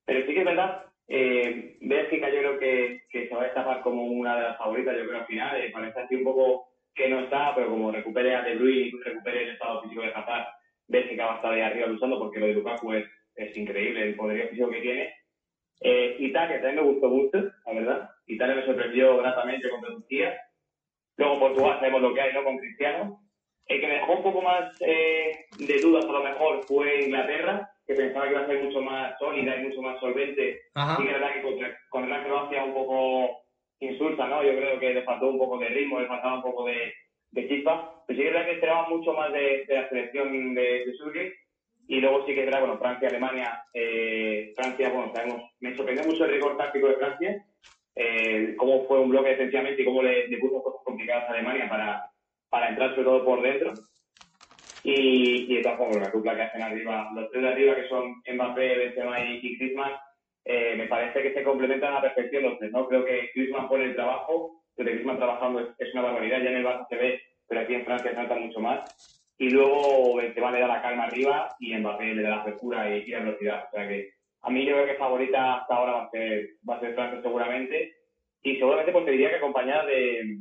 Pero 0.04 0.26
sí 0.26 0.34
que 0.34 0.40
es 0.40 0.46
verdad, 0.46 0.84
eh, 1.08 1.76
Bélgica 1.80 2.30
yo 2.30 2.38
creo 2.38 2.58
que, 2.58 3.02
que, 3.10 3.28
se 3.28 3.34
va 3.34 3.42
a 3.42 3.44
destapar 3.44 3.82
como 3.82 4.04
una 4.04 4.36
de 4.36 4.42
las 4.42 4.58
favoritas, 4.58 4.96
yo 4.96 5.06
creo 5.06 5.20
al 5.20 5.26
final, 5.26 5.60
eh, 5.60 5.70
parece 5.72 6.00
así 6.00 6.14
un 6.14 6.24
poco 6.24 6.68
que 6.94 7.08
no 7.08 7.20
está, 7.20 7.54
pero 7.54 7.68
como 7.68 7.90
recupere 7.90 8.34
a 8.34 8.42
De 8.42 8.56
Bruyne 8.56 8.88
y 8.88 8.90
recupere 9.02 9.44
el 9.44 9.50
estado 9.50 9.82
físico 9.82 10.02
de 10.02 10.12
Hazard, 10.14 10.46
Bélgica 10.88 11.26
va 11.26 11.32
a 11.32 11.36
estar 11.36 11.52
ahí 11.52 11.60
arriba 11.60 11.86
luchando 11.86 12.18
porque 12.18 12.40
lo 12.40 12.46
de 12.46 12.54
Lukaku 12.54 12.92
es, 12.92 13.06
es 13.36 13.56
increíble, 13.56 14.02
el 14.02 14.16
poderío 14.16 14.48
físico 14.48 14.70
que 14.70 14.80
tiene. 14.80 15.14
Eh, 15.84 16.16
Italia 16.18 16.60
también 16.60 16.76
me 16.76 16.92
gustó 16.92 17.08
mucho, 17.08 17.38
la 17.66 17.72
verdad. 17.72 18.10
Italia 18.26 18.54
me 18.54 18.66
sorprendió 18.66 19.18
gratamente 19.18 19.68
contra 19.68 19.90
Turquía. 19.90 20.38
Luego 21.16 21.40
Portugal 21.40 21.78
sabemos 21.80 22.02
lo 22.02 22.14
que 22.14 22.20
hay, 22.20 22.32
¿no? 22.32 22.44
Con 22.44 22.58
Cristiano. 22.58 23.20
El 23.66 23.80
que 23.80 23.86
me 23.86 23.94
dejó 23.94 24.12
un 24.12 24.22
poco 24.22 24.42
más 24.42 24.74
eh, 24.80 25.46
de 25.58 25.80
dudas 25.80 26.04
a 26.04 26.12
lo 26.12 26.22
mejor 26.22 26.64
fue 26.64 27.04
Inglaterra, 27.04 27.70
que 27.86 27.94
pensaba 27.94 28.26
que 28.26 28.32
iba 28.32 28.42
a 28.42 28.46
ser 28.46 28.62
mucho 28.62 28.80
más 28.80 29.18
sólida 29.18 29.56
y 29.56 29.64
mucho 29.64 29.82
más 29.82 29.98
solvente. 30.00 30.60
Y 30.74 31.06
que 31.06 31.12
verdad 31.12 31.32
que 31.34 31.74
con, 31.88 32.10
la 32.10 32.24
Croacia 32.24 32.64
un 32.64 32.74
poco 32.74 33.44
insulta, 33.80 34.26
¿no? 34.26 34.42
Yo 34.42 34.56
creo 34.56 34.78
que 34.78 34.94
le 34.94 35.02
faltó 35.02 35.28
un 35.28 35.38
poco 35.38 35.58
de 35.58 35.68
ritmo, 35.68 36.00
le 36.00 36.06
faltaba 36.06 36.36
un 36.36 36.42
poco 36.42 36.66
de, 36.66 36.92
de 37.30 37.48
chispa. 37.48 38.04
Pero 38.06 38.16
sí 38.16 38.22
que 38.22 38.28
es 38.28 38.34
verdad 38.34 38.46
que 38.46 38.54
esperaba 38.54 38.88
mucho 38.88 39.12
más 39.14 39.32
de, 39.32 39.64
la 39.68 39.88
selección 39.88 40.54
de, 40.54 40.62
de 40.86 40.94
Y 41.88 42.00
luego 42.00 42.24
sí 42.26 42.34
que 42.34 42.40
es 42.40 42.46
verdad, 42.46 42.60
bueno, 42.60 42.78
Francia, 42.78 43.08
Alemania, 43.08 43.64
eh, 43.74 44.52
Francia, 44.56 44.90
bueno, 44.90 45.12
sabemos, 45.14 45.42
me 45.60 45.76
sorprendió 45.76 46.04
mucho 46.04 46.24
el 46.24 46.32
rigor 46.32 46.56
táctico 46.56 46.88
de 46.88 46.96
Francia, 46.96 47.44
eh, 47.94 48.54
cómo 48.56 48.86
fue 48.86 49.00
un 49.00 49.10
bloque 49.10 49.32
esencialmente 49.32 49.82
y 49.82 49.84
cómo 49.84 50.02
le, 50.02 50.28
le 50.28 50.38
puso 50.38 50.62
cosas 50.62 50.80
complicadas 50.84 51.28
a 51.28 51.32
Alemania 51.32 51.68
para, 51.68 52.10
para 52.48 52.68
entrar 52.68 52.90
sobre 52.90 53.04
todo 53.04 53.24
por 53.24 53.42
dentro. 53.42 53.72
Y, 54.84 55.52
y 55.52 55.56
de 55.56 55.62
todas 55.62 55.78
formas, 55.78 55.98
la 55.98 56.10
dupla 56.10 56.34
que 56.34 56.42
hacen 56.42 56.62
arriba, 56.62 57.10
los 57.14 57.30
tres 57.30 57.42
de 57.42 57.48
arriba 57.48 57.74
que 57.76 57.88
son 57.88 58.16
Mbappé, 58.26 58.78
Benzema 58.78 59.20
y, 59.20 59.56
Griezmann, 59.56 59.92
eh, 60.44 60.74
me 60.76 60.86
parece 60.86 61.22
que 61.22 61.34
se 61.34 61.44
complementan 61.44 61.92
a 61.92 61.96
la 61.96 62.02
perfección 62.02 62.42
los 62.42 62.58
tres, 62.58 62.72
¿no? 62.72 62.88
Creo 62.88 63.04
que 63.04 63.30
Griezmann 63.34 63.68
pone 63.68 63.84
el 63.84 63.94
trabajo, 63.94 64.64
que 64.76 64.82
de 64.82 64.98
trabajando 64.98 65.60
es, 65.78 65.94
una 65.94 66.02
barbaridad, 66.02 66.42
ya 66.42 66.50
en 66.50 66.56
el 66.56 66.64
Barça 66.64 66.86
se 66.88 66.96
ve, 66.96 67.22
pero 67.46 67.60
aquí 67.60 67.74
en 67.74 67.84
Francia 67.84 68.10
se 68.10 68.20
nota 68.20 68.34
mucho 68.34 68.60
más. 68.60 69.21
Y 69.42 69.50
luego 69.50 70.14
Benzema 70.14 70.52
le 70.52 70.60
da 70.60 70.68
la 70.68 70.82
calma 70.82 71.02
arriba 71.02 71.48
y 71.58 71.74
Mbappé 71.74 72.14
le 72.14 72.22
da 72.22 72.36
la 72.36 72.42
frescura 72.44 72.88
y, 72.96 73.04
la 73.06 73.18
velocidad. 73.18 73.64
O 73.66 73.70
sea 73.72 73.88
que 73.88 74.10
a 74.40 74.50
mí 74.50 74.64
yo 74.64 74.74
creo 74.74 74.86
que 74.86 74.94
favorita 74.94 75.54
hasta 75.54 75.74
ahora 75.74 75.92
va 75.94 76.04
a 76.04 76.10
ser, 76.10 76.50
va 76.68 76.76
a 76.76 76.80
ser 76.80 76.94
Francia 76.94 77.20
seguramente. 77.22 77.92
Y 78.44 78.54
seguramente 78.58 78.92
pues 78.92 79.04
te 79.04 79.10
diría 79.10 79.30
que 79.30 79.36
acompañada 79.38 79.84
de, 79.86 80.38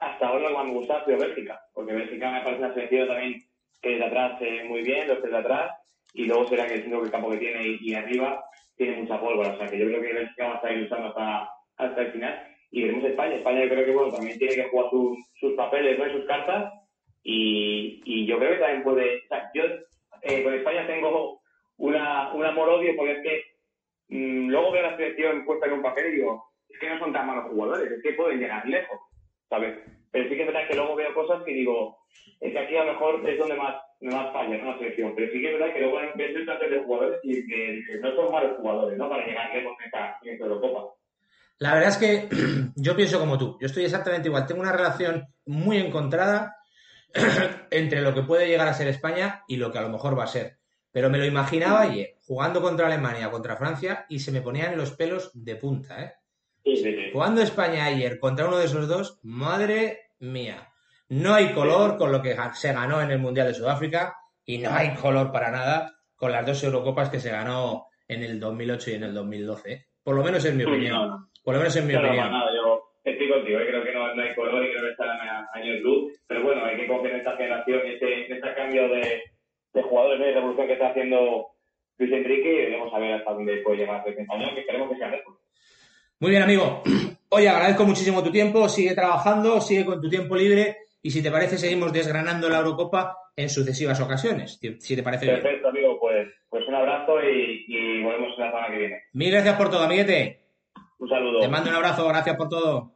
hasta 0.00 0.26
ahora 0.26 0.40
lo 0.40 0.48
que 0.48 0.54
más 0.54 0.66
me 0.66 0.72
gusta 0.72 0.96
ha 0.96 1.04
sido 1.04 1.18
Bélgica, 1.18 1.60
porque 1.72 1.92
Bélgica 1.92 2.32
me 2.32 2.40
parece 2.40 2.64
una 2.64 2.74
selección 2.74 3.06
también 3.06 3.42
que 3.80 3.90
desde 3.90 4.04
atrás 4.06 4.42
eh, 4.42 4.64
muy 4.64 4.82
bien, 4.82 5.06
los 5.06 5.20
tres 5.20 5.30
de 5.30 5.38
atrás, 5.38 5.70
y 6.12 6.24
luego 6.24 6.48
será 6.48 6.66
que 6.66 6.74
el 6.74 6.82
que 6.82 6.96
el 6.96 7.10
campo 7.12 7.30
que 7.30 7.38
tiene 7.38 7.78
y, 7.80 7.94
arriba 7.94 8.44
tiene 8.76 8.96
mucha 8.96 9.20
pólvora. 9.20 9.52
O 9.52 9.56
sea 9.56 9.68
que 9.68 9.78
yo 9.78 9.86
creo 9.86 10.02
que 10.02 10.14
Bélgica 10.14 10.48
va 10.48 10.52
a 10.54 10.56
estar 10.56 10.72
ilustrando 10.72 11.08
hasta, 11.10 11.48
hasta 11.76 12.00
el 12.00 12.10
final. 12.10 12.48
Y 12.72 12.82
veremos 12.82 13.04
España. 13.04 13.36
España 13.36 13.62
yo 13.62 13.68
creo 13.68 13.84
que 13.84 13.92
bueno, 13.92 14.12
también 14.12 14.36
tiene 14.36 14.56
que 14.56 14.68
jugar 14.68 14.90
sus, 14.90 15.18
sus 15.38 15.52
papeles 15.54 15.96
¿no? 15.96 16.08
y 16.08 16.12
sus 16.12 16.26
cartas. 16.26 16.81
Y, 17.22 18.02
y 18.04 18.26
yo 18.26 18.38
creo 18.38 18.52
que 18.52 18.58
también 18.58 18.82
puede. 18.82 19.18
O 19.24 19.28
sea, 19.28 19.50
yo 19.54 19.64
eh, 20.22 20.42
con 20.42 20.54
España 20.54 20.86
tengo 20.86 21.40
una, 21.78 22.32
un 22.32 22.44
amor-odio 22.44 22.94
porque 22.96 23.12
es 23.12 23.22
que 23.22 23.44
mmm, 24.08 24.48
luego 24.48 24.72
veo 24.72 24.82
la 24.82 24.96
selección 24.96 25.44
puesta 25.44 25.66
en 25.66 25.72
un 25.72 25.82
papel 25.82 26.08
y 26.08 26.16
digo, 26.16 26.52
es 26.68 26.78
que 26.78 26.88
no 26.88 26.98
son 26.98 27.12
tan 27.12 27.26
malos 27.26 27.50
jugadores, 27.50 27.90
es 27.90 28.02
que 28.02 28.12
pueden 28.12 28.38
llegar 28.38 28.66
lejos, 28.66 28.98
¿sabes? 29.48 29.78
Pero 30.10 30.28
sí 30.28 30.36
que 30.36 30.42
es 30.42 30.46
verdad 30.46 30.68
que 30.68 30.76
luego 30.76 30.94
veo 30.94 31.14
cosas 31.14 31.42
que 31.42 31.52
digo, 31.52 31.98
es 32.40 32.52
que 32.52 32.58
aquí 32.58 32.76
a 32.76 32.84
lo 32.84 32.92
mejor 32.92 33.28
es 33.28 33.38
donde 33.38 33.56
más, 33.56 33.76
más 34.00 34.32
falla, 34.32 34.58
¿no? 34.58 34.72
La 34.72 34.78
selección. 34.78 35.14
Pero 35.16 35.32
sí 35.32 35.40
que 35.40 35.52
es 35.52 35.58
verdad 35.58 35.74
que 35.74 35.80
luego 35.80 35.98
ves 36.16 36.36
el 36.36 36.70
de 36.70 36.82
jugadores 36.84 37.20
y 37.22 37.46
que, 37.46 37.82
no 38.00 38.14
son 38.14 38.32
malos 38.32 38.58
jugadores, 38.58 38.98
¿no? 38.98 39.08
Para 39.08 39.26
llegar 39.26 39.54
lejos 39.54 39.72
en 39.78 39.86
esta, 39.86 40.18
en 40.22 40.32
esta 40.34 40.44
Eurocopa. 40.44 40.94
La 41.58 41.74
verdad 41.74 41.88
es 41.88 41.96
que 41.96 42.28
yo 42.76 42.94
pienso 42.94 43.18
como 43.18 43.38
tú. 43.38 43.56
Yo 43.60 43.66
estoy 43.66 43.84
exactamente 43.84 44.28
igual. 44.28 44.46
Tengo 44.46 44.60
una 44.60 44.72
relación 44.72 45.26
muy 45.46 45.78
encontrada 45.78 46.56
entre 47.70 48.00
lo 48.00 48.14
que 48.14 48.22
puede 48.22 48.48
llegar 48.48 48.68
a 48.68 48.74
ser 48.74 48.88
España 48.88 49.44
y 49.46 49.56
lo 49.56 49.72
que 49.72 49.78
a 49.78 49.82
lo 49.82 49.88
mejor 49.88 50.18
va 50.18 50.24
a 50.24 50.28
ser. 50.28 50.58
Pero 50.90 51.08
me 51.08 51.18
lo 51.18 51.24
imaginaba 51.24 51.82
ayer, 51.82 52.16
jugando 52.26 52.60
contra 52.60 52.86
Alemania, 52.86 53.30
contra 53.30 53.56
Francia, 53.56 54.04
y 54.08 54.18
se 54.18 54.30
me 54.30 54.42
ponían 54.42 54.76
los 54.76 54.92
pelos 54.92 55.30
de 55.34 55.56
punta, 55.56 56.02
¿eh? 56.02 56.12
Jugando 57.12 57.42
España 57.42 57.86
ayer 57.86 58.18
contra 58.18 58.46
uno 58.46 58.58
de 58.58 58.66
esos 58.66 58.86
dos, 58.86 59.18
madre 59.22 60.10
mía. 60.20 60.68
No 61.08 61.34
hay 61.34 61.52
color 61.52 61.98
con 61.98 62.12
lo 62.12 62.22
que 62.22 62.36
se 62.54 62.72
ganó 62.72 63.02
en 63.02 63.10
el 63.10 63.18
Mundial 63.18 63.48
de 63.48 63.54
Sudáfrica 63.54 64.16
y 64.44 64.58
no 64.58 64.70
hay 64.70 64.94
color 64.94 65.32
para 65.32 65.50
nada 65.50 65.98
con 66.14 66.30
las 66.30 66.46
dos 66.46 66.62
Eurocopas 66.62 67.10
que 67.10 67.20
se 67.20 67.30
ganó 67.30 67.86
en 68.06 68.22
el 68.22 68.38
2008 68.38 68.90
y 68.90 68.94
en 68.94 69.02
el 69.04 69.14
2012. 69.14 69.72
¿eh? 69.72 69.86
Por 70.02 70.14
lo 70.14 70.22
menos 70.22 70.44
en 70.44 70.56
mi 70.56 70.64
opinión. 70.64 71.28
Por 71.42 71.54
lo 71.54 71.60
menos 71.60 71.76
en 71.76 71.86
mi 71.86 71.94
opinión. 71.94 72.30
No, 72.30 72.38
nada, 72.38 72.50
yo 72.54 72.92
estoy 73.04 73.21
contigo, 73.32 73.58
¿eh? 73.58 73.66
creo 73.66 73.84
que 73.84 73.92
no, 73.92 74.06
hay 74.06 74.34
color 74.34 74.64
y 74.64 74.70
creo 74.70 74.84
que 74.84 74.90
está 74.90 75.04
a 75.04 75.48
años 75.54 75.80
luz, 75.80 76.12
pero 76.26 76.42
bueno, 76.42 76.64
hay 76.64 76.76
que 76.76 76.84
en 76.84 77.16
esta 77.16 77.36
generación 77.36 77.80
y 77.86 77.90
este, 77.92 78.32
este 78.32 78.54
cambio 78.54 78.88
de, 78.88 79.22
de 79.72 79.82
jugadores 79.82 80.20
de 80.20 80.32
revolución 80.32 80.66
que 80.66 80.72
está 80.74 80.88
haciendo 80.88 81.46
Luis 81.98 82.12
Enrique 82.12 82.52
y 82.52 82.56
debemos 82.56 82.90
saber 82.90 83.14
hasta 83.14 83.32
dónde 83.32 83.56
puede 83.58 83.78
llegar 83.78 84.02
este 84.06 84.22
español, 84.22 84.54
que 84.54 84.60
esperemos 84.60 84.90
que 84.90 84.96
sea 84.96 85.08
mejor. 85.08 85.38
Muy 86.20 86.30
bien, 86.30 86.42
amigo. 86.42 86.82
Oye, 87.30 87.48
agradezco 87.48 87.84
muchísimo 87.84 88.22
tu 88.22 88.30
tiempo, 88.30 88.68
sigue 88.68 88.94
trabajando, 88.94 89.60
sigue 89.60 89.84
con 89.84 90.00
tu 90.00 90.08
tiempo 90.08 90.36
libre 90.36 90.76
y 91.00 91.10
si 91.10 91.22
te 91.22 91.30
parece 91.30 91.58
seguimos 91.58 91.92
desgranando 91.92 92.48
la 92.48 92.58
Eurocopa 92.58 93.16
en 93.34 93.48
sucesivas 93.48 94.00
ocasiones, 94.00 94.60
si 94.60 94.96
te 94.96 95.02
parece 95.02 95.26
Perfecto, 95.26 95.68
amigo, 95.68 95.98
pues, 95.98 96.28
pues 96.50 96.68
un 96.68 96.74
abrazo 96.74 97.14
y, 97.22 97.64
y 97.66 98.02
volvemos 98.02 98.38
la 98.38 98.50
semana 98.50 98.68
que 98.68 98.78
viene. 98.78 99.02
Mil 99.14 99.30
gracias 99.32 99.56
por 99.56 99.70
todo, 99.70 99.84
amiguete. 99.84 100.42
Un 100.98 101.08
saludo. 101.08 101.40
Te 101.40 101.48
mando 101.48 101.70
un 101.70 101.76
abrazo, 101.76 102.06
gracias 102.06 102.36
por 102.36 102.48
todo. 102.48 102.92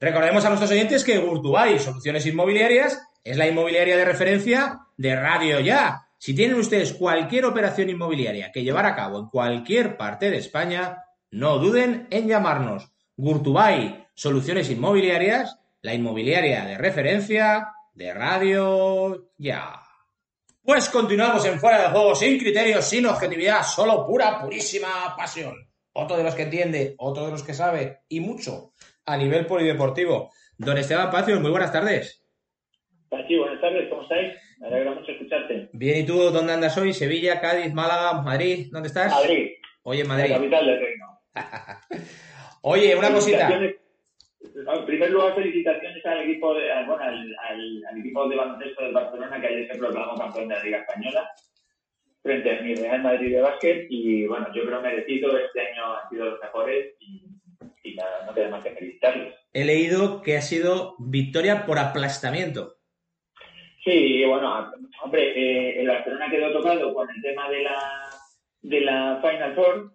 Recordemos 0.00 0.44
a 0.44 0.48
nuestros 0.48 0.70
oyentes 0.70 1.02
que 1.02 1.18
Gurtubay 1.18 1.80
Soluciones 1.80 2.24
Inmobiliarias 2.24 3.02
es 3.24 3.36
la 3.36 3.48
inmobiliaria 3.48 3.96
de 3.96 4.04
referencia 4.04 4.80
de 4.96 5.16
Radio 5.16 5.58
Ya. 5.58 6.06
Si 6.18 6.34
tienen 6.34 6.56
ustedes 6.56 6.92
cualquier 6.92 7.44
operación 7.44 7.90
inmobiliaria 7.90 8.52
que 8.52 8.62
llevar 8.62 8.86
a 8.86 8.94
cabo 8.94 9.18
en 9.18 9.26
cualquier 9.26 9.96
parte 9.96 10.30
de 10.30 10.36
España, 10.36 11.02
no 11.32 11.58
duden 11.58 12.06
en 12.10 12.28
llamarnos. 12.28 12.92
Gurtubay 13.16 14.06
Soluciones 14.14 14.70
Inmobiliarias, 14.70 15.58
la 15.82 15.94
inmobiliaria 15.94 16.64
de 16.64 16.78
referencia 16.78 17.72
de 17.92 18.14
Radio 18.14 19.30
Ya. 19.36 19.82
Pues 20.62 20.88
continuamos 20.90 21.44
en 21.44 21.58
Fuera 21.58 21.82
de 21.82 21.88
Juego, 21.88 22.14
sin 22.14 22.38
criterios, 22.38 22.84
sin 22.84 23.04
objetividad, 23.06 23.64
solo 23.64 24.06
pura, 24.06 24.40
purísima 24.40 25.16
pasión 25.16 25.68
otro 26.00 26.16
de 26.16 26.22
los 26.22 26.34
que 26.34 26.42
entiende, 26.42 26.94
otro 26.98 27.26
de 27.26 27.32
los 27.32 27.42
que 27.42 27.54
sabe 27.54 28.02
y 28.08 28.20
mucho 28.20 28.72
a 29.08 29.16
nivel 29.16 29.46
polideportivo. 29.46 30.30
Don 30.58 30.76
Esteban 30.76 31.10
Pacios, 31.10 31.40
muy 31.40 31.50
buenas 31.50 31.72
tardes. 31.72 32.22
Pachi, 33.08 33.38
buenas 33.38 33.60
tardes, 33.60 33.88
¿cómo 33.88 34.02
estáis? 34.02 34.34
Me 34.58 34.66
alegra 34.66 34.92
mucho 34.92 35.12
escucharte. 35.12 35.70
Bien, 35.72 36.04
¿y 36.04 36.06
tú 36.06 36.18
dónde 36.30 36.52
andas 36.52 36.76
hoy? 36.76 36.92
¿Sevilla, 36.92 37.40
Cádiz, 37.40 37.72
Málaga, 37.72 38.20
Madrid? 38.20 38.68
¿Dónde 38.70 38.88
estás? 38.88 39.10
Madrid. 39.10 39.52
Oye, 39.82 40.04
Madrid. 40.04 40.30
La 40.30 40.36
capital 40.36 40.66
del 40.66 40.80
reino. 40.80 41.06
Oye, 42.62 42.94
una 42.96 43.10
cosita. 43.10 43.48
En 43.50 44.86
primer 44.86 45.10
lugar, 45.10 45.34
felicitaciones 45.34 46.04
al 46.04 46.22
equipo 46.22 46.52
de, 46.52 46.66
bueno, 46.86 47.02
al, 47.02 47.36
al, 47.48 47.98
equipo 47.98 48.28
de 48.28 48.36
baloncesto 48.36 48.84
del 48.84 48.92
Barcelona 48.92 49.40
que 49.40 49.46
ayer 49.46 49.72
se 49.72 49.78
proclamó 49.78 50.16
campeón 50.16 50.48
de 50.48 50.54
la 50.54 50.64
Liga 50.64 50.78
Española 50.78 51.30
frente 52.22 52.58
a 52.58 52.60
mi 52.60 52.74
Real 52.74 53.02
Madrid 53.02 53.36
de 53.36 53.40
básquet 53.40 53.86
y 53.88 54.26
bueno, 54.26 54.48
yo 54.54 54.66
creo 54.66 54.82
merecido, 54.82 55.38
este 55.38 55.60
año 55.60 55.96
han 55.96 56.10
sido 56.10 56.24
los 56.26 56.40
mejores 56.40 56.94
y, 57.00 57.37
nada, 57.94 58.26
no 58.26 58.34
queda 58.34 58.48
más 58.48 58.62
que 58.62 58.70
felicitarles. 58.70 59.34
He 59.52 59.64
leído 59.64 60.22
que 60.22 60.36
ha 60.36 60.42
sido 60.42 60.94
victoria 60.98 61.66
por 61.66 61.78
aplastamiento. 61.78 62.76
Sí, 63.84 64.24
bueno, 64.24 64.70
hombre, 65.02 65.32
eh, 65.34 65.80
el 65.80 65.88
Barcelona 65.88 66.30
quedó 66.30 66.52
tocado 66.52 66.92
con 66.92 67.08
el 67.08 67.22
tema 67.22 67.48
de 67.48 67.62
la, 67.62 68.10
de 68.62 68.80
la 68.80 69.20
Final 69.22 69.54
Four, 69.54 69.92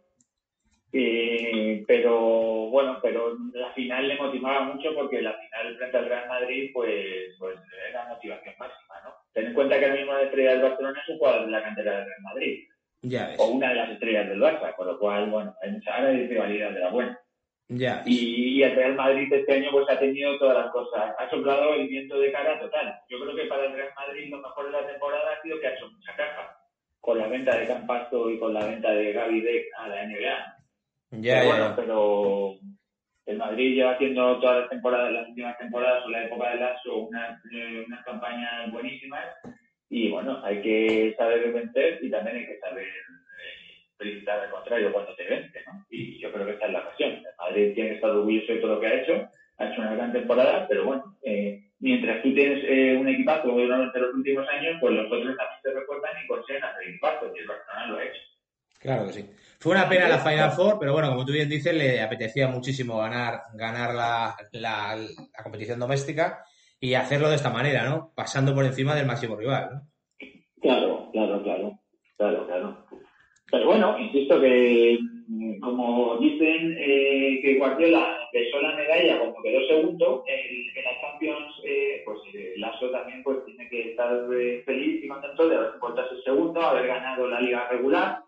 eh, 0.96 1.84
pero 1.88 2.70
bueno, 2.70 3.00
pero 3.02 3.36
la 3.54 3.72
final 3.74 4.08
le 4.08 4.16
motivaba 4.16 4.62
mucho 4.62 4.94
porque 4.96 5.22
la 5.22 5.34
final 5.34 5.78
frente 5.78 5.98
al 5.98 6.06
Real 6.06 6.28
Madrid 6.28 6.70
pues, 6.74 7.36
pues 7.40 7.58
era 7.90 8.08
motivación 8.08 8.56
máxima, 8.60 8.96
¿no? 9.04 9.14
Ten 9.34 9.48
en 9.48 9.54
cuenta 9.54 9.80
que 9.80 9.86
ahora 9.86 10.06
la 10.06 10.22
estrella 10.24 10.52
del 10.52 10.62
Barcelona 10.62 11.02
es 11.02 11.10
un 11.10 11.18
jugador 11.18 11.46
de 11.46 11.52
la 11.52 11.64
cantera 11.64 11.92
del 11.98 12.06
Real 12.06 12.22
Madrid. 12.22 12.68
Ya 13.02 13.34
O 13.38 13.48
una 13.48 13.70
de 13.70 13.76
las 13.76 13.90
estrellas 13.90 14.30
del 14.30 14.40
Barça, 14.40 14.76
con 14.76 14.88
lo 14.88 14.98
cual, 14.98 15.30
bueno, 15.30 15.56
hay 15.62 15.72
mucha 15.72 16.02
de 16.02 16.28
rivalidad 16.28 16.72
de 16.72 16.80
la 16.80 16.90
buena. 16.90 17.20
Ya. 17.76 18.04
Y, 18.06 18.62
el 18.62 18.76
Real 18.76 18.96
Madrid 18.96 19.32
este 19.34 19.54
año 19.54 19.72
pues 19.72 19.86
ha 19.90 20.00
tenido 20.00 20.38
todas 20.38 20.58
las 20.58 20.72
cosas. 20.72 21.16
Ha 21.18 21.30
soplado 21.30 21.74
el 21.74 21.88
viento 21.88 22.20
de 22.20 22.32
cara 22.32 22.60
total. 22.60 23.00
Yo 23.10 23.20
creo 23.20 23.36
que 23.36 23.46
para 23.46 23.66
el 23.66 23.74
Real 23.74 23.90
Madrid 23.96 24.30
lo 24.30 24.42
mejor 24.42 24.66
de 24.66 24.72
la 24.72 24.88
temporada 24.88 25.34
ha 25.34 25.42
sido 25.42 25.60
que 25.60 25.68
ha 25.68 25.74
hecho 25.74 25.90
mucha 25.90 26.16
caja. 26.16 26.58
Con 27.02 27.18
la 27.18 27.28
venta 27.28 27.58
de 27.58 27.68
Campasto 27.68 28.30
y 28.30 28.40
con 28.40 28.54
la 28.54 28.66
venta 28.66 28.92
de 28.92 29.12
Gaby 29.12 29.42
Deck 29.42 29.66
a 29.78 29.88
la 29.90 30.06
NBA. 30.06 30.58
Ya, 31.22 31.40
pero, 31.40 31.48
bueno, 31.48 31.74
pero 31.76 32.56
el 33.26 33.38
Madrid 33.38 33.76
lleva 33.76 33.92
haciendo 33.92 34.40
todas 34.40 34.62
las 34.62 34.70
temporadas, 34.70 35.12
las 35.12 35.28
últimas 35.30 35.58
temporadas 35.58 36.06
o 36.06 36.10
la 36.10 36.24
época 36.26 36.50
de 36.52 36.56
Lasso, 36.58 36.96
unas, 36.96 37.40
eh, 37.54 37.84
unas 37.88 38.04
campañas 38.06 38.72
buenísimas 38.72 39.26
y 39.90 40.10
bueno, 40.10 40.42
hay 40.44 40.62
que 40.62 41.14
saber 41.18 41.54
vencer 41.54 42.00
y 42.02 42.10
también 42.10 42.38
hay 42.38 42.46
que 42.48 42.60
saber 42.60 42.88
contrario 44.52 44.92
cuando 44.92 45.16
te 45.16 45.24
vence. 45.26 45.60
Y 45.90 46.20
yo 46.20 46.32
creo 46.32 46.46
que 46.46 46.54
esta 46.54 46.68
es 46.68 46.74
la 46.74 46.80
ocasión. 46.80 47.24
Madrid 47.38 47.74
tiene 47.74 47.96
estar 47.96 48.10
orgulloso 48.10 48.54
de 48.54 48.60
todo 48.60 48.76
lo 48.76 48.82
que 48.82 48.88
ha 48.88 49.02
hecho, 49.02 49.30
ha 49.58 49.66
hecho 49.66 49.82
una 49.82 49.96
gran 49.96 50.14
temporada, 50.14 50.66
pero 50.68 50.86
bueno, 50.86 51.18
eh, 51.24 51.64
mientras 51.80 52.24
tú 52.24 52.34
tienes 52.34 52.64
eh, 52.68 52.98
un 53.00 53.08
equipazo 53.08 53.50
durante 53.50 54.00
los 54.00 54.14
últimos 54.14 54.48
años, 54.50 54.78
pues 54.80 54.94
los 54.94 55.06
otros 55.06 55.38
también 55.38 55.62
se 55.62 55.74
recuerdan 55.74 56.12
y 56.24 56.28
consiguen 56.28 56.64
hacer 56.64 56.90
equipazo, 56.90 57.32
y 57.36 57.40
el 57.40 57.48
Barcelona 57.48 57.88
lo 57.88 57.98
ha 57.98 58.04
hecho. 58.04 58.22
Claro 58.80 59.08
que 59.08 59.14
sí. 59.14 59.30
Fue 59.60 59.72
una 59.72 59.88
pena 59.88 60.10
la 60.10 60.20
Final 60.20 60.52
Four, 60.52 60.78
pero 60.78 60.92
bueno, 60.92 61.10
como 61.10 61.26
tú 61.26 61.32
bien 61.32 61.48
dices, 61.48 61.74
le 61.74 62.02
apetecía 62.02 62.50
muchísimo 62.50 62.98
ganar, 62.98 63.44
ganar 63.54 63.94
la, 63.94 64.36
la, 64.52 64.98
competición 65.42 65.80
doméstica 65.80 66.44
y 66.82 66.94
hacerlo 66.94 67.30
de 67.30 67.38
esta 67.38 67.50
manera, 67.50 67.86
¿no? 67.86 68.12
Pasando 68.14 68.54
por 68.54 68.66
encima 68.66 68.94
del 68.94 69.06
máximo 69.06 69.38
rival, 69.38 69.70
¿no? 69.72 69.82
Claro, 70.62 71.10
claro, 71.14 71.44
claro, 71.44 71.80
claro, 72.18 72.46
claro. 72.46 72.86
Pero 73.54 73.68
bueno, 73.68 74.00
insisto 74.00 74.42
que, 74.42 74.98
mm, 75.28 75.60
como 75.60 76.18
dicen, 76.18 76.76
eh, 76.76 77.40
que 77.40 77.54
Guardiola 77.60 78.28
besó 78.34 78.60
la 78.60 78.76
medalla 78.76 79.20
cuando 79.20 79.44
quedó 79.44 79.68
segundo, 79.68 80.24
en 80.26 80.84
la 80.84 81.00
Champions, 81.00 81.62
eh, 81.64 82.02
pues 82.04 82.18
eh, 82.34 82.54
Lasso 82.58 82.90
también 82.90 83.22
pues 83.22 83.46
tiene 83.46 83.70
que 83.70 83.92
estar 83.92 84.26
eh, 84.34 84.64
feliz 84.66 85.04
y 85.04 85.08
contento 85.08 85.48
de 85.48 85.56
haber 85.56 85.70
ese 85.70 86.24
segundo, 86.24 86.62
haber 86.62 86.88
ganado 86.88 87.28
la 87.28 87.42
liga 87.42 87.68
regular 87.70 88.24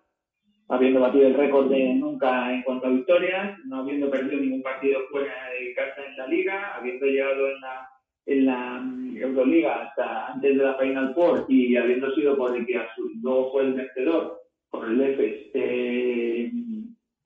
habiendo 0.70 1.00
batido 1.00 1.26
el 1.26 1.34
récord 1.34 1.70
de 1.72 1.96
nunca 1.96 2.54
en 2.54 2.62
cuanto 2.62 2.86
a 2.86 2.92
victorias, 2.92 3.58
no 3.66 3.78
habiendo 3.78 4.12
perdido 4.12 4.40
ningún 4.40 4.62
partido 4.62 5.00
fuera 5.10 5.50
de 5.60 5.74
casa 5.74 6.06
en 6.08 6.18
la 6.18 6.28
liga, 6.28 6.76
habiendo 6.76 7.06
llegado 7.08 7.48
en 7.48 7.62
la, 7.62 7.90
en 8.28 8.46
la 8.46 8.80
mm, 8.80 9.18
Euroliga 9.18 9.86
hasta 9.88 10.34
antes 10.34 10.56
de 10.56 10.64
la 10.64 10.76
Final 10.76 11.16
Four 11.16 11.46
y 11.50 11.76
habiendo 11.76 12.14
sido 12.14 12.38
por 12.38 12.56
el 12.56 12.64
que 12.68 12.80
luego 13.24 13.52
fue 13.52 13.64
el 13.64 13.74
vencedor 13.74 14.45
por 14.76 14.90
el 14.90 15.02
EFES, 15.02 15.52
eh, 15.54 16.52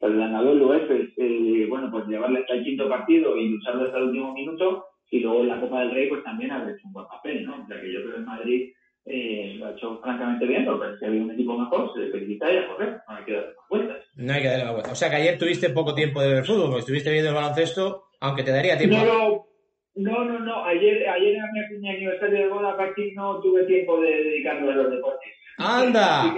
el 0.01 0.17
ganador 0.17 0.59
del 0.59 0.81
EFES, 0.81 1.13
eh, 1.17 1.65
bueno, 1.69 1.89
pues 1.91 2.07
llevarle 2.07 2.39
hasta 2.39 2.53
el 2.53 2.63
quinto 2.63 2.87
partido 2.87 3.35
y 3.35 3.49
lucharlo 3.49 3.85
hasta 3.85 3.97
el 3.97 4.05
último 4.05 4.33
minuto 4.33 4.85
y 5.11 5.19
luego 5.19 5.41
en 5.41 5.49
la 5.49 5.59
Copa 5.59 5.81
del 5.81 5.91
Rey 5.91 6.07
pues 6.07 6.23
también 6.23 6.51
haber 6.51 6.75
hecho 6.75 6.87
un 6.87 6.93
buen 6.93 7.07
papel, 7.07 7.45
¿no? 7.45 7.63
O 7.63 7.67
sea 7.67 7.81
que 7.81 7.91
yo 7.91 8.01
creo 8.01 8.13
que 8.13 8.19
en 8.19 8.25
Madrid 8.25 8.73
eh, 9.05 9.55
lo 9.57 9.67
ha 9.67 9.71
hecho 9.71 9.99
francamente 10.01 10.45
bien, 10.45 10.65
pero 10.65 10.97
si 10.97 11.05
había 11.05 11.23
un 11.23 11.31
equipo 11.31 11.57
mejor, 11.57 11.91
se 11.93 11.99
le 11.99 12.11
felicita 12.11 12.51
y 12.51 12.57
a 12.57 12.67
correr, 12.67 13.01
no 13.07 13.15
hay 13.15 13.23
que 13.25 13.33
darle 13.33 13.47
más 13.55 13.69
vueltas. 13.69 14.05
No 14.15 14.33
hay 14.33 14.41
que 14.41 14.47
darle 14.47 14.63
más 14.65 14.73
vueltas. 14.73 14.91
O 14.91 14.95
sea 14.95 15.09
que 15.09 15.15
ayer 15.15 15.37
tuviste 15.37 15.69
poco 15.69 15.95
tiempo 15.95 16.21
de 16.21 16.33
ver 16.33 16.45
fútbol, 16.45 16.65
porque 16.65 16.79
estuviste 16.79 17.11
viendo 17.11 17.29
el 17.29 17.35
baloncesto, 17.35 18.03
aunque 18.19 18.43
te 18.43 18.51
daría 18.51 18.77
tiempo. 18.77 18.97
No, 18.97 19.45
no, 19.95 20.23
no, 20.25 20.39
no. 20.39 20.63
Ayer, 20.65 21.09
ayer 21.09 21.35
en 21.35 21.81
mi, 21.81 21.89
aniversario 21.89 22.37
de 22.37 22.47
boda, 22.49 22.77
casi 22.77 23.11
no 23.13 23.39
tuve 23.41 23.63
tiempo 23.65 23.99
de 23.99 24.09
dedicarme 24.09 24.71
a 24.71 24.75
los 24.75 24.91
deportes. 24.91 25.29
¡Anda! 25.57 26.33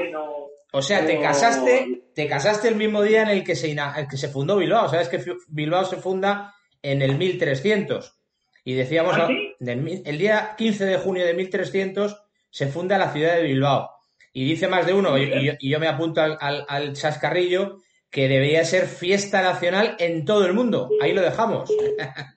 O 0.72 0.82
sea, 0.82 1.06
te 1.06 1.20
casaste, 1.20 2.04
te 2.16 2.28
casaste 2.28 2.70
el 2.70 2.76
mismo 2.76 3.02
día 3.02 3.24
en 3.24 3.30
el 3.30 3.44
que 3.44 3.56
se, 3.56 3.72
el 3.72 4.08
que 4.10 4.18
se 4.18 4.30
fundó 4.30 4.58
Bilbao. 4.58 4.90
Sabes 4.90 5.10
que 5.10 5.22
Bilbao 5.50 5.84
se 5.86 5.98
funda 5.98 6.56
en 6.82 7.02
el 7.02 7.18
1300. 7.18 8.18
Y 8.64 8.74
decíamos, 8.76 9.16
¿Ah, 9.18 9.28
el 9.60 10.18
día 10.18 10.56
15 10.58 10.86
de 10.86 10.98
junio 10.98 11.26
de 11.26 11.34
1300 11.34 12.24
se 12.50 12.68
funda 12.68 12.98
la 12.98 13.12
ciudad 13.12 13.36
de 13.36 13.44
Bilbao. 13.44 13.90
Y 14.34 14.46
dice 14.46 14.68
más 14.68 14.86
de 14.86 14.94
uno, 14.94 15.18
y, 15.18 15.58
yo, 15.60 15.80
me 15.80 15.88
apunto 15.88 16.22
al, 16.22 16.38
al, 16.40 16.94
chascarrillo, 16.94 17.80
que 18.12 18.28
debería 18.28 18.66
ser 18.66 18.88
fiesta 18.88 19.42
nacional 19.42 19.96
en 19.98 20.26
todo 20.26 20.46
el 20.46 20.54
mundo. 20.54 20.90
Ahí 21.02 21.14
lo 21.14 21.22
dejamos. 21.22 21.74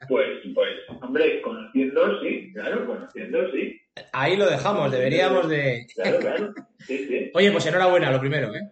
Pues, 0.09 0.29
pues, 0.55 0.70
hombre, 1.03 1.41
conociendo 1.43 2.20
sí, 2.20 2.53
claro, 2.53 2.87
conociendo 2.87 3.51
sí. 3.51 3.81
Ahí 4.12 4.37
lo 4.37 4.47
dejamos, 4.47 4.93
deberíamos 4.93 5.49
de... 5.49 5.87
Claro, 5.95 6.18
claro. 6.18 6.55
Sí, 6.79 6.99
sí. 7.09 7.31
Oye, 7.35 7.51
pues 7.51 7.66
enhorabuena, 7.66 8.12
lo 8.12 8.20
primero, 8.20 8.55
¿eh? 8.55 8.70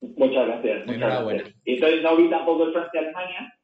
Muchas 0.00 0.46
gracias. 0.46 0.88
enhorabuena. 0.88 1.44
Y 1.64 1.74
entonces 1.74 2.02
no 2.02 2.16
vi 2.16 2.30
tampoco 2.30 2.66
el 2.66 2.72
Francia-Alemania. 2.72 3.54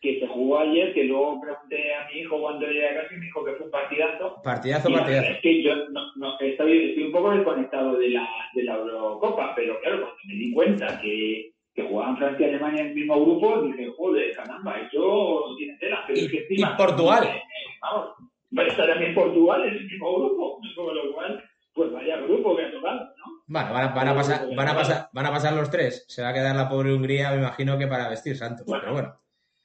que 0.00 0.20
se 0.20 0.26
jugó 0.26 0.60
ayer, 0.60 0.94
que 0.94 1.04
luego 1.04 1.40
pregunté 1.40 1.94
a 1.94 2.08
mi 2.08 2.20
hijo 2.20 2.40
cuando 2.40 2.66
llegué 2.66 2.88
a 2.88 2.94
casa 3.02 3.14
y 3.14 3.18
me 3.18 3.26
dijo 3.26 3.44
que 3.44 3.52
fue 3.52 3.66
un 3.66 3.72
partidazo. 3.72 4.40
Partidazo, 4.42 4.90
partidazo. 4.90 5.32
Es 5.32 5.40
que 5.40 5.62
yo 5.62 5.74
no, 5.90 6.38
estoy, 6.40 6.50
estoy, 6.50 7.02
un 7.02 7.12
poco 7.12 7.32
desconectado 7.32 7.96
de 7.96 8.10
la, 8.10 8.28
de 8.54 8.62
la 8.62 8.76
Eurocopa, 8.76 9.54
pero 9.54 9.80
claro, 9.80 10.00
cuando 10.00 10.18
me 10.26 10.34
di 10.34 10.52
cuenta 10.52 11.00
que, 11.00 11.52
que 11.74 11.82
jugaban 11.82 12.18
Francia 12.18 12.46
y 12.46 12.50
Alemania 12.50 12.82
en 12.82 12.88
el 12.88 12.94
mismo 12.94 13.20
grupo, 13.20 13.62
dije, 13.62 13.92
joder, 13.96 14.34
caramba, 14.34 14.78
eso 14.80 15.54
tiene 15.56 15.76
tela. 15.78 16.04
Pero 16.06 16.20
y, 16.20 16.24
es 16.24 16.30
que 16.30 16.38
encima, 16.38 16.72
y 16.74 16.76
Portugal. 16.76 17.24
Eh, 17.24 17.42
vamos, 17.80 18.10
va 18.56 18.62
a 18.62 18.66
estar 18.66 18.88
también 18.88 19.14
Portugal 19.14 19.62
en 19.64 19.74
el 19.74 19.84
mismo 19.86 20.14
grupo, 20.18 20.60
con 20.76 20.94
lo 20.94 21.14
cual, 21.14 21.44
pues 21.74 21.92
vaya 21.92 22.16
grupo 22.18 22.56
que 22.56 22.64
ha 22.64 22.70
tocado, 22.70 23.00
¿no? 23.00 23.42
Bueno, 23.46 23.72
van 23.72 23.84
a, 23.84 23.94
van 23.94 24.08
a, 24.08 24.14
pasar, 24.14 24.46
van, 24.54 24.68
a 24.68 24.74
pasar, 24.74 25.08
van 25.12 25.26
a 25.26 25.30
pasar 25.30 25.52
los 25.54 25.70
tres. 25.70 26.04
Se 26.08 26.22
va 26.22 26.28
a 26.28 26.34
quedar 26.34 26.54
la 26.54 26.68
pobre 26.68 26.92
Hungría, 26.92 27.30
me 27.30 27.38
imagino 27.38 27.78
que 27.78 27.86
para 27.86 28.08
vestir 28.08 28.36
santos, 28.36 28.66
bueno, 28.66 28.82
pero 28.82 28.92
bueno. 28.92 29.14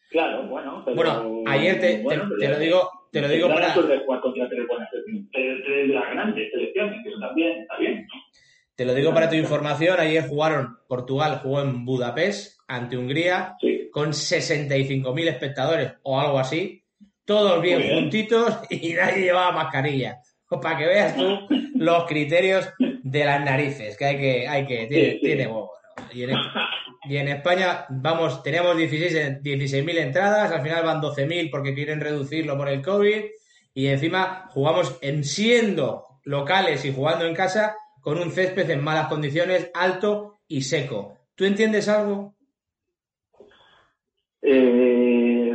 Claro, 0.09 0.43
bueno. 0.43 0.83
Pero, 0.85 0.95
bueno, 0.95 1.43
ayer 1.47 1.79
te, 1.81 2.01
bueno, 2.01 2.29
te, 2.29 2.45
te, 2.45 2.51
lo 2.51 2.59
digo, 2.59 2.89
te 3.11 3.21
lo 3.21 3.27
digo 3.27 3.49
para. 3.49 3.73
De 3.75 3.99
jugar 3.99 4.21
contra 4.21 4.47
tres 4.47 4.65
buenas 4.67 4.89
tres, 4.89 5.03
tres 5.31 5.87
de 5.87 5.93
las 5.93 6.09
grandes 6.11 6.51
selecciones, 6.51 7.03
que 7.03 7.09
eso 7.09 7.19
también 7.19 7.61
está 7.61 7.77
bien. 7.77 8.07
Te 8.77 8.85
lo 8.85 8.93
digo 8.93 9.11
para 9.11 9.27
tu 9.27 9.35
información, 9.35 9.99
ayer 9.99 10.27
jugaron, 10.27 10.77
Portugal 10.87 11.39
jugó 11.41 11.61
en 11.61 11.83
Budapest 11.83 12.59
ante 12.67 12.95
Hungría 12.95 13.55
sí. 13.59 13.89
con 13.91 14.11
65.000 14.11 15.27
espectadores 15.29 15.93
o 16.03 16.19
algo 16.19 16.37
así, 16.37 16.83
todos 17.25 17.59
bien, 17.59 17.81
bien, 17.81 17.95
juntitos 17.95 18.55
y 18.69 18.93
nadie 18.93 19.23
llevaba 19.23 19.51
mascarilla. 19.51 20.19
Para 20.47 20.77
que 20.77 20.85
veas 20.85 21.15
tú 21.15 21.39
los 21.75 22.05
criterios 22.05 22.69
de 22.77 23.25
las 23.25 23.43
narices, 23.43 23.97
que 23.97 24.05
hay 24.05 24.17
que, 24.17 24.47
hay 24.47 24.67
que, 24.67 24.85
tiene, 24.85 25.11
sí, 25.13 25.19
tiene 25.21 25.47
huevo. 25.47 25.71
Y, 26.13 26.23
en, 26.25 26.37
y 27.09 27.17
en 27.17 27.29
España, 27.29 27.87
vamos, 27.89 28.43
teníamos 28.43 28.77
16.000 28.77 29.41
16 29.41 29.97
entradas, 29.97 30.51
al 30.51 30.61
final 30.61 30.85
van 30.85 31.01
12.000 31.01 31.49
porque 31.49 31.73
quieren 31.73 31.99
reducirlo 31.99 32.55
por 32.55 32.69
el 32.69 32.83
COVID, 32.83 33.23
y 33.73 33.87
encima 33.87 34.45
jugamos 34.49 34.99
en 35.01 35.23
siendo 35.23 36.05
locales 36.25 36.85
y 36.85 36.93
jugando 36.93 37.25
en 37.25 37.33
casa 37.33 37.75
con 38.07 38.19
un 38.19 38.31
césped 38.31 38.69
en 38.69 38.81
malas 38.81 39.09
condiciones, 39.09 39.69
alto 39.73 40.39
y 40.47 40.61
seco. 40.61 41.17
¿Tú 41.35 41.43
entiendes 41.43 41.89
algo? 41.89 42.35
Eh, 44.41 45.53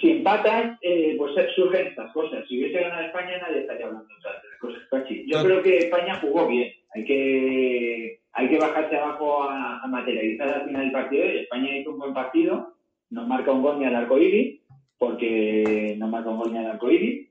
si 0.00 0.10
empatas, 0.12 0.78
eh, 0.80 1.16
pues 1.18 1.32
surgen 1.56 1.88
estas 1.88 2.12
cosas. 2.12 2.46
Si 2.46 2.56
hubiese 2.56 2.78
ganado 2.78 3.04
España, 3.04 3.38
nadie 3.38 3.62
estaría 3.62 3.86
hablando 3.86 4.06
de 4.06 4.14
las 4.22 4.60
cosas. 4.60 5.08
Yo 5.26 5.42
creo 5.42 5.60
que 5.60 5.78
España 5.78 6.20
jugó 6.20 6.46
bien. 6.46 6.72
Hay 6.94 7.04
que, 7.04 8.20
hay 8.30 8.48
que 8.48 8.58
bajarse 8.58 8.96
abajo 8.96 9.42
a, 9.42 9.80
a 9.80 9.88
materializar 9.88 10.54
al 10.54 10.66
final 10.66 10.82
del 10.82 10.92
partido. 10.92 11.24
Y 11.24 11.38
España 11.38 11.76
hizo 11.76 11.90
un 11.90 11.98
buen 11.98 12.14
partido. 12.14 12.76
Nos 13.10 13.26
marca 13.26 13.50
un 13.50 13.62
gol 13.62 13.80
ni 13.80 13.86
al 13.86 13.96
arco 13.96 14.18
iris, 14.18 14.60
porque 14.98 15.96
nos 15.98 16.08
marca 16.08 16.30
un 16.30 16.38
gol 16.38 16.52
ni 16.52 16.58
al 16.58 16.70
arco 16.70 16.88
iris. 16.92 17.28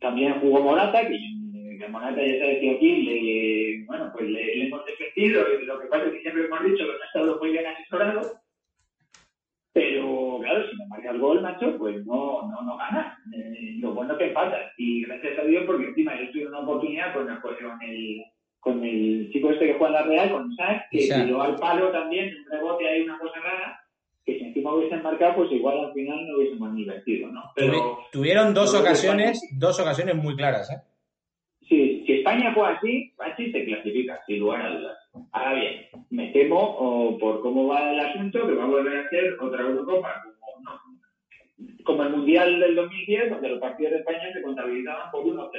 También 0.00 0.40
jugó 0.40 0.60
Morata, 0.60 1.06
que, 1.06 1.43
que 1.78 1.88
Morata 1.88 2.20
ya 2.24 2.38
sabes 2.38 2.60
que 2.60 2.70
aquí 2.76 2.96
le, 3.02 3.84
bueno, 3.86 4.10
pues 4.12 4.28
le, 4.28 4.56
le 4.56 4.66
hemos 4.66 4.84
defendido. 4.86 5.42
Lo 5.66 5.80
que 5.80 5.86
pasa 5.86 6.04
es 6.06 6.12
que 6.12 6.20
siempre 6.20 6.44
hemos 6.46 6.64
dicho 6.64 6.78
que 6.84 6.92
no 6.92 7.02
ha 7.02 7.06
estado 7.06 7.38
muy 7.40 7.50
bien 7.52 7.66
asesorado. 7.66 8.32
Pero 9.72 10.38
claro, 10.40 10.68
si 10.70 10.76
no 10.76 10.86
marca 10.86 11.10
el 11.10 11.18
gol, 11.18 11.42
macho, 11.42 11.76
pues 11.78 12.04
no, 12.06 12.48
no, 12.48 12.62
no 12.62 12.76
gana. 12.76 13.18
Eh, 13.34 13.76
lo 13.80 13.92
bueno 13.92 14.16
que 14.16 14.26
empatas. 14.26 14.72
Y 14.78 15.02
gracias 15.04 15.36
a 15.38 15.42
Dios, 15.42 15.64
porque 15.66 15.86
encima 15.88 16.12
yo 16.20 16.30
tuve 16.30 16.46
una 16.46 16.60
oportunidad 16.60 17.12
con, 17.12 17.28
el, 17.28 17.40
con 17.40 17.82
el 17.82 18.22
con 18.60 18.82
el 18.84 19.28
chico 19.32 19.50
este 19.50 19.66
que 19.66 19.74
juega 19.74 19.88
en 19.88 19.92
la 19.92 20.02
Real, 20.08 20.30
con 20.32 20.50
Isaac, 20.52 20.86
que 20.90 21.06
tiró 21.26 21.42
al 21.42 21.56
palo 21.56 21.90
también, 21.90 22.34
un 22.34 22.50
rebote 22.50 22.88
ahí, 22.88 23.02
una 23.02 23.18
cosa 23.18 23.38
rara, 23.40 23.80
que 24.24 24.38
si 24.38 24.44
encima 24.44 24.72
hubiesen 24.74 25.02
marcado, 25.02 25.34
pues 25.36 25.52
igual 25.52 25.84
al 25.84 25.92
final 25.92 26.26
no 26.26 26.38
hubiésemos 26.38 26.72
ni 26.72 26.80
divertido, 26.80 27.28
¿no? 27.30 27.42
Pero 27.54 27.72
Tuvi- 27.74 27.96
Tuvieron 28.12 28.54
dos 28.54 28.74
ocasiones, 28.74 29.42
dos 29.58 29.78
ocasiones 29.80 30.14
muy 30.14 30.34
claras, 30.34 30.70
¿eh? 30.70 30.76
España 32.24 32.52
juega 32.54 32.70
así, 32.70 33.12
así 33.18 33.52
se 33.52 33.64
clasifica, 33.66 34.20
sin 34.26 34.40
lugar 34.40 34.62
a 34.62 34.70
dudas. 34.76 34.98
Ahora 35.32 35.54
bien, 35.54 35.86
me 36.10 36.28
temo, 36.28 37.18
por 37.20 37.42
cómo 37.42 37.66
va 37.68 37.92
el 37.92 38.00
asunto, 38.00 38.46
que 38.46 38.54
va 38.54 38.64
a 38.64 38.68
volver 38.68 38.96
a 38.96 39.08
ser 39.10 39.36
otra 39.40 39.62
Eurocopa, 39.62 40.22
como, 40.40 40.62
no, 40.62 40.80
como 41.84 42.02
el 42.02 42.10
Mundial 42.10 42.58
del 42.60 42.74
2010, 42.74 43.30
donde 43.30 43.48
los 43.50 43.60
partidos 43.60 43.92
de 43.92 43.98
España 43.98 44.32
se 44.32 44.42
contabilizaban 44.42 45.10
por 45.10 45.24
1-0, 45.24 45.50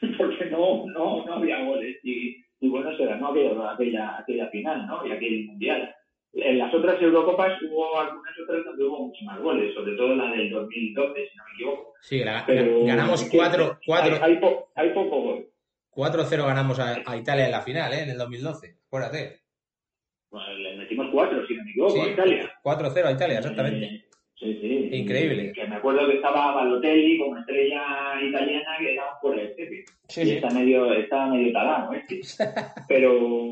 porque 0.18 0.44
no, 0.46 0.86
no, 0.86 1.24
no 1.26 1.34
había 1.34 1.64
goles. 1.64 1.98
Y, 2.04 2.36
y 2.60 2.68
bueno, 2.68 2.96
se 2.96 3.04
ganó 3.06 3.30
aquella, 3.30 3.72
aquella, 3.72 4.18
aquella 4.18 4.46
final, 4.48 4.86
¿no? 4.86 5.04
Y 5.06 5.10
aquel 5.12 5.46
Mundial. 5.46 5.94
En 6.32 6.58
las 6.58 6.72
otras 6.72 7.02
Eurocopas 7.02 7.60
hubo 7.62 7.98
algunas 7.98 8.32
otras 8.38 8.64
donde 8.64 8.84
hubo 8.84 9.06
muchos 9.08 9.22
más 9.24 9.40
goles, 9.40 9.74
sobre 9.74 9.96
todo 9.96 10.14
la 10.14 10.30
del 10.30 10.48
2012, 10.50 11.28
si 11.28 11.36
no 11.36 11.44
me 11.44 11.50
equivoco. 11.54 11.92
Sí, 12.02 12.18
la- 12.22 12.44
Pero 12.46 12.84
ganamos 12.84 13.24
que 13.28 13.36
4 13.36 13.78
Hay, 14.22 14.34
hay, 14.34 14.36
po- 14.36 14.68
hay 14.76 14.90
poco 14.90 15.20
gol. 15.22 15.39
4-0 16.00 16.46
ganamos 16.46 16.78
a, 16.78 16.98
a 17.06 17.16
Italia 17.16 17.46
en 17.46 17.50
la 17.52 17.60
final, 17.62 17.92
¿eh? 17.92 18.02
En 18.02 18.10
el 18.10 18.18
2012, 18.18 18.76
acuérdate. 18.86 19.40
Bueno, 20.30 20.52
le 20.54 20.76
metimos 20.76 21.08
cuatro, 21.12 21.44
si 21.46 21.54
no 21.56 21.64
me 21.64 21.70
equivoco, 21.70 21.94
Sí, 21.94 22.00
a 22.00 22.12
Italia. 22.12 22.52
4-0 22.62 23.04
a 23.06 23.12
Italia, 23.12 23.38
exactamente. 23.38 23.86
Eh, 23.86 24.04
Sí, 24.36 24.58
sí. 24.58 24.88
Increíble. 24.96 25.52
Que 25.52 25.66
me 25.68 25.76
acuerdo 25.76 26.06
que 26.08 26.14
estaba 26.14 26.54
Balotelli 26.54 27.18
como 27.18 27.36
estrella 27.36 27.82
italiana 28.22 28.76
que 28.78 28.94
era 28.94 29.04
por 29.20 29.38
el 29.38 29.54
City. 29.54 29.84
Sí, 30.08 30.22
y 30.22 30.24
sí. 30.24 30.30
está 30.36 30.48
medio, 30.48 30.90
estaba 30.94 31.26
medio 31.26 31.52
talado, 31.52 31.92
¿eh? 31.92 32.04
Pero, 32.88 33.50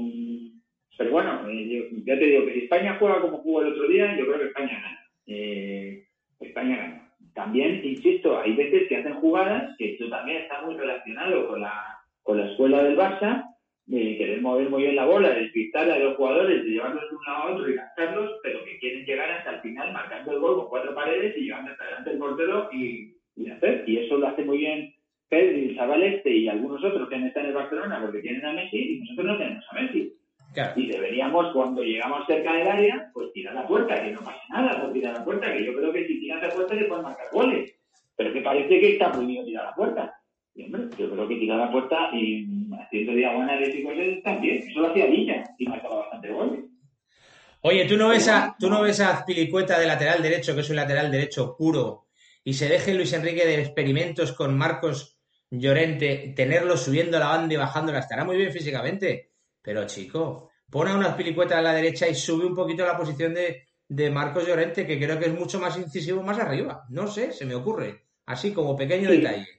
pero 0.97 1.11
bueno, 1.11 1.47
eh, 1.51 1.69
yo- 1.69 1.97
ya 2.07 2.19
te 2.19 2.25
digo 2.25 2.47
que 2.47 2.55
si 2.55 2.59
España 2.61 2.97
juega 2.99 3.21
como 3.21 3.37
jugó 3.39 3.61
el 3.61 3.73
otro 3.75 3.87
día, 3.87 4.17
yo 4.19 4.25
creo 4.27 4.39
que 4.39 4.47
España 4.47 4.81
gana. 4.83 4.99
Eh, 5.27 6.07
España 6.41 6.77
gana. 6.79 7.13
También, 7.35 7.83
insisto, 7.85 8.41
hay 8.41 8.55
veces 8.55 8.89
que 8.89 8.97
hacen 8.97 9.15
jugadas 9.21 9.77
que 9.77 9.93
esto 9.93 10.09
también 10.09 10.39
está 10.43 10.63
muy 10.63 10.75
relacionado 10.75 11.49
con 11.49 11.61
la, 11.61 11.85
con 12.29 12.37
la 12.37 12.45
escuela 12.45 12.83
del 12.83 12.95
Barça, 12.95 13.57
de 13.87 14.19
querer 14.19 14.43
mover 14.43 14.69
muy 14.69 14.83
bien 14.83 14.97
la 14.97 15.07
bola, 15.07 15.31
de 15.31 15.45
despistar 15.45 15.91
a 15.91 15.99
los 15.99 16.15
jugadores, 16.15 16.63
de 16.63 16.73
llevarlos 16.73 17.09
de 17.09 17.17
un 17.17 17.25
lado 17.25 17.39
a 17.39 17.53
otro 17.55 17.71
y 17.71 17.75
gastarlos, 17.75 18.33
pero 18.43 18.63
que 18.67 18.79
quieren 18.81 19.07
llegar 19.07 19.31
hasta 19.31 19.53
el 19.53 19.61
final 19.63 19.95
marcando 19.95 20.33
el 20.33 20.39
gol 20.39 20.57
con 20.57 20.69
cuatro 20.69 20.95
paredes 20.95 21.35
y 21.39 21.45
llegando 21.45 21.71
hasta 21.71 21.87
delante 21.87 22.11
del 22.11 22.19
portero 22.19 22.69
y, 22.71 23.17
y 23.35 23.49
hacer. 23.49 23.85
Y 23.87 23.97
eso 23.97 24.19
lo 24.19 24.27
hace 24.29 24.45
muy 24.45 24.59
bien 24.59 24.93
Pedri, 25.31 25.71
el 25.71 25.77
chaval 25.77 26.03
este 26.03 26.31
y 26.31 26.49
algunos 26.49 26.85
otros 26.85 27.09
que 27.09 27.15
han 27.15 27.25
estado 27.25 27.47
en 27.47 27.53
el 27.53 27.57
Barcelona 27.57 27.99
porque 28.03 28.21
tienen 28.21 28.45
a 28.45 28.53
Messi 28.53 28.77
y 28.77 29.01
nosotros 29.01 29.27
no 29.27 29.39
tenemos 29.39 29.65
a 29.71 29.81
Messi. 29.81 30.13
Claro. 30.53 30.73
Y 30.77 30.87
deberíamos, 30.87 31.53
cuando 31.55 31.83
llegamos 31.83 32.27
cerca 32.27 32.53
del 32.53 32.69
área, 32.69 33.11
pues 33.15 33.33
tirar 33.33 33.55
la 33.55 33.67
puerta, 33.67 34.05
que 34.05 34.11
no 34.11 34.21
pasa 34.21 34.43
nada 34.51 34.83
por 34.83 34.93
tirar 34.93 35.15
la 35.15 35.25
puerta, 35.25 35.51
que 35.51 35.65
yo 35.65 35.75
creo 35.75 35.91
que 35.95 36.07
si 36.07 36.21
tiras 36.21 36.43
la 36.43 36.51
puerta 36.51 36.75
le 36.75 36.85
pueden 36.85 37.05
marcar 37.05 37.27
goles. 37.33 37.75
Pero 38.17 38.35
que 38.35 38.43
parece 38.43 38.81
que 38.81 38.93
está 38.93 39.13
prohibido 39.13 39.47
tirar 39.47 39.65
la 39.65 39.75
puerta. 39.75 40.18
Y, 40.59 40.65
hombre, 40.65 40.89
yo 40.99 41.09
creo 41.11 41.29
que 41.29 41.37
tirar 41.37 41.59
la 41.59 41.71
puerta 41.71 41.97
y 42.13 42.45
haciendo 42.81 43.13
diagonales 43.13 43.73
y 43.75 43.83
cosas 43.85 44.23
también. 44.25 44.59
Eso 44.59 44.81
lo 44.81 44.91
hacía 44.91 45.07
Villa 45.07 45.45
y 45.57 45.67
marcaba 45.69 46.01
bastante 46.01 46.33
goles. 46.33 46.65
Oye, 47.61 47.85
¿tú 47.87 47.97
no, 47.97 48.09
ves 48.09 48.27
a, 48.29 48.57
¿tú 48.59 48.69
no 48.69 48.83
ves 48.83 48.99
a 49.01 49.19
Azpilicueta 49.19 49.79
de 49.79 49.87
lateral 49.87 50.21
derecho, 50.21 50.55
que 50.55 50.63
es 50.63 50.71
un 50.71 50.77
lateral 50.77 51.11
derecho 51.13 51.55
puro, 51.57 52.07
y 52.43 52.55
se 52.55 52.69
deje 52.69 52.95
Luis 52.95 53.13
Enrique 53.13 53.47
de 53.47 53.61
experimentos 53.61 54.33
con 54.33 54.59
Marcos 54.59 55.21
Llorente, 55.51 56.33
tenerlo 56.37 56.77
subiendo 56.77 57.19
la 57.21 57.29
banda 57.29 57.55
y 57.55 57.57
bajándola? 57.57 58.01
Estará 58.01 58.25
muy 58.25 58.37
bien 58.37 58.53
físicamente, 58.53 59.31
pero 59.63 59.87
chico, 59.87 60.51
pon 60.71 60.89
a 60.89 60.97
una 60.97 61.11
Azpilicueta 61.11 61.59
a 61.59 61.63
la 61.63 61.73
derecha 61.73 62.09
y 62.09 62.15
sube 62.17 62.47
un 62.47 62.55
poquito 62.55 62.85
la 62.85 62.97
posición 62.97 63.33
de, 63.33 63.63
de 63.89 64.11
Marcos 64.11 64.47
Llorente, 64.47 64.85
que 64.87 64.99
creo 64.99 65.19
que 65.21 65.27
es 65.27 65.35
mucho 65.39 65.61
más 65.61 65.77
incisivo 65.79 66.23
más 66.23 66.39
arriba. 66.41 66.85
No 66.91 67.07
sé, 67.07 67.33
se 67.33 67.45
me 67.45 67.55
ocurre. 67.55 68.07
Así 68.27 68.53
como 68.53 68.77
pequeño 68.77 69.09
Sí. 69.11 69.19
detalle. 69.19 69.58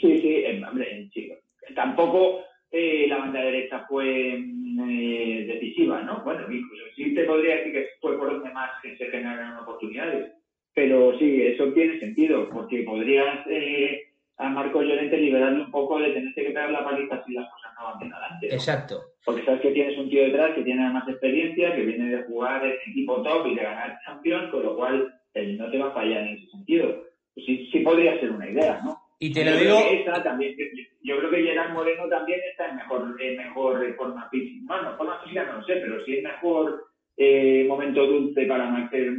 Sí, 0.00 0.20
sí, 0.20 0.34
eh, 0.44 0.62
hombre, 0.68 1.08
sí. 1.12 1.32
Tampoco 1.74 2.44
eh, 2.70 3.06
la 3.08 3.18
banda 3.18 3.40
derecha 3.40 3.86
fue 3.88 4.36
mm, 4.38 4.90
eh, 4.90 5.44
decisiva, 5.46 6.02
¿no? 6.02 6.22
Bueno, 6.24 6.42
incluso 6.50 6.84
sí 6.94 7.14
te 7.14 7.24
podría 7.24 7.56
decir 7.56 7.72
que 7.72 7.88
fue 8.00 8.18
por 8.18 8.32
donde 8.32 8.50
más 8.50 8.70
que 8.82 8.96
se 8.96 9.06
generaron 9.06 9.58
oportunidades. 9.58 10.32
Pero 10.74 11.16
sí, 11.18 11.42
eso 11.42 11.72
tiene 11.72 11.98
sentido, 11.98 12.50
porque 12.50 12.82
podrías 12.82 13.46
eh, 13.48 14.02
a 14.36 14.48
Marco 14.50 14.82
Llorente 14.82 15.16
liberarle 15.16 15.64
un 15.64 15.70
poco 15.70 15.98
de 15.98 16.10
tenerse 16.10 16.42
que 16.42 16.50
pegar 16.50 16.70
la 16.70 16.84
paliza 16.84 17.24
si 17.24 17.32
las 17.32 17.50
cosas 17.50 17.72
no 17.78 17.84
van 17.86 17.98
bien 17.98 18.12
adelante. 18.12 18.48
¿no? 18.48 18.54
Exacto. 18.54 19.00
Porque 19.24 19.44
sabes 19.44 19.60
que 19.62 19.70
tienes 19.70 19.96
un 19.96 20.10
tío 20.10 20.24
detrás 20.24 20.54
que 20.54 20.62
tiene 20.62 20.90
más 20.90 21.08
experiencia, 21.08 21.74
que 21.74 21.82
viene 21.82 22.14
de 22.14 22.22
jugar 22.24 22.64
en 22.64 22.90
equipo 22.90 23.22
top 23.22 23.46
y 23.46 23.54
de 23.54 23.62
ganar 23.62 23.98
Champions, 24.04 24.50
con 24.50 24.64
lo 24.64 24.76
cual 24.76 25.14
él 25.32 25.56
no 25.56 25.70
te 25.70 25.78
va 25.78 25.88
a 25.88 25.94
fallar 25.94 26.26
en 26.26 26.36
ese 26.36 26.46
sentido. 26.48 27.04
Pues 27.32 27.46
sí, 27.46 27.68
sí 27.72 27.78
podría 27.80 28.20
ser 28.20 28.32
una 28.32 28.50
idea, 28.50 28.82
¿no? 28.84 29.05
Y 29.18 29.32
te 29.32 29.44
Yo 29.44 29.50
lo 29.50 29.56
digo, 29.56 29.78
esa 29.90 30.22
también, 30.22 30.54
yo, 31.02 31.18
creo 31.18 31.30
que 31.30 31.42
Gerard 31.42 31.72
Moreno 31.72 32.06
también 32.08 32.38
está 32.50 32.68
en 32.68 32.76
mejor, 32.76 33.16
en 33.20 33.36
mejor 33.36 33.96
forma 33.96 34.28
física. 34.28 34.64
Bueno, 34.66 34.96
forma 34.98 35.20
física 35.22 35.44
no 35.44 35.60
lo 35.60 35.64
sé, 35.64 35.76
pero 35.76 36.04
sí 36.04 36.16
es 36.16 36.22
mejor 36.22 36.84
eh, 37.16 37.64
momento 37.66 38.06
dulce 38.06 38.44
para, 38.44 38.76
hacer, 38.76 39.10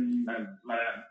para 0.67 1.07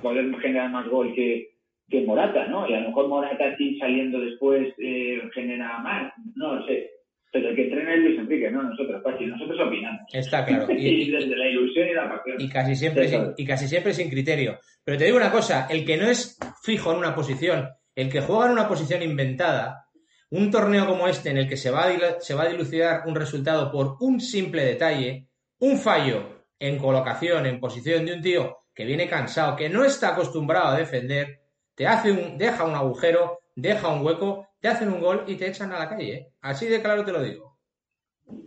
poder 0.00 0.34
generar 0.40 0.70
más 0.70 0.88
gol 0.88 1.14
que, 1.14 1.50
que 1.90 2.00
Morata, 2.02 2.46
¿no? 2.46 2.66
Y 2.66 2.74
a 2.74 2.80
lo 2.80 2.88
mejor 2.88 3.08
Morata 3.08 3.44
aquí 3.46 3.78
saliendo 3.78 4.18
después 4.20 4.72
eh, 4.78 5.20
genera 5.34 5.78
más, 5.80 6.12
no 6.34 6.54
lo 6.54 6.66
sé. 6.66 6.90
Pero 7.32 7.50
el 7.50 7.56
que 7.56 7.62
entrena 7.64 7.94
es 7.94 8.00
Luis 8.00 8.18
Enrique, 8.18 8.50
no 8.50 8.62
nosotros, 8.62 9.02
Pachi. 9.02 9.26
Nosotros 9.26 9.60
opinamos. 9.60 10.00
Está 10.12 10.44
claro. 10.44 10.66
Y, 10.76 11.10
desde 11.10 11.36
la 11.36 11.48
ilusión 11.48 11.88
y 11.88 11.94
la 11.94 12.08
pasión. 12.08 12.36
Y 12.40 12.48
casi, 12.48 12.74
siempre 12.74 13.06
sin, 13.06 13.20
y 13.36 13.44
casi 13.44 13.68
siempre 13.68 13.92
sin 13.92 14.10
criterio. 14.10 14.58
Pero 14.82 14.98
te 14.98 15.04
digo 15.04 15.16
una 15.16 15.30
cosa, 15.30 15.68
el 15.70 15.84
que 15.84 15.96
no 15.96 16.08
es 16.08 16.38
fijo 16.62 16.90
en 16.92 16.98
una 16.98 17.14
posición, 17.14 17.68
el 17.94 18.10
que 18.10 18.20
juega 18.20 18.46
en 18.46 18.52
una 18.52 18.68
posición 18.68 19.02
inventada, 19.02 19.86
un 20.30 20.50
torneo 20.50 20.86
como 20.86 21.08
este 21.08 21.30
en 21.30 21.38
el 21.38 21.48
que 21.48 21.56
se 21.56 21.70
va, 21.70 21.84
a, 21.84 22.48
dilucidar 22.48 23.02
un 23.06 23.14
resultado 23.14 23.70
por 23.70 23.96
un 24.00 24.20
simple 24.20 24.64
detalle, 24.64 25.26
un 25.58 25.76
fallo 25.76 26.44
en 26.58 26.78
colocación, 26.78 27.46
en 27.46 27.58
posición 27.58 28.06
de 28.06 28.14
un 28.14 28.22
tío 28.22 28.58
que 28.74 28.84
viene 28.84 29.08
cansado, 29.08 29.56
que 29.56 29.68
no 29.68 29.84
está 29.84 30.10
acostumbrado 30.10 30.68
a 30.68 30.78
defender, 30.78 31.40
te 31.74 31.86
hace 31.86 32.12
un, 32.12 32.38
deja 32.38 32.64
un 32.64 32.74
agujero, 32.74 33.40
deja 33.56 33.88
un 33.88 34.04
hueco, 34.04 34.48
te 34.60 34.68
hacen 34.68 34.92
un 34.92 35.00
gol 35.00 35.24
y 35.26 35.34
te 35.34 35.48
echan 35.48 35.72
a 35.72 35.78
la 35.78 35.88
calle. 35.88 36.14
¿eh? 36.14 36.26
Así 36.40 36.66
de 36.66 36.80
claro 36.80 37.04
te 37.04 37.12
lo 37.12 37.22
digo. 37.22 37.58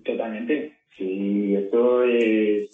Totalmente. 0.05 0.77
Sí, 0.97 1.55
esto 1.55 2.03
es, 2.03 2.69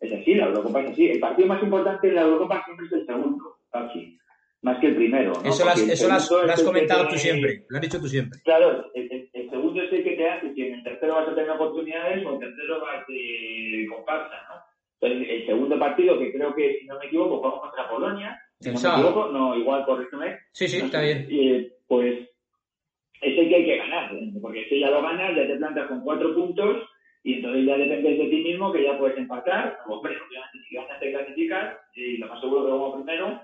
es 0.00 0.12
así, 0.12 0.34
la 0.34 0.46
Eurocopa 0.46 0.80
es 0.82 0.92
así. 0.92 1.10
El 1.10 1.20
partido 1.20 1.48
más 1.48 1.62
importante 1.62 2.06
de 2.06 2.14
la 2.14 2.22
Eurocopa 2.22 2.64
siempre 2.64 2.86
es 2.86 2.92
el 2.92 3.06
segundo, 3.06 3.58
así, 3.72 4.16
más 4.64 4.78
que 4.78 4.86
el 4.86 4.96
primero. 4.96 5.32
Eso, 5.44 5.70
eso 5.70 6.08
lo 6.08 6.52
has, 6.52 6.62
comentado 6.62 7.06
tú 7.08 7.16
siempre, 7.16 7.66
lo 7.68 7.76
has 7.76 7.82
dicho 7.82 8.00
tú 8.00 8.08
siempre. 8.08 8.40
Claro, 8.44 8.90
el, 8.94 9.30
segundo 9.50 9.82
es 9.82 9.92
el 9.92 10.02
que 10.02 10.16
te 10.16 10.28
hace 10.28 10.54
si 10.54 10.62
en 10.62 10.74
el 10.74 10.82
tercero 10.82 11.14
vas 11.14 11.28
a 11.28 11.34
tener 11.34 11.50
oportunidades 11.50 12.24
o 12.24 12.32
el 12.32 12.38
tercero 12.40 12.80
vas 12.80 13.06
de 13.06 13.86
comparsa, 13.94 14.34
¿no? 14.48 14.64
Entonces, 15.00 15.28
el 15.30 15.46
segundo 15.46 15.78
partido, 15.78 16.18
que 16.18 16.32
creo 16.32 16.54
que, 16.54 16.78
si 16.80 16.86
no 16.86 16.98
me 16.98 17.06
equivoco, 17.06 17.36
jugamos 17.36 17.60
contra 17.60 17.90
Polonia, 17.90 18.40
si 18.58 18.70
no 18.70 18.80
me 18.80 18.88
equivoco, 18.88 19.28
no, 19.28 19.54
igual, 19.54 19.84
corrígeme. 19.84 20.38
Sí, 20.52 20.66
sí, 20.66 20.78
está 20.78 21.02
bien. 21.02 21.26
Eh, 21.30 21.70
pues 21.86 22.20
es 23.20 23.38
el 23.38 23.48
que 23.48 23.56
hay 23.56 23.64
que 23.66 23.76
ganar, 23.76 24.14
¿eh? 24.14 24.32
porque 24.40 24.64
si 24.70 24.80
ya 24.80 24.88
lo 24.88 25.02
ganas, 25.02 25.36
ya 25.36 25.46
te 25.46 25.56
plantas 25.56 25.88
con 25.88 26.00
cuatro 26.00 26.34
puntos 26.34 26.88
y 27.22 27.34
entonces 27.34 27.66
ya 27.66 27.76
dependes 27.76 28.18
de 28.18 28.26
ti 28.28 28.44
mismo 28.44 28.72
que 28.72 28.82
ya 28.82 28.98
puedes 28.98 29.18
empatar. 29.18 29.78
Hombre, 29.86 30.14
obviamente, 30.26 30.58
si 30.66 30.74
ganas 30.74 30.98
te 31.00 31.12
clasificas, 31.12 31.76
y 31.94 32.16
lo 32.16 32.28
más 32.28 32.40
seguro 32.40 32.64
que 32.64 32.72
vamos 32.72 32.94
primero, 32.94 33.40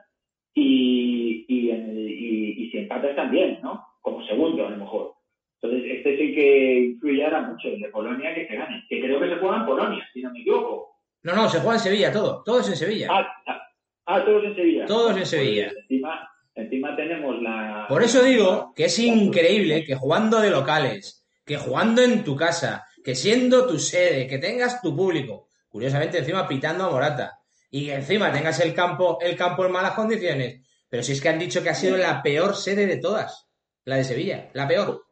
y, 0.54 1.44
y, 1.48 1.70
y, 1.70 2.64
y 2.64 2.70
si 2.70 2.78
empatas 2.78 3.16
también, 3.16 3.58
¿no? 3.62 3.84
Como 4.00 4.24
segundo, 4.26 4.66
a 4.66 4.70
lo 4.70 4.76
mejor. 4.76 5.14
Entonces, 5.62 5.90
este 5.96 6.14
es 6.14 6.20
el 6.20 6.34
que 6.34 6.78
influye 6.92 7.24
ahora 7.24 7.42
mucho, 7.42 7.68
el 7.68 7.80
de 7.80 7.88
Polonia, 7.88 8.34
que 8.34 8.46
se 8.46 8.56
gane. 8.56 8.84
Que 8.88 9.00
creo 9.00 9.20
que 9.20 9.28
se 9.28 9.36
juega 9.36 9.58
en 9.58 9.66
Polonia, 9.66 10.08
si 10.12 10.22
no 10.22 10.30
me 10.30 10.40
equivoco. 10.40 10.96
No, 11.22 11.34
no, 11.34 11.48
se 11.48 11.58
juega 11.58 11.74
en 11.74 11.80
Sevilla 11.80 12.12
todo, 12.12 12.42
todo 12.42 12.60
es 12.60 12.68
en 12.68 12.76
Sevilla. 12.76 13.08
Ah, 13.10 13.26
ah, 13.46 13.62
ah 14.06 14.24
todos 14.24 14.44
en 14.44 14.54
Sevilla. 14.54 14.86
Todos 14.86 15.16
en 15.18 15.26
Sevilla. 15.26 15.68
Pues 15.68 15.82
encima, 15.82 16.30
encima 16.54 16.96
tenemos 16.96 17.42
la... 17.42 17.84
Por 17.88 18.02
eso 18.02 18.22
digo 18.22 18.72
que 18.74 18.86
es 18.86 18.98
increíble 18.98 19.84
que 19.84 19.94
jugando 19.94 20.40
de 20.40 20.50
locales, 20.50 21.26
que 21.44 21.58
jugando 21.58 22.02
en 22.02 22.24
tu 22.24 22.34
casa, 22.36 22.86
que 23.04 23.14
siendo 23.14 23.66
tu 23.66 23.78
sede, 23.78 24.26
que 24.26 24.38
tengas 24.38 24.80
tu 24.80 24.96
público, 24.96 25.48
curiosamente 25.68 26.18
encima 26.18 26.48
pitando 26.48 26.84
a 26.84 26.90
Morata, 26.90 27.39
y 27.70 27.86
que 27.86 27.94
encima 27.94 28.32
tengas 28.32 28.60
el 28.60 28.74
campo, 28.74 29.18
el 29.20 29.36
campo 29.36 29.64
en 29.64 29.72
malas 29.72 29.92
condiciones, 29.92 30.66
pero 30.88 31.02
si 31.02 31.12
es 31.12 31.20
que 31.20 31.28
han 31.28 31.38
dicho 31.38 31.62
que 31.62 31.70
ha 31.70 31.74
sido 31.74 31.96
la 31.96 32.22
peor 32.22 32.54
sede 32.54 32.86
de 32.86 32.98
todas, 32.98 33.48
la 33.84 33.96
de 33.96 34.04
Sevilla, 34.04 34.50
la 34.54 34.66
peor. 34.66 35.02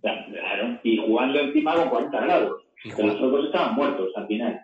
Claro, 0.00 0.78
y 0.82 0.96
jugando 0.98 1.40
encima 1.40 1.74
con 1.74 1.88
40 1.88 2.20
grados. 2.20 2.64
Los 2.84 3.18
otros 3.18 3.46
estaban 3.46 3.74
muertos 3.76 4.12
al 4.14 4.26
final. 4.26 4.60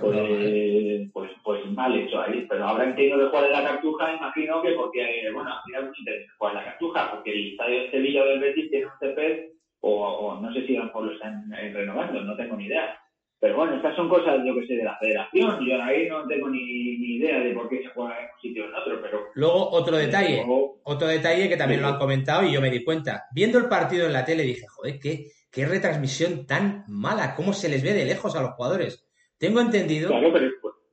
pues, 0.00 1.10
pues, 1.12 1.30
pues, 1.42 1.66
mal 1.72 1.94
hecho 1.96 2.20
ahí. 2.20 2.46
Pero 2.48 2.64
ahora 2.64 2.84
entiendo 2.84 3.18
de 3.18 3.28
jugar 3.28 3.46
en 3.46 3.52
la 3.52 3.64
Cartuja, 3.64 4.14
imagino 4.14 4.62
que 4.62 4.72
porque, 4.72 5.30
bueno, 5.32 5.52
al 5.52 5.62
final 5.64 5.86
no 5.86 5.92
interesa 5.98 6.32
jugar 6.38 6.52
en 6.52 6.58
la 6.58 6.64
Cartuja, 6.70 7.10
porque 7.10 7.32
el 7.32 7.50
estadio 7.50 7.80
de 7.80 7.90
Sevilla 7.90 8.24
del 8.24 8.40
Betis 8.40 8.70
tiene 8.70 8.86
un 8.86 8.92
CP, 9.00 9.54
o, 9.80 10.38
no 10.40 10.52
sé 10.52 10.66
si 10.66 10.76
a 10.76 10.80
lo 10.80 10.84
mejor 10.86 11.04
lo 11.04 11.12
están 11.12 11.52
eh, 11.52 11.72
renovando, 11.74 12.20
no 12.20 12.36
tengo 12.36 12.56
ni 12.56 12.66
idea. 12.66 12.96
Pero 13.44 13.58
bueno, 13.58 13.76
estas 13.76 13.94
son 13.94 14.08
cosas, 14.08 14.38
yo 14.42 14.54
que 14.54 14.66
sé, 14.66 14.74
de 14.74 14.84
la 14.84 14.96
federación. 14.96 15.66
Yo 15.68 15.82
ahí 15.82 16.08
no 16.08 16.26
tengo 16.26 16.48
ni, 16.48 16.96
ni 16.96 17.16
idea 17.16 17.40
de 17.40 17.52
por 17.52 17.68
qué 17.68 17.82
se 17.82 17.88
juega 17.88 18.18
en 18.18 18.24
un 18.24 18.40
sitio 18.40 18.64
o 18.64 18.68
en 18.68 18.74
otro, 18.74 19.02
pero... 19.02 19.20
Luego, 19.34 19.68
otro 19.70 19.98
detalle, 19.98 20.42
otro 20.84 21.06
detalle 21.06 21.50
que 21.50 21.58
también 21.58 21.82
lo 21.82 21.88
han 21.88 21.98
comentado 21.98 22.42
y 22.42 22.54
yo 22.54 22.62
me 22.62 22.70
di 22.70 22.82
cuenta. 22.82 23.24
Viendo 23.34 23.58
el 23.58 23.68
partido 23.68 24.06
en 24.06 24.14
la 24.14 24.24
tele 24.24 24.44
dije, 24.44 24.66
joder, 24.66 24.98
qué 24.98 25.26
qué 25.52 25.66
retransmisión 25.66 26.46
tan 26.46 26.84
mala, 26.88 27.34
cómo 27.36 27.52
se 27.52 27.68
les 27.68 27.82
ve 27.82 27.92
de 27.92 28.06
lejos 28.06 28.34
a 28.34 28.40
los 28.40 28.52
jugadores. 28.52 29.06
Tengo 29.38 29.60
entendido 29.60 30.10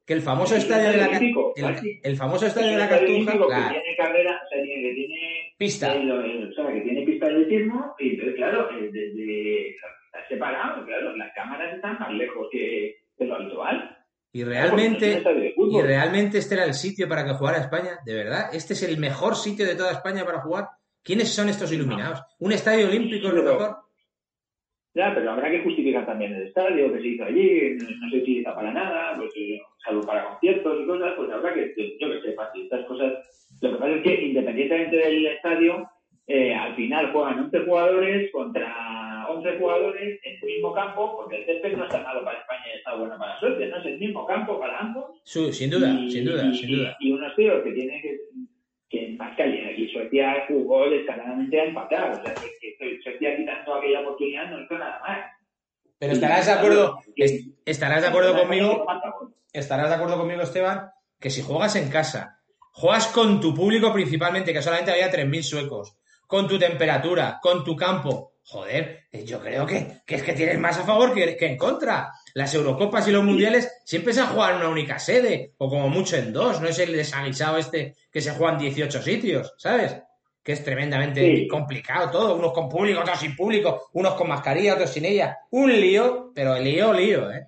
que 0.05 0.13
el 0.13 0.21
famoso 0.21 0.57
estadio 0.57 0.91
de 0.91 0.97
la 0.97 1.69
el, 2.03 2.17
famoso 2.17 2.47
estadio 2.47 2.71
de 2.71 2.77
la 2.77 2.89
Cartuja, 2.89 3.31
claro, 3.31 3.69
tiene 3.71 3.95
carrera, 3.95 4.41
o 4.43 4.49
sea, 4.49 4.61
que 4.61 4.93
tiene 4.93 5.55
pista, 5.57 5.93
o 5.93 6.53
sea, 6.53 6.73
que 6.73 6.81
tiene 6.81 7.05
pista 7.05 7.27
de 7.27 7.31
atletismo 7.31 7.95
y 7.97 8.09
entonces 8.09 8.35
claro, 8.35 8.67
desde 8.91 9.69
está 9.69 9.87
separado, 10.32 10.86
claro, 10.86 11.15
las 11.15 11.34
cámaras 11.34 11.75
están 11.75 11.99
más 11.99 12.13
lejos 12.13 12.47
que, 12.51 12.97
lo 13.19 13.36
habitual. 13.36 13.97
Y 14.34 14.43
realmente, 14.43 15.21
y 15.57 15.82
realmente 15.82 16.38
este 16.38 16.55
era 16.55 16.65
el 16.65 16.73
sitio 16.73 17.07
para 17.07 17.25
que 17.25 17.34
jugara 17.34 17.59
España, 17.59 17.99
de 18.05 18.13
verdad, 18.13 18.49
este 18.53 18.73
es 18.73 18.84
el 18.84 18.97
mejor 18.97 19.36
sitio 19.36 19.65
de 19.65 19.75
toda 19.75 19.91
España 19.91 20.25
para 20.25 20.41
jugar. 20.41 20.69
¿Quiénes 21.03 21.29
son 21.29 21.49
estos 21.49 21.71
iluminados? 21.71 22.21
¿Un 22.39 22.51
estadio 22.51 22.88
olímpico 22.88 23.27
es 23.27 23.34
lo 23.34 23.43
mejor? 23.43 23.77
Ya, 24.93 25.13
pero 25.15 25.32
habrá 25.32 25.49
que 25.49 25.63
justificar 25.63 26.05
también 26.05 26.34
el 26.34 26.47
estadio 26.47 26.91
que 26.91 26.99
se 26.99 27.07
hizo 27.07 27.23
allí, 27.23 27.77
no, 27.77 28.09
se 28.09 28.17
utiliza 28.17 28.53
para 28.53 28.73
nada, 28.73 29.15
pues 29.17 29.32
eh, 29.38 29.59
salvo 29.86 30.01
para 30.01 30.27
conciertos 30.29 30.79
y 30.82 30.86
cosas, 30.86 31.13
pues 31.15 31.32
habrá 31.32 31.53
que, 31.53 31.97
yo 31.99 32.09
que 32.09 32.21
sé, 32.21 32.36
estas 32.63 32.86
cosas. 32.86 33.13
Lo 33.61 33.71
que 33.71 33.77
pasa 33.77 33.91
es 33.91 34.03
que 34.03 34.21
independientemente 34.25 34.97
del 34.97 35.27
estadio, 35.27 35.89
eh, 36.27 36.53
al 36.53 36.75
final 36.75 37.11
juegan 37.11 37.39
11 37.39 37.59
jugadores 37.65 38.32
contra 38.32 39.11
11 39.30 39.57
jugadores 39.57 40.19
en 40.24 40.36
el 40.36 40.43
mismo 40.43 40.74
campo, 40.74 41.15
porque 41.17 41.38
el 41.38 41.45
césped 41.45 41.78
no 41.78 41.86
está 41.86 42.01
malo 42.01 42.24
para 42.24 42.39
España 42.39 42.63
y 42.74 42.78
está 42.78 42.95
bueno 42.95 43.17
para 43.17 43.39
Suecia, 43.39 43.67
¿no? 43.67 43.78
Es 43.78 43.86
el 43.86 43.99
mismo 43.99 44.26
campo 44.26 44.59
para 44.59 44.80
ambos. 44.80 45.19
Sí, 45.24 45.51
sin 45.53 45.69
duda, 45.69 45.88
sin 46.09 46.26
duda, 46.26 46.53
sin 46.53 46.78
duda. 46.78 46.97
Y, 46.99 47.11
unos 47.11 47.36
tíos 47.36 47.63
que 47.63 47.72
tienen 47.72 48.01
que 48.01 48.17
que 48.89 49.15
más 49.17 49.32
y 49.39 49.88
Suecia 49.89 50.45
jugó 50.49 50.89
descaradamente 50.89 51.59
a 51.59 51.63
empatar. 51.63 52.11
O 52.11 52.15
sea, 52.24 52.34
que, 52.36 52.76
que 52.78 53.01
Suecia 53.01 53.38
quitando 53.38 53.76
aquella 53.76 54.01
oportunidad 54.01 54.51
no 54.51 54.61
hizo 54.61 54.78
nada 54.78 54.99
más. 54.99 55.19
Pero 55.97 56.13
estarás 56.13 56.45
de 56.47 56.51
acuerdo, 56.51 56.99
estarás 57.63 58.01
de 58.01 58.07
acuerdo 58.07 58.36
conmigo, 58.36 58.86
estarás 59.53 59.89
de 59.89 59.95
acuerdo 59.95 60.17
conmigo, 60.17 60.41
Esteban, 60.41 60.89
que 61.19 61.30
si 61.30 61.43
juegas 61.43 61.76
en 61.76 61.89
casa, 61.89 62.39
juegas 62.74 63.07
con 63.07 63.39
tu 63.39 63.53
público 63.53 63.93
principalmente, 63.93 64.51
que 64.51 64.63
solamente 64.63 64.91
había 64.91 65.11
3.000 65.11 65.43
suecos, 65.43 65.97
con 66.26 66.47
tu 66.47 66.57
temperatura, 66.57 67.39
con 67.41 67.63
tu 67.63 67.76
campo, 67.76 68.30
joder, 68.43 68.99
yo 69.25 69.39
creo 69.39 69.65
que, 69.65 70.01
que 70.05 70.15
es 70.15 70.23
que 70.23 70.33
tienes 70.33 70.59
más 70.59 70.77
a 70.77 70.83
favor 70.83 71.13
que, 71.13 71.35
que 71.37 71.45
en 71.45 71.57
contra. 71.57 72.11
Las 72.33 72.53
Eurocopas 72.53 73.07
y 73.07 73.11
los 73.11 73.23
Mundiales 73.23 73.81
siempre 73.85 74.13
se 74.13 74.21
han 74.21 74.27
jugado 74.27 74.51
en 74.51 74.57
una 74.61 74.69
única 74.69 74.99
sede, 74.99 75.53
o 75.57 75.69
como 75.69 75.89
mucho 75.89 76.17
en 76.17 76.33
dos, 76.33 76.61
no 76.61 76.67
es 76.67 76.79
el 76.79 76.93
desaguisado 76.93 77.57
este 77.57 77.95
que 78.11 78.21
se 78.21 78.31
juega 78.31 78.53
en 78.53 78.59
18 78.59 79.01
sitios, 79.01 79.53
¿sabes? 79.57 80.01
Que 80.43 80.53
es 80.53 80.63
tremendamente 80.63 81.47
complicado 81.47 82.11
todo, 82.11 82.35
unos 82.35 82.51
con 82.51 82.67
público, 82.67 83.01
otros 83.01 83.19
sin 83.19 83.35
público, 83.35 83.89
unos 83.93 84.13
con 84.15 84.27
mascarilla, 84.27 84.73
otros 84.73 84.89
sin 84.89 85.05
ella. 85.05 85.37
Un 85.51 85.71
lío, 85.71 86.31
pero 86.33 86.57
lío, 86.57 86.93
lío, 86.93 87.31
¿eh? 87.31 87.47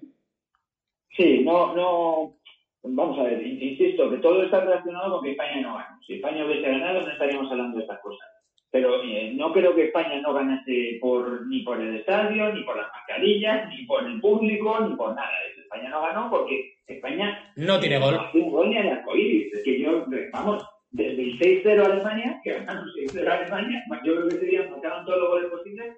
Sí, 1.16 1.44
no, 1.44 1.76
no, 1.76 2.38
vamos 2.84 3.20
a 3.20 3.24
ver, 3.24 3.46
insisto, 3.46 4.10
que 4.10 4.18
todo 4.18 4.44
está 4.44 4.62
relacionado 4.62 5.16
con 5.16 5.24
que 5.24 5.32
España 5.32 5.62
no 5.62 5.76
gana. 5.76 6.00
Si 6.06 6.16
España 6.16 6.46
hubiese 6.46 6.70
ganado, 6.70 7.02
no 7.02 7.12
estaríamos 7.12 7.52
hablando 7.52 7.78
de 7.78 7.84
estas 7.84 8.00
cosas 8.00 8.28
pero 8.74 9.04
eh, 9.04 9.32
no 9.36 9.54
creo 9.54 9.76
que 9.76 9.86
España 9.86 10.20
no 10.20 10.34
ganase 10.34 10.98
por, 11.00 11.46
ni 11.46 11.60
por 11.62 11.80
el 11.80 11.98
estadio, 11.98 12.52
ni 12.52 12.64
por 12.64 12.76
las 12.76 12.88
mascarillas, 12.92 13.70
ni 13.70 13.86
por 13.86 14.04
el 14.04 14.20
público, 14.20 14.80
ni 14.82 14.96
por 14.96 15.14
nada. 15.14 15.30
España 15.56 15.90
no 15.90 16.02
ganó 16.02 16.28
porque 16.32 16.74
España 16.88 17.54
no 17.56 17.80
tiene 17.80 18.00
gol. 18.00 18.16
No 18.16 18.42
un 18.42 18.52
gol 18.52 18.70
ni 18.72 18.78
al 18.78 18.90
arcoíris. 18.90 19.54
Es 19.54 19.64
que 19.64 19.80
yo, 19.80 20.08
vamos, 20.32 20.66
desde 20.90 21.22
el 21.22 21.40
6-0 21.40 21.86
Alemania, 21.86 22.42
que 22.44 22.54
ganaron 22.54 22.88
6-0 22.98 23.28
Alemania, 23.28 23.84
yo 24.04 24.16
creo 24.16 24.28
que 24.30 24.38
serían, 24.38 24.72
marcaron 24.72 25.06
todos 25.06 25.20
los 25.20 25.30
goles 25.30 25.52
posibles. 25.52 25.94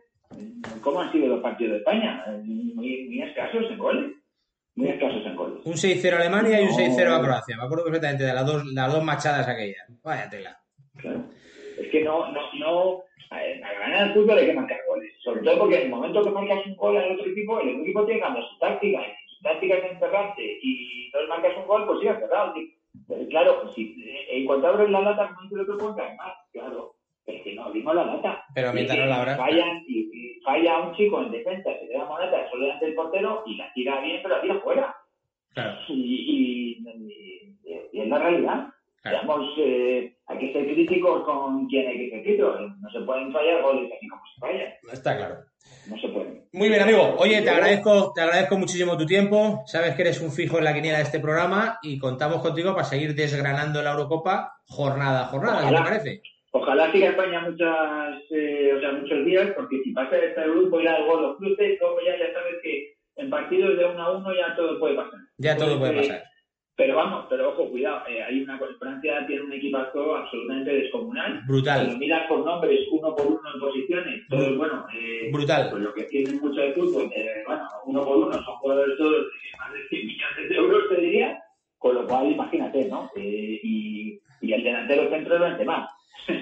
¿Cómo 0.82 1.00
han 1.00 1.14
sido 1.14 1.28
los 1.28 1.42
partidos 1.42 1.72
de 1.72 1.78
España? 1.78 2.26
Muy, 2.44 3.06
muy 3.06 3.22
escasos 3.22 3.72
en 3.72 3.78
goles. 3.78 4.12
Muy 4.76 4.90
escasos 4.90 5.26
en 5.26 5.36
goles. 5.38 5.66
Un 5.66 5.76
6-0 5.76 6.14
Alemania 6.14 6.60
y 6.60 6.66
un 6.66 6.72
6-0 6.72 7.08
a 7.08 7.22
Croacia. 7.22 7.56
Me 7.56 7.64
acuerdo 7.64 7.86
perfectamente 7.86 8.26
de 8.26 8.34
las 8.34 8.46
dos, 8.46 8.66
las 8.66 8.92
dos 8.92 9.02
machadas 9.02 9.48
aquellas. 9.48 9.88
Vaya 10.04 10.30
tela. 10.30 10.60
Claro. 10.98 11.24
Es 11.78 11.90
que 11.90 12.04
no, 12.04 12.32
no, 12.32 12.42
no, 12.60 13.04
a, 13.30 13.40
ganar 13.80 14.08
el 14.08 14.14
fútbol 14.14 14.38
hay 14.38 14.48
que 14.48 14.54
marcar 14.54 14.80
goles. 14.88 15.14
Sobre 15.24 15.42
todo 15.42 15.60
porque 15.60 15.78
en 15.78 15.84
el 15.84 15.90
momento 15.90 16.24
que 16.24 16.30
marcas 16.30 16.66
un 16.66 16.76
gol 16.76 16.98
al 16.98 17.14
otro 17.14 17.26
equipo, 17.32 17.60
el 17.60 17.70
otro 17.70 17.82
equipo 17.82 18.06
tiene 18.06 18.20
que 18.20 18.26
cambiar 18.26 18.46
su 18.46 18.58
táctica. 18.60 19.02
Y 19.02 19.36
su 19.36 19.44
táctica 19.44 19.76
es 19.76 19.92
encerrarte 19.92 20.60
y 20.62 21.06
entonces 21.06 21.30
marcas 21.30 21.58
un 21.58 21.68
gol, 21.68 21.86
pues 21.86 22.00
sí, 22.00 22.06
cerrado. 22.06 22.54
Pero 23.08 23.28
claro, 23.28 23.72
si, 23.74 23.96
en 24.30 24.46
cuanto 24.46 24.68
abres 24.68 24.90
la 24.90 25.02
lata, 25.02 25.30
no 25.32 25.56
el 25.56 25.62
otro 25.62 25.78
puede 25.78 25.96
caer 25.96 26.18
más, 26.18 26.34
claro. 26.52 26.96
Es 27.26 27.42
que 27.42 27.56
no 27.56 27.66
abrimos 27.66 27.96
la 27.96 28.06
lata. 28.06 28.46
Pero 28.54 28.72
mientras 28.74 29.00
no 29.00 29.06
la 29.06 29.22
abras. 29.22 29.38
Fallan, 29.38 29.84
y, 29.88 30.40
falla 30.44 30.80
un 30.80 30.96
chico 30.96 31.22
en 31.22 31.32
defensa, 31.32 31.72
se 31.80 31.86
le 31.88 31.98
da 31.98 32.06
moneta 32.06 32.50
solo 32.50 32.64
delante 32.64 32.86
del 32.86 32.96
portero 32.96 33.44
y 33.48 33.58
la 33.58 33.74
tira 33.74 34.00
bien, 34.02 34.20
pero 34.22 34.36
la 34.36 34.42
tira 34.42 34.60
fuera. 34.60 34.96
Claro. 35.54 35.80
Y, 35.88 35.94
y, 35.94 36.88
y, 36.88 37.88
y 37.92 38.02
es 38.02 38.08
la 38.08 38.20
realidad. 38.20 38.68
Digamos, 39.06 39.54
eh, 39.60 40.16
hay 40.28 40.38
que 40.40 40.54
ser 40.54 40.66
críticos 40.66 41.24
con 41.26 41.68
quien 41.68 41.88
hay 41.88 41.98
que 41.98 42.10
ser 42.10 42.24
críticos. 42.24 42.60
No 42.80 42.90
se 42.90 43.02
pueden 43.02 43.32
fallar 43.32 43.62
goles 43.62 43.92
así 43.96 44.08
como 44.08 44.22
se 44.34 44.40
fallan. 44.40 44.74
Está 44.92 45.18
claro. 45.18 45.36
No 45.88 45.98
se 46.00 46.08
pueden. 46.08 46.44
Muy 46.54 46.70
bien, 46.70 46.82
amigo. 46.82 47.16
Oye, 47.20 47.42
te 47.42 47.50
agradezco, 47.50 48.12
te 48.14 48.22
agradezco 48.22 48.58
muchísimo 48.58 48.98
tu 48.98 49.06
tiempo. 49.06 49.64
Sabes 49.66 49.96
que 49.96 50.02
eres 50.02 50.22
un 50.22 50.32
fijo 50.32 50.58
en 50.58 50.64
la 50.64 50.74
quiniela 50.74 50.98
de 50.98 51.04
este 51.04 51.20
programa 51.20 51.78
y 51.84 52.00
contamos 52.00 52.42
contigo 52.42 52.74
para 52.74 52.86
seguir 52.86 53.14
desgranando 53.14 53.82
la 53.84 53.92
Eurocopa 53.92 54.54
jornada 54.68 55.24
a 55.24 55.26
jornada, 55.26 55.70
¿qué 55.70 55.76
te 55.76 55.84
parece? 55.84 56.22
Ojalá 56.52 56.92
siga 56.92 57.10
España 57.10 57.42
muchas, 57.42 58.22
eh, 58.32 58.74
o 58.76 58.80
sea, 58.80 58.94
muchos 58.94 59.26
días, 59.26 59.52
porque 59.56 59.82
si 59.84 59.92
pasa 59.92 60.16
este 60.18 60.42
grupo 60.42 60.80
y 60.80 60.88
algo 60.88 61.20
los 61.20 61.38
cruces, 61.38 61.78
luego 61.80 61.98
ya, 62.06 62.18
ya 62.18 62.34
sabes 62.34 62.56
que 62.64 62.96
en 63.18 63.30
partidos 63.30 63.78
de 63.78 63.86
uno 63.86 64.02
a 64.02 64.18
uno 64.18 64.34
ya 64.34 64.56
todo 64.56 64.80
puede 64.80 64.96
pasar. 64.96 65.20
Ya 65.38 65.58
todo 65.58 65.78
puede 65.78 65.98
pasar. 65.98 66.24
Pero 66.78 66.98
vamos, 66.98 67.26
pero 67.30 67.52
ojo, 67.52 67.70
cuidado, 67.70 68.06
eh, 68.10 68.22
hay 68.22 68.42
una 68.44 68.60
Francia 68.80 69.26
tiene 69.26 69.44
un 69.44 69.54
equipazo 69.54 70.18
absolutamente 70.18 70.74
descomunal. 70.74 71.42
Brutal. 71.48 71.90
Si 71.90 71.98
miras 71.98 72.28
por 72.28 72.46
nombres, 72.46 72.82
uno 72.92 73.16
por 73.16 73.28
uno 73.28 73.54
en 73.54 73.60
posiciones, 73.62 74.28
todo 74.30 74.58
bueno. 74.58 74.86
Eh, 74.94 75.30
Brutal. 75.32 75.70
Pues 75.72 75.84
lo 75.84 75.94
que 75.94 76.04
tienen 76.04 76.40
mucho 76.42 76.60
de 76.60 76.74
fútbol, 76.74 77.10
eh, 77.16 77.44
bueno, 77.48 77.64
uno 77.86 78.04
por 78.04 78.18
uno, 78.18 78.34
son 78.34 78.56
jugadores 78.56 78.98
todos 78.98 79.12
de 79.12 79.58
más 79.58 79.74
de 79.74 79.88
100 79.88 80.08
millones 80.08 80.50
de 80.50 80.56
euros, 80.56 80.90
te 80.90 81.02
diría. 81.02 81.42
Con 81.78 81.96
lo 81.96 82.08
cual, 82.08 82.32
imagínate, 82.32 82.86
¿no? 82.90 83.10
Eh, 83.16 83.60
y, 83.64 84.20
y 84.42 84.54
el 84.54 84.64
delantero 84.64 85.10
centro 85.10 85.38
lo 85.38 85.66
más. 85.66 85.90
Pero, 86.28 86.42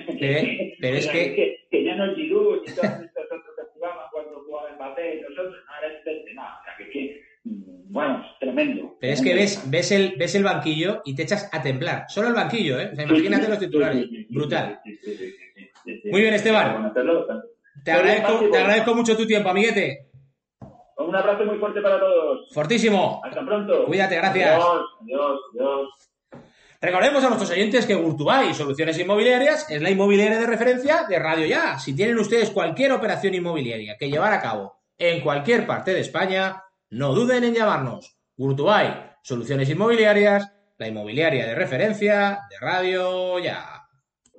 es 0.98 1.08
que... 1.08 1.58
que... 1.70 1.84
ya 1.84 1.96
no 1.96 2.06
es 2.06 2.16
Giroud 2.16 2.62
ni 2.66 2.74
todos 2.74 3.02
estos 3.04 3.26
otros 3.26 3.56
que 3.56 3.64
jugaban 3.74 4.08
cuando 4.12 4.44
jugaban 4.46 4.76
Mbappé 4.76 5.18
y 5.18 5.22
nosotros, 5.22 5.56
ahora 5.68 5.94
es 5.94 6.06
Benzema. 6.06 6.60
O 6.60 6.64
sea, 6.64 6.88
que, 6.88 7.23
bueno, 7.44 8.26
tremendo. 8.40 8.98
Pero 9.00 9.14
es 9.14 9.22
que 9.22 9.34
ves, 9.36 9.70
ves, 9.70 9.92
el, 9.92 10.16
ves 10.18 10.36
el 10.36 10.44
banquillo 10.44 11.02
y 11.06 11.16
te 11.16 11.24
echas 11.24 11.50
a 11.52 11.62
temblar. 11.62 12.06
Solo 12.08 12.30
el 12.30 12.34
banquillo, 12.34 12.80
¿eh? 12.80 12.90
O 12.92 12.96
sea, 12.96 13.06
imagínate 13.06 13.50
los 13.50 13.60
titulares. 13.60 14.08
Brutal. 14.30 14.82
Muy 16.06 16.22
bien, 16.22 16.34
Esteban. 16.34 16.94
Te 17.84 17.92
agradezco, 17.92 18.50
te 18.50 18.58
agradezco 18.58 18.96
mucho 18.96 19.18
tu 19.18 19.28
tiempo, 19.28 19.50
amiguete. 19.50 20.08
Un 20.98 21.16
abrazo 21.16 21.46
muy 21.46 21.58
fuerte 21.58 21.82
para 21.82 22.00
todos. 22.00 22.50
Fortísimo. 22.54 23.22
Hasta 23.24 23.46
pronto. 23.46 23.86
Cuídate, 23.86 24.16
gracias. 24.16 24.52
Adiós, 24.52 24.86
adiós, 25.02 25.40
adiós. 25.54 25.90
Recordemos 26.82 27.24
a 27.24 27.28
nuestros 27.28 27.52
oyentes 27.52 27.86
que 27.86 27.96
Gurtubay 27.96 28.54
Soluciones 28.54 29.00
Inmobiliarias 29.00 29.70
es 29.70 29.82
la 29.82 29.90
inmobiliaria 29.90 30.40
de 30.40 30.46
referencia 30.46 31.06
de 31.08 31.18
Radio 31.18 31.46
Ya. 31.46 31.80
Si 31.80 31.96
tienen 31.96 32.20
ustedes 32.20 32.50
cualquier 32.50 32.92
operación 32.92 33.34
inmobiliaria 33.34 33.96
que 33.98 34.10
llevar 34.10 34.34
a 34.34 34.42
cabo 34.42 34.82
en 34.98 35.22
cualquier 35.22 35.66
parte 35.66 35.94
de 35.94 36.02
España, 36.02 36.62
no 36.94 37.14
duden 37.14 37.44
en 37.44 37.56
llamarnos. 37.56 38.16
Gurtubay 38.38 39.14
Soluciones 39.24 39.68
Inmobiliarias, 39.70 40.52
la 40.78 40.88
inmobiliaria 40.88 41.48
de 41.48 41.56
referencia 41.56 42.42
de 42.50 42.60
Radio 42.60 43.40
Ya. 43.40 43.88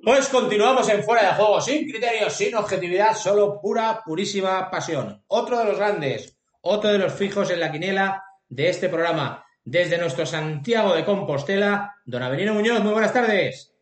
Pues 0.01 0.29
continuamos 0.29 0.87
en 0.89 1.03
Fuera 1.03 1.23
de 1.23 1.33
Juego, 1.33 1.59
sin 1.59 1.89
criterios, 1.89 2.31
sin 2.33 2.55
objetividad, 2.55 3.13
solo 3.13 3.59
pura, 3.59 4.01
purísima 4.05 4.69
pasión. 4.69 5.21
Otro 5.27 5.57
de 5.57 5.65
los 5.65 5.77
grandes, 5.77 6.39
otro 6.61 6.91
de 6.91 6.99
los 6.99 7.13
fijos 7.13 7.49
en 7.49 7.59
la 7.59 7.71
quiniela 7.71 8.23
de 8.47 8.69
este 8.69 8.87
programa 8.87 9.43
desde 9.65 9.97
nuestro 9.97 10.25
Santiago 10.25 10.93
de 10.93 11.03
Compostela, 11.03 11.95
don 12.05 12.23
Avelino 12.23 12.53
Muñoz. 12.53 12.81
Muy 12.81 12.93
buenas 12.93 13.11
tardes. 13.11 13.75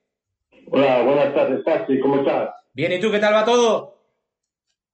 Hola, 0.71 1.03
buenas 1.03 1.35
tardes, 1.35 1.63
Taxi, 1.63 1.99
¿cómo 1.99 2.21
estás? 2.21 2.49
Bien, 2.73 2.91
¿y 2.93 2.99
tú 2.99 3.11
qué 3.11 3.19
tal 3.19 3.35
va 3.35 3.45
todo? 3.45 4.02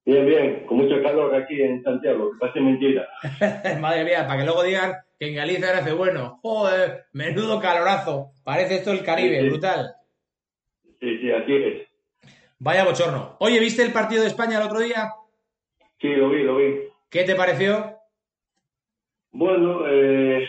Bien, 0.09 0.25
bien, 0.25 0.65
con 0.65 0.77
mucho 0.77 1.03
calor 1.03 1.35
aquí 1.35 1.61
en 1.61 1.83
Santiago, 1.83 2.31
que 2.31 2.39
parece 2.39 2.61
mentira. 2.61 3.07
Madre 3.79 4.03
mía, 4.03 4.25
para 4.25 4.39
que 4.39 4.45
luego 4.45 4.63
digan 4.63 4.93
que 5.19 5.27
en 5.27 5.35
Galicia 5.35 5.77
hace 5.77 5.93
bueno. 5.93 6.39
Joder, 6.41 7.03
menudo 7.13 7.59
calorazo. 7.59 8.31
Parece 8.43 8.77
esto 8.77 8.91
el 8.91 9.03
Caribe, 9.03 9.47
brutal. 9.47 9.93
Sí, 10.99 11.19
sí, 11.19 11.31
así 11.31 11.53
es. 11.53 11.87
Vaya 12.57 12.85
bochorno. 12.85 13.37
Oye, 13.39 13.59
¿viste 13.59 13.83
el 13.83 13.93
partido 13.93 14.23
de 14.23 14.29
España 14.29 14.57
el 14.57 14.65
otro 14.65 14.79
día? 14.79 15.11
Sí, 16.01 16.07
lo 16.07 16.31
vi, 16.31 16.41
lo 16.41 16.57
vi. 16.57 16.79
¿Qué 17.11 17.23
te 17.23 17.35
pareció? 17.35 17.95
Bueno, 19.31 19.87
eh, 19.87 20.43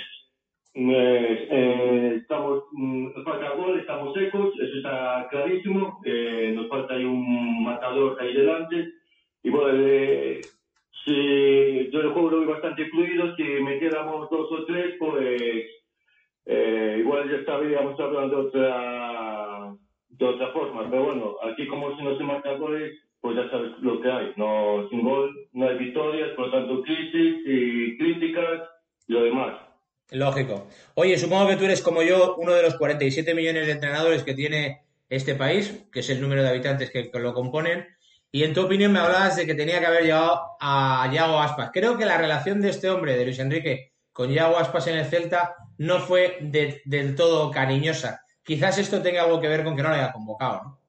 eh, 0.73 1.49
eh, 1.51 2.15
estamos, 2.17 2.65
mm, 2.73 3.13
nos 3.15 3.25
falta 3.25 3.51
gol, 3.51 3.79
estamos 3.79 4.15
secos, 4.15 4.55
eso 4.59 4.77
está 4.79 5.29
clarísimo. 5.29 6.01
Eh, 6.07 6.51
nos 6.57 6.67
falta 6.71 6.95
ahí 6.95 7.05
un 7.05 7.63
matador 7.63 8.17
ahí 8.23 8.33
delante. 8.33 9.00
Y 9.43 9.51
bueno, 9.51 9.79
eh, 9.87 10.41
si 11.05 11.91
yo 11.91 12.01
el 12.01 12.13
juego 12.13 12.31
lo 12.31 12.41
vi 12.41 12.47
bastante 12.47 12.87
fluido, 12.87 13.35
si 13.37 13.43
metiéramos 13.43 14.29
dos 14.31 14.51
o 14.53 14.65
tres, 14.67 14.95
pues 14.99 15.67
eh, 16.47 16.97
igual 17.01 17.31
ya 17.31 17.37
estaríamos 17.37 17.99
hablando 17.99 18.43
de 18.43 18.49
otra, 18.49 19.75
de 20.09 20.25
otra 20.25 20.53
forma. 20.53 20.89
Pero 20.91 21.05
bueno, 21.05 21.37
aquí 21.51 21.67
como 21.69 21.97
si 21.97 22.03
no 22.03 22.17
se 22.19 22.25
marca 22.25 22.55
goles, 22.55 22.93
pues 23.21 23.37
ya 23.37 23.49
sabes 23.51 23.73
lo 23.81 24.01
que 24.01 24.11
hay. 24.11 24.33
No, 24.37 24.89
sin 24.91 25.03
gol 25.03 25.49
no 25.53 25.69
hay 25.69 25.79
victorias, 25.79 26.31
por 26.37 26.47
lo 26.47 26.53
tanto 26.53 26.83
crisis 26.83 27.37
y 27.47 27.99
críticas 27.99 28.63
y 29.07 29.13
lo 29.13 29.25
demás. 29.25 29.59
Lógico. 30.13 30.67
Oye, 30.95 31.17
supongo 31.17 31.49
que 31.49 31.57
tú 31.57 31.65
eres 31.65 31.83
como 31.83 32.03
yo 32.03 32.35
uno 32.37 32.53
de 32.53 32.63
los 32.63 32.77
47 32.77 33.35
millones 33.35 33.67
de 33.67 33.73
entrenadores 33.73 34.25
que 34.25 34.35
tiene 34.35 34.83
este 35.09 35.35
país, 35.35 35.89
que 35.93 36.01
es 36.01 36.11
el 36.11 36.21
número 36.21 36.43
de 36.43 36.49
habitantes 36.49 36.91
que, 36.91 37.11
que 37.11 37.19
lo 37.21 37.33
componen. 37.33 37.87
Y 38.33 38.45
en 38.45 38.55
tu 38.55 38.63
opinión 38.65 38.93
me 38.93 39.01
hablabas 39.01 39.37
de 39.37 39.47
que 39.47 39.55
tenía 39.55 39.81
que 39.81 39.87
haber 39.87 40.03
llegado 40.05 40.41
a 40.61 41.11
Yago 41.13 41.41
Aspas. 41.41 41.71
Creo 41.73 41.99
que 41.99 42.05
la 42.05 42.17
relación 42.19 42.61
de 42.61 42.71
este 42.71 42.89
hombre, 42.89 43.17
de 43.17 43.25
Luis 43.25 43.39
Enrique, 43.41 43.93
con 44.13 44.31
Yago 44.31 44.57
Aspas 44.57 44.87
en 44.87 44.99
el 44.99 45.07
Celta 45.07 45.55
no 45.79 45.99
fue 45.99 46.39
de- 46.41 46.81
del 46.85 47.17
todo 47.17 47.51
cariñosa. 47.51 48.21
Quizás 48.45 48.79
esto 48.79 49.03
tenga 49.03 49.23
algo 49.25 49.41
que 49.41 49.49
ver 49.49 49.65
con 49.65 49.75
que 49.77 49.83
no 49.83 49.89
lo 49.89 49.95
haya 49.97 50.13
convocado, 50.13 50.61
¿no? 50.63 50.81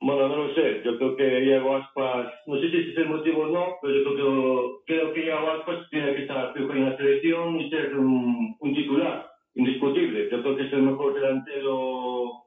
Bueno, 0.00 0.28
no 0.28 0.36
lo 0.48 0.54
sé. 0.54 0.82
Yo 0.84 0.98
creo 0.98 1.16
que 1.16 1.44
Iago 1.46 1.76
Aspas, 1.76 2.32
no 2.46 2.60
sé 2.60 2.70
si 2.70 2.90
es 2.90 2.96
el 2.98 3.08
motivo 3.08 3.42
o 3.44 3.46
no, 3.46 3.76
pero 3.80 3.94
yo 3.94 4.14
creo 4.14 4.82
que, 4.86 4.94
creo 4.94 5.12
que 5.14 5.24
Iago 5.26 5.50
Aspas 5.52 5.88
tiene 5.90 6.14
que 6.14 6.22
estar 6.22 6.52
fijo 6.52 6.70
en 6.72 6.90
la 6.90 6.96
selección 6.98 7.60
y 7.60 7.70
ser 7.70 7.96
un, 7.96 8.56
un 8.60 8.74
titular 8.74 9.26
indiscutible. 9.54 10.28
Yo 10.30 10.42
creo 10.42 10.56
que 10.56 10.66
es 10.66 10.72
el 10.74 10.82
mejor 10.82 11.14
delantero 11.14 12.45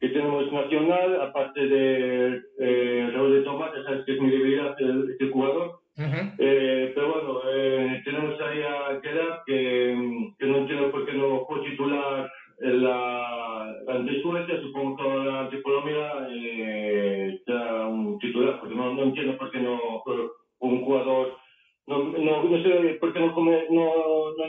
que 0.00 0.08
tenemos 0.08 0.50
nacional, 0.52 1.20
aparte 1.20 1.60
de 1.66 2.40
eh, 2.58 3.10
Raúl 3.12 3.34
de 3.34 3.42
Tomás, 3.42 3.70
ya 3.76 3.84
sabes 3.84 4.04
que 4.06 4.12
es 4.14 4.20
mi 4.20 4.30
debilidad 4.30 4.74
el- 4.80 5.10
este 5.10 5.28
jugador. 5.30 5.80
Ujú. 5.98 6.20
Eh, 6.38 6.92
pero 6.94 7.12
bueno, 7.12 7.40
eh, 7.52 8.00
tenemos 8.04 8.40
ahí 8.40 8.62
a 8.62 8.98
Gerard, 9.02 9.40
que, 9.46 10.32
que 10.38 10.46
no 10.46 10.56
entiendo 10.58 10.90
por 10.90 11.04
qué 11.04 11.12
no 11.12 11.44
fue 11.46 11.60
titular 11.68 12.30
en 12.62 12.84
la 12.84 13.74
ante 13.88 14.22
Suecia, 14.22 14.60
supongo 14.62 14.96
que 14.96 15.02
ahora 15.02 15.40
ante 15.40 15.62
Colombia 15.62 16.28
eh, 16.30 17.38
será 17.44 17.86
un 17.86 18.18
titular, 18.18 18.58
porque 18.60 18.74
no, 18.74 18.94
no 18.94 19.02
entiendo 19.02 19.36
por 19.36 19.50
qué 19.50 19.58
no 19.58 19.78
fue 20.04 20.14
un 20.60 20.82
jugador, 20.84 21.36
no, 21.86 21.98
no, 21.98 22.42
no 22.44 22.62
sé 22.62 22.94
por 23.00 23.12
qué 23.12 23.20
no 23.20 23.34
come, 23.34 23.64
no, 23.70 23.84
no, 24.36 24.44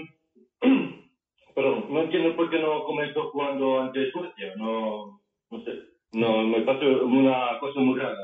perdón, 1.55 1.85
no 1.89 2.01
entiendo 2.01 2.35
por 2.35 2.49
qué 2.49 2.59
no 2.59 2.83
comenzó 2.83 3.29
jugando 3.31 3.81
ante 3.81 4.11
Suecia, 4.11 4.53
no, 4.57 5.19
no 5.51 5.63
sé, 5.63 5.71
no, 6.13 6.43
me 6.43 6.61
parece 6.61 6.85
una 6.87 7.59
cosa 7.59 7.79
muy 7.79 7.99
rara. 7.99 8.17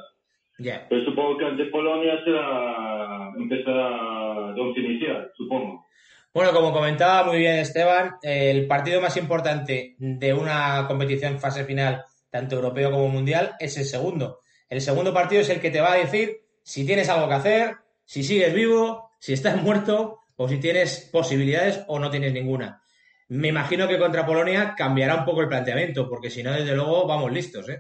Ya. 0.60 0.88
Pero 0.90 1.06
supongo 1.06 1.38
que 1.38 1.46
ante 1.46 1.66
Polonia 1.66 2.20
será 2.24 3.32
empezará 3.38 4.54
de 4.54 4.62
once 4.62 4.80
inicial, 4.80 5.32
supongo. 5.36 5.86
Bueno, 6.34 6.52
como 6.52 6.74
comentaba 6.74 7.24
muy 7.24 7.40
bien 7.40 7.56
Esteban, 7.56 8.16
el 8.22 8.68
partido 8.68 9.02
más 9.02 9.18
importante 9.18 9.96
de 9.98 10.34
una 10.34 10.86
competición 10.88 11.40
fase 11.40 11.64
final, 11.64 12.04
tanto 12.30 12.56
europeo 12.56 12.92
como 12.92 13.08
mundial, 13.08 13.56
es 13.60 13.78
el 13.78 13.86
segundo. 13.86 14.40
El 14.70 14.82
segundo 14.82 15.14
partido 15.14 15.42
es 15.42 15.50
el 15.50 15.62
que 15.62 15.72
te 15.72 15.82
va 15.82 15.94
a 15.94 15.98
decir 15.98 16.42
si 16.64 16.86
tienes 16.86 17.10
algo 17.10 17.28
que 17.28 17.34
hacer, 17.36 17.76
si 18.04 18.24
sigues 18.24 18.54
vivo, 18.54 19.12
si 19.20 19.34
estás 19.34 19.62
muerto 19.64 20.20
o 20.36 20.48
si 20.48 20.60
tienes 20.60 21.10
posibilidades 21.12 21.84
o 21.88 22.00
no 22.00 22.10
tienes 22.10 22.34
ninguna. 22.34 22.82
Me 23.30 23.50
imagino 23.50 23.88
que 23.88 24.00
contra 24.00 24.26
Polonia 24.26 24.74
cambiará 24.78 25.16
un 25.16 25.26
poco 25.26 25.42
el 25.42 25.50
planteamiento, 25.50 26.08
porque 26.10 26.30
si 26.30 26.44
no, 26.44 26.52
desde 26.54 26.76
luego, 26.76 27.06
vamos 27.06 27.32
listos, 27.32 27.68
¿eh? 27.70 27.80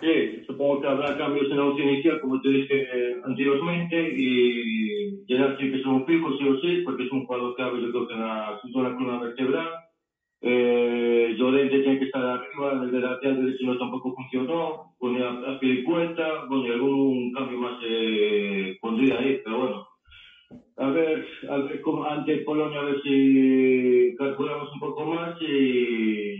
Sí, 0.00 0.44
supongo 0.46 0.80
que 0.80 0.88
habrá 0.88 1.16
cambios 1.16 1.50
en 1.50 1.56
la 1.56 1.64
once 1.64 1.82
inicial, 1.82 2.20
como 2.20 2.40
te 2.40 2.48
dije 2.48 2.88
eh, 2.92 3.16
anteriormente, 3.24 4.14
y 4.16 5.24
Gerard 5.26 5.58
sí 5.58 5.70
que 5.70 5.80
es 5.80 5.86
un 5.86 6.06
fijo, 6.06 6.36
sí 6.38 6.48
o 6.48 6.60
sí, 6.60 6.82
porque 6.84 7.04
es 7.04 7.12
un 7.12 7.26
jugador 7.26 7.54
clave, 7.56 7.82
yo 7.82 7.90
creo 7.90 8.08
que 8.08 8.14
en 8.14 8.20
la, 8.20 8.60
en 8.62 8.82
la 8.82 8.94
columna 8.94 9.20
vertebral. 9.20 9.68
Eh, 10.40 11.34
Llorente 11.36 11.80
tiene 11.80 11.98
que 11.98 12.04
estar 12.04 12.24
arriba, 12.24 12.84
el 12.84 12.92
de 12.92 13.00
lateral 13.00 13.44
derecho 13.44 13.66
no 13.66 13.78
tampoco 13.78 14.14
funcionó, 14.14 14.94
ponía 14.98 15.30
a 15.30 15.58
Pilicueta, 15.58 16.44
bueno, 16.48 16.66
y 16.66 16.70
algún 16.70 17.32
cambio 17.32 17.58
más 17.58 17.80
eh, 17.84 18.78
pondría 18.80 19.18
ahí, 19.18 19.40
pero 19.44 19.58
bueno. 19.58 19.87
A 20.78 20.88
ver, 20.90 21.26
a 21.50 21.56
ver 21.58 21.80
cómo- 21.82 22.04
ante 22.04 22.38
Polonia, 22.38 22.80
a 22.80 22.84
ver 22.84 23.02
si 23.02 24.14
calculamos 24.16 24.72
un 24.72 24.80
poco 24.80 25.04
más 25.06 25.36
y, 25.42 26.36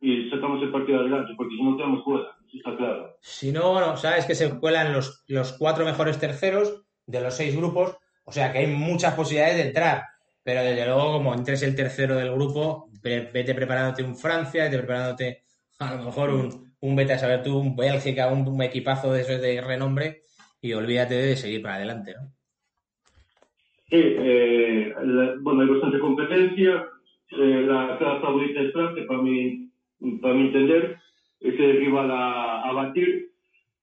y 0.00 0.30
sacamos 0.30 0.62
el 0.62 0.70
partido 0.72 1.00
adelante, 1.00 1.32
porque 1.36 1.54
si 1.56 1.62
no 1.62 1.76
quedamos 1.76 2.02
fuera, 2.04 2.24
eso 2.46 2.56
está 2.56 2.76
claro. 2.76 3.16
Si 3.20 3.52
no, 3.52 3.72
bueno, 3.72 3.96
sabes 3.98 4.24
que 4.26 4.34
se 4.34 4.58
cuelan 4.58 4.92
los, 4.94 5.24
los 5.28 5.52
cuatro 5.58 5.84
mejores 5.84 6.18
terceros 6.18 6.82
de 7.06 7.20
los 7.20 7.34
seis 7.34 7.54
grupos, 7.54 7.96
o 8.24 8.32
sea 8.32 8.50
que 8.52 8.58
hay 8.60 8.66
muchas 8.68 9.14
posibilidades 9.14 9.56
de 9.58 9.66
entrar. 9.68 10.04
pero 10.42 10.62
desde 10.62 10.86
luego, 10.86 11.12
como 11.12 11.34
entres 11.34 11.62
el 11.62 11.76
tercero 11.76 12.16
del 12.16 12.32
grupo, 12.32 12.88
vete 13.02 13.54
preparándote 13.54 14.02
un 14.02 14.16
Francia, 14.16 14.64
vete 14.64 14.78
preparándote 14.78 15.44
a 15.78 15.94
lo 15.96 16.04
mejor 16.04 16.30
un, 16.30 16.74
un 16.80 16.96
vete 16.96 17.18
saber 17.18 17.42
tú, 17.42 17.58
un 17.58 17.76
Bélgica, 17.76 18.28
un, 18.28 18.62
equipazo 18.62 19.12
de 19.12 19.20
esos 19.22 19.40
de 19.40 19.60
renombre 19.60 20.22
y 20.62 20.72
olvídate 20.72 21.14
de 21.14 21.36
seguir 21.36 21.62
para 21.62 21.76
adelante, 21.76 22.14
¿no? 22.14 22.32
Sí, 23.90 23.96
eh, 23.98 24.94
bueno, 25.40 25.62
hay 25.62 25.68
bastante 25.68 25.98
competencia. 25.98 26.86
Eh, 27.32 27.64
la, 27.66 27.98
la 28.00 28.20
favorita 28.20 28.60
es 28.60 28.72
Francia, 28.72 29.04
para 29.06 29.22
mí, 29.22 29.68
para 30.20 30.34
mi 30.34 30.42
entender, 30.42 30.96
es 31.40 31.58
el 31.58 31.76
rival 31.78 32.10
a, 32.10 32.62
a 32.62 32.72
batir. 32.72 33.30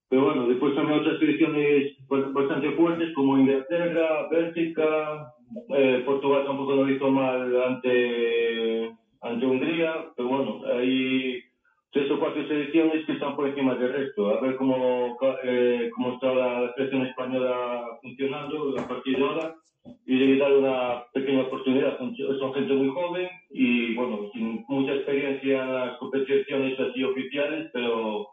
Pero 0.10 0.26
bueno, 0.26 0.47
después 0.47 0.76
también 0.76 0.99
otras 0.99 1.20
selecciones 1.20 1.93
bastante 2.08 2.72
fuertes 2.72 3.14
como 3.14 3.38
Inglaterra, 3.38 4.28
Bélgica, 4.32 5.34
eh, 5.76 6.03
Portugal 6.05 6.45
tampoco 6.45 6.76
lo 6.76 6.89
hizo 6.89 7.12
mal 7.12 7.62
ante, 7.64 8.91
ante 9.22 9.45
Hungría, 9.45 10.08
pero 10.16 10.30
bueno, 10.30 10.62
hay 10.74 11.41
tres 11.91 12.11
o 12.11 12.19
cuatro 12.19 12.47
selecciones 12.47 13.05
que 13.05 13.13
están 13.13 13.35
por 13.35 13.47
encima 13.47 13.75
del 13.75 13.93
resto. 13.93 14.29
A 14.29 14.41
ver 14.41 14.55
cómo, 14.55 15.17
eh, 15.43 15.89
cómo 15.95 16.13
está 16.13 16.33
la 16.33 16.73
selección 16.75 17.05
española 17.05 17.97
funcionando 18.01 18.75
a 18.77 18.88
partir 18.88 19.17
de 19.17 19.23
ahora 19.23 19.55
y 20.05 20.38
dar 20.38 20.53
una 20.53 21.03
pequeña 21.13 21.43
oportunidad. 21.43 21.97
Son, 21.97 22.53
gente 22.53 22.73
muy 22.73 22.89
joven 22.89 23.29
y 23.51 23.95
bueno, 23.95 24.29
sin 24.33 24.65
mucha 24.67 24.93
experiencia 24.93 25.63
en 25.63 25.73
las 25.73 25.97
competiciones 25.97 26.79
así 26.79 27.03
oficiales, 27.03 27.69
pero 27.73 28.27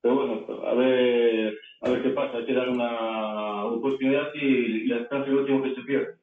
pero 0.00 0.14
bueno, 0.14 0.46
a 0.64 0.74
ver, 0.74 1.58
a 1.82 1.90
ver 1.90 2.02
qué 2.02 2.10
pasa. 2.10 2.38
Hay 2.38 2.44
que 2.44 2.54
dar 2.54 2.68
una 2.68 3.64
oportunidad 3.64 4.28
y, 4.34 4.46
y 4.46 4.86
la 4.86 5.08
lo 5.10 5.40
último 5.40 5.62
que 5.62 5.74
se 5.74 5.82
pierde. 5.82 6.14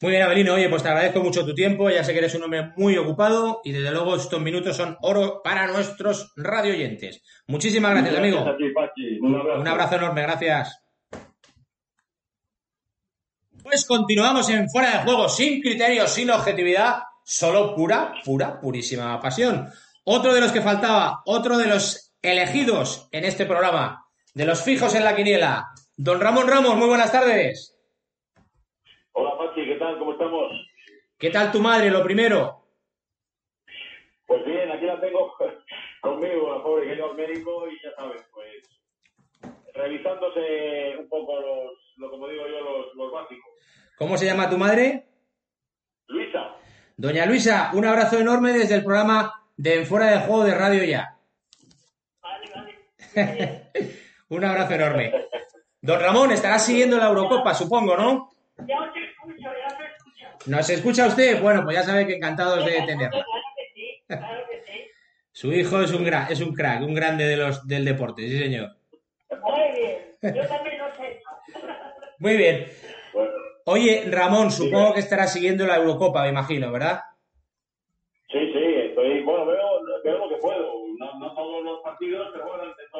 Muy 0.00 0.12
bien, 0.12 0.22
Abelino. 0.22 0.54
Oye, 0.54 0.68
pues 0.68 0.82
te 0.82 0.88
agradezco 0.88 1.20
mucho 1.20 1.44
tu 1.44 1.54
tiempo. 1.54 1.90
Ya 1.90 2.04
sé 2.04 2.12
que 2.12 2.18
eres 2.18 2.34
un 2.34 2.44
hombre 2.44 2.72
muy 2.76 2.96
ocupado 2.96 3.60
y 3.64 3.72
desde 3.72 3.90
luego 3.90 4.14
estos 4.14 4.40
minutos 4.40 4.76
son 4.76 4.96
oro 5.02 5.40
para 5.42 5.66
nuestros 5.66 6.32
radio 6.36 6.72
oyentes. 6.72 7.22
Muchísimas 7.48 7.92
gracias, 7.92 8.16
amigo. 8.16 8.40
Un, 8.40 9.34
abrazo. 9.34 9.60
un 9.60 9.68
abrazo 9.68 9.96
enorme, 9.96 10.22
gracias. 10.22 10.82
Pues 13.62 13.86
continuamos 13.86 14.48
en 14.50 14.70
fuera 14.70 14.92
de 14.92 15.04
juego, 15.04 15.28
sin 15.28 15.60
criterios, 15.60 16.10
sin 16.10 16.30
objetividad, 16.30 17.02
solo 17.24 17.74
pura, 17.74 18.14
pura, 18.24 18.60
purísima 18.60 19.20
pasión. 19.20 19.68
Otro 20.04 20.32
de 20.32 20.40
los 20.40 20.52
que 20.52 20.62
faltaba, 20.62 21.22
otro 21.26 21.58
de 21.58 21.66
los 21.66 22.14
elegidos 22.22 23.08
en 23.12 23.24
este 23.24 23.46
programa, 23.46 24.06
de 24.32 24.46
los 24.46 24.62
fijos 24.62 24.94
en 24.94 25.04
la 25.04 25.14
quiniela. 25.14 25.66
Don 25.96 26.20
Ramón 26.20 26.48
Ramos, 26.48 26.76
muy 26.76 26.86
buenas 26.86 27.12
tardes. 27.12 27.78
Hola, 29.12 29.36
Pachi, 29.36 29.66
¿qué 29.66 29.74
tal? 29.74 29.98
¿Cómo 29.98 30.07
estamos? 30.18 30.52
¿Qué 31.16 31.30
tal 31.30 31.52
tu 31.52 31.60
madre, 31.60 31.90
lo 31.90 32.02
primero? 32.02 32.64
Pues 34.26 34.44
bien, 34.44 34.70
aquí 34.70 34.84
la 34.84 35.00
tengo 35.00 35.32
conmigo, 36.02 36.56
la 36.56 36.62
pobre 36.62 36.88
que 36.88 36.94
ido 36.94 37.10
al 37.10 37.16
médico 37.16 37.68
y 37.68 37.78
ya 37.82 37.94
sabes, 37.96 38.22
pues 38.32 38.46
revisándose 39.74 40.96
un 40.98 41.08
poco 41.08 41.40
los, 41.40 41.72
lo 41.96 42.10
como 42.10 42.28
digo 42.28 42.46
yo, 42.48 42.60
los, 42.60 42.94
los 42.96 43.12
básicos. 43.12 43.52
¿Cómo 43.96 44.16
se 44.16 44.26
llama 44.26 44.50
tu 44.50 44.58
madre? 44.58 45.06
Luisa. 46.08 46.56
Doña 46.96 47.26
Luisa, 47.26 47.70
un 47.74 47.84
abrazo 47.84 48.18
enorme 48.18 48.52
desde 48.52 48.74
el 48.74 48.84
programa 48.84 49.44
de 49.56 49.76
En 49.76 49.86
Fuera 49.86 50.06
de 50.10 50.26
Juego 50.26 50.44
de 50.44 50.54
Radio 50.54 50.84
Ya. 50.84 51.14
Un 54.30 54.44
abrazo 54.44 54.74
enorme. 54.74 55.12
Don 55.80 56.00
Ramón, 56.00 56.32
estará 56.32 56.58
siguiendo 56.58 56.98
la 56.98 57.06
Eurocopa, 57.06 57.54
supongo, 57.54 57.96
¿no? 57.96 58.30
Ya 58.66 58.80
os 58.80 58.88
escucho, 58.88 59.36
ya 59.38 59.50
os 59.50 59.56
escucho. 59.56 59.57
¿Nos 60.46 60.70
escucha 60.70 61.06
usted? 61.06 61.40
Bueno, 61.42 61.64
pues 61.64 61.76
ya 61.76 61.82
sabe 61.82 62.06
que 62.06 62.14
encantados 62.14 62.64
de 62.64 62.82
tenerlo. 62.82 63.10
Claro 63.10 63.54
que 63.56 63.64
sí, 63.74 64.02
claro 64.06 64.44
que 64.48 64.62
sí. 64.64 64.90
Su 65.32 65.52
hijo 65.52 65.80
es 65.82 65.92
un, 65.92 66.04
gra 66.04 66.26
es 66.30 66.40
un 66.40 66.54
crack, 66.54 66.82
un 66.82 66.94
grande 66.94 67.24
de 67.24 67.36
los, 67.36 67.66
del 67.66 67.84
deporte, 67.84 68.22
sí, 68.22 68.38
señor. 68.38 68.76
Muy 69.30 69.72
bien, 69.72 70.16
yo 70.22 70.48
también 70.48 70.78
lo 70.78 70.94
sé. 70.96 71.20
Muy 72.18 72.36
bien. 72.36 72.66
Oye, 73.66 74.04
Ramón, 74.10 74.50
supongo 74.50 74.94
que 74.94 75.00
estará 75.00 75.26
siguiendo 75.26 75.66
la 75.66 75.76
Eurocopa, 75.76 76.22
me 76.22 76.30
imagino, 76.30 76.72
¿verdad? 76.72 77.02
Sí, 78.30 78.38
sí, 78.52 78.74
estoy, 78.88 79.22
bueno, 79.22 79.44
veo, 79.46 79.84
veo 80.02 80.18
lo 80.18 80.28
que 80.28 80.36
puedo. 80.36 80.72
No, 80.98 81.18
no 81.18 81.34
todos 81.34 81.62
los 81.62 81.80
partidos, 81.82 82.28
pero 82.32 82.46
bueno, 82.46 82.64
intento 82.64 82.98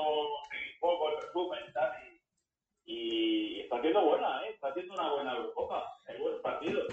seguir 0.50 0.74
un 0.74 0.80
poco 0.80 1.08
el 1.10 1.16
resumen 1.22 1.60
y 1.68 1.72
tal. 1.72 1.92
Y, 2.84 3.56
y 3.56 3.60
está 3.62 3.76
haciendo 3.78 4.04
buena, 4.04 4.42
¿eh? 4.44 4.50
Está 4.54 4.68
haciendo 4.68 4.94
una 4.94 5.12
buena 5.12 5.32
Eurocopa. 5.34 5.84
Hay 6.06 6.18
buenos 6.20 6.40
partidos. 6.40 6.86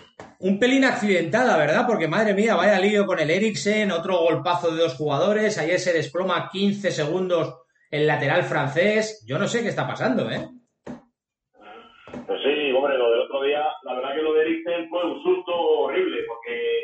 Un 0.46 0.60
pelín 0.60 0.86
accidentada, 0.86 1.58
¿verdad? 1.58 1.88
Porque 1.88 2.08
madre 2.08 2.36
mía, 2.36 2.54
vaya 2.54 2.80
lío 2.80 3.08
con 3.08 3.18
el 3.18 3.32
Eriksen, 3.32 3.92
otro 3.92 4.20
golpazo 4.20 4.70
de 4.70 4.84
dos 4.84 4.94
jugadores. 4.94 5.58
Ayer 5.58 5.80
se 5.80 5.92
desploma 5.92 6.50
15 6.52 6.92
segundos 6.92 7.66
el 7.90 8.06
lateral 8.06 8.44
francés. 8.44 9.26
Yo 9.28 9.40
no 9.40 9.48
sé 9.48 9.64
qué 9.64 9.70
está 9.70 9.88
pasando, 9.88 10.30
¿eh? 10.30 10.46
Pues 10.86 12.42
sí, 12.44 12.72
hombre, 12.74 12.96
lo 12.96 13.10
del 13.10 13.22
otro 13.22 13.42
día, 13.42 13.66
la 13.86 13.96
verdad 13.96 14.14
que 14.14 14.22
lo 14.22 14.34
de 14.34 14.42
Eriksen 14.44 14.88
fue 14.88 15.04
un 15.04 15.24
susto 15.24 15.52
horrible, 15.52 16.22
porque, 16.28 16.80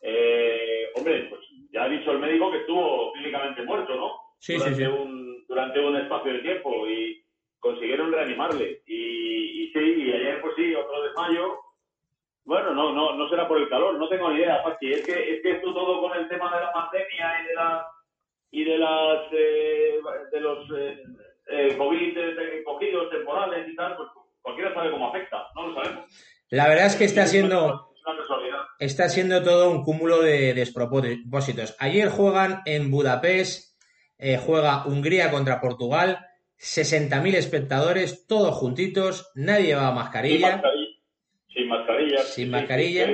eh, 0.00 0.86
hombre, 0.96 1.26
pues 1.28 1.42
ya 1.70 1.84
ha 1.84 1.88
dicho 1.90 2.12
el 2.12 2.18
médico 2.18 2.50
que 2.50 2.60
estuvo 2.60 3.12
clínicamente 3.12 3.62
muerto, 3.62 3.94
¿no? 3.94 4.10
Sí, 4.38 4.54
durante 4.54 4.74
sí, 4.74 4.84
sí. 4.84 4.90
Un, 4.90 5.44
durante 5.46 5.80
un 5.80 5.96
espacio 5.96 6.32
de 6.32 6.38
tiempo 6.38 6.88
y 6.88 7.22
consiguieron 7.58 8.10
reanimarle. 8.10 8.80
Y, 8.86 9.64
y 9.64 9.70
sí, 9.70 9.80
y 9.98 10.12
ayer 10.14 10.40
pues 10.40 10.54
sí, 10.56 10.74
otro 10.74 11.02
desmayo. 11.02 11.58
Bueno, 12.44 12.74
no, 12.74 12.92
no, 12.92 13.14
no 13.16 13.28
será 13.28 13.46
por 13.46 13.58
el 13.58 13.68
calor, 13.68 13.98
no 13.98 14.08
tengo 14.08 14.30
ni 14.30 14.38
idea, 14.38 14.62
Pachi. 14.62 14.92
Es 14.92 15.06
que, 15.06 15.12
es 15.12 15.42
que 15.42 15.50
esto 15.52 15.72
todo 15.72 16.00
con 16.00 16.16
el 16.16 16.28
tema 16.28 16.54
de 16.54 16.60
la 16.62 16.72
pandemia 16.72 17.42
y 17.42 17.46
de 17.46 17.54
la 17.54 17.86
y 18.50 18.64
de 18.64 18.78
las 18.78 19.32
eh, 19.32 20.00
de 20.32 20.40
los 20.40 20.58
eh, 20.76 21.02
eh, 21.48 21.76
COVID 21.76 22.18
eh, 22.18 22.62
cogidos 22.64 23.10
temporales 23.10 23.68
y 23.68 23.76
tal, 23.76 23.96
pues 23.96 24.08
cualquiera 24.40 24.74
sabe 24.74 24.90
cómo 24.90 25.08
afecta, 25.08 25.48
no 25.54 25.68
lo 25.68 25.74
sabemos. 25.74 26.04
La 26.50 26.68
verdad 26.68 26.86
es 26.86 26.96
que 26.96 27.04
está 27.04 27.26
siendo, 27.26 27.94
está 28.78 29.08
siendo 29.08 29.42
todo 29.42 29.70
un 29.70 29.84
cúmulo 29.84 30.20
de 30.20 30.54
despropósitos. 30.54 31.76
Ayer 31.78 32.08
juegan 32.10 32.62
en 32.66 32.90
Budapest, 32.90 33.76
eh, 34.18 34.38
juega 34.38 34.86
Hungría 34.86 35.30
contra 35.30 35.60
Portugal, 35.60 36.26
60.000 36.58 37.34
espectadores, 37.34 38.26
todos 38.26 38.54
juntitos, 38.54 39.30
nadie 39.34 39.66
llevaba 39.66 39.92
mascarilla. 39.92 40.62
Sin 41.54 41.68
mascarilla. 41.68 42.22
Sin 42.22 42.50
mascarilla. 42.50 43.08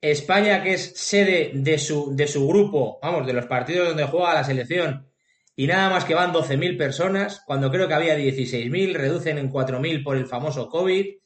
España, 0.00 0.62
que 0.62 0.74
es 0.74 0.92
sede 0.96 1.50
de 1.54 1.78
su, 1.78 2.14
de 2.14 2.26
su 2.26 2.46
grupo, 2.46 2.98
vamos, 3.02 3.26
de 3.26 3.32
los 3.32 3.46
partidos 3.46 3.88
donde 3.88 4.04
juega 4.04 4.34
la 4.34 4.44
selección, 4.44 5.08
y 5.56 5.66
nada 5.66 5.90
más 5.90 6.04
que 6.04 6.14
van 6.14 6.32
12.000 6.32 6.78
personas, 6.78 7.42
cuando 7.44 7.70
creo 7.70 7.88
que 7.88 7.94
había 7.94 8.16
16.000, 8.16 8.94
reducen 8.94 9.38
en 9.38 9.50
4.000 9.50 10.04
por 10.04 10.16
el 10.16 10.26
famoso 10.26 10.68
COVID. 10.68 11.16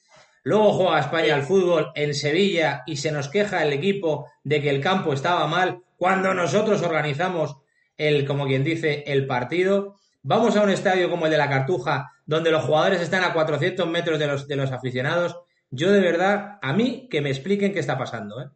Luego 0.45 0.73
juega 0.73 1.01
España 1.01 1.35
al 1.35 1.43
fútbol 1.43 1.93
en 1.95 2.15
Sevilla 2.15 2.83
y 2.87 2.97
se 2.97 3.13
nos 3.13 3.29
queja 3.29 3.63
el 3.63 3.75
equipo 3.75 4.31
de 4.43 4.63
que 4.63 4.71
el 4.71 4.81
campo 4.81 5.13
estaba 5.13 5.47
mal 5.47 5.83
cuando 5.99 6.33
nosotros 6.33 6.83
organizamos 6.83 7.59
el, 7.99 8.27
como 8.27 8.47
quien 8.47 8.65
dice, 8.65 9.05
el 9.07 9.27
partido. 9.27 9.97
Vamos 10.23 10.57
a 10.57 10.63
un 10.63 10.71
estadio 10.71 11.11
como 11.11 11.27
el 11.27 11.33
de 11.33 11.39
la 11.39 11.51
Cartuja, 11.51 12.11
donde 12.25 12.51
los 12.51 12.65
jugadores 12.65 13.03
están 13.03 13.25
a 13.25 13.35
400 13.35 13.87
metros 13.87 14.19
de 14.19 14.29
los, 14.29 14.49
de 14.49 14.57
los 14.57 14.73
aficionados. 14.73 15.37
Yo 15.75 15.91
de 15.91 16.03
verdad, 16.03 16.59
a 16.61 16.75
mí 16.75 17.09
que 17.11 17.23
me 17.23 17.31
expliquen 17.31 17.73
qué 17.73 17.79
está 17.79 17.97
pasando, 17.97 18.43
¿eh? 18.43 18.47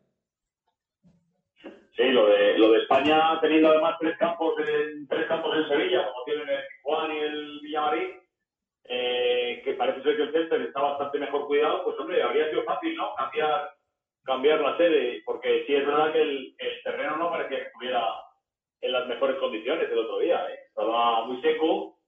Sí, 1.96 2.10
lo 2.10 2.26
de, 2.26 2.58
lo 2.58 2.72
de 2.72 2.80
España 2.80 3.40
teniendo 3.40 3.70
además 3.70 3.96
tres 3.98 4.18
campos 4.18 4.52
en, 4.58 5.08
tres 5.08 5.26
campos 5.26 5.56
en 5.56 5.66
Sevilla, 5.66 6.06
como 6.06 6.24
tienen 6.26 6.46
el 6.46 6.62
Juan 6.82 7.10
y 7.10 7.18
el 7.18 7.60
Villamarín, 7.62 8.20
eh, 8.84 9.62
que 9.64 9.72
parece 9.72 10.02
ser 10.02 10.16
que 10.16 10.22
el 10.24 10.32
césped 10.32 10.60
está 10.60 10.82
bastante 10.82 11.18
mejor 11.18 11.46
cuidado, 11.46 11.84
pues 11.84 11.98
hombre, 11.98 12.22
habría 12.22 12.50
sido 12.50 12.64
fácil, 12.64 12.94
¿no? 12.94 13.14
Cambiar, 13.14 13.70
cambiar 14.22 14.60
la 14.60 14.76
sede, 14.76 15.22
porque 15.24 15.64
sí 15.66 15.74
es 15.74 15.86
verdad 15.86 16.12
que 16.12 16.20
el, 16.20 16.54
el 16.58 16.82
terreno 16.84 17.16
no 17.16 17.30
parecía 17.30 17.60
que 17.60 17.64
estuviera 17.64 18.04
en 18.82 18.92
las 18.92 19.06
mejores 19.06 19.36
condiciones 19.36 19.90
el 19.90 19.98
otro 19.98 20.18
día, 20.18 20.46
¿eh? 20.50 20.58
Estaba 20.68 21.24
muy 21.24 21.40
seco, 21.40 21.98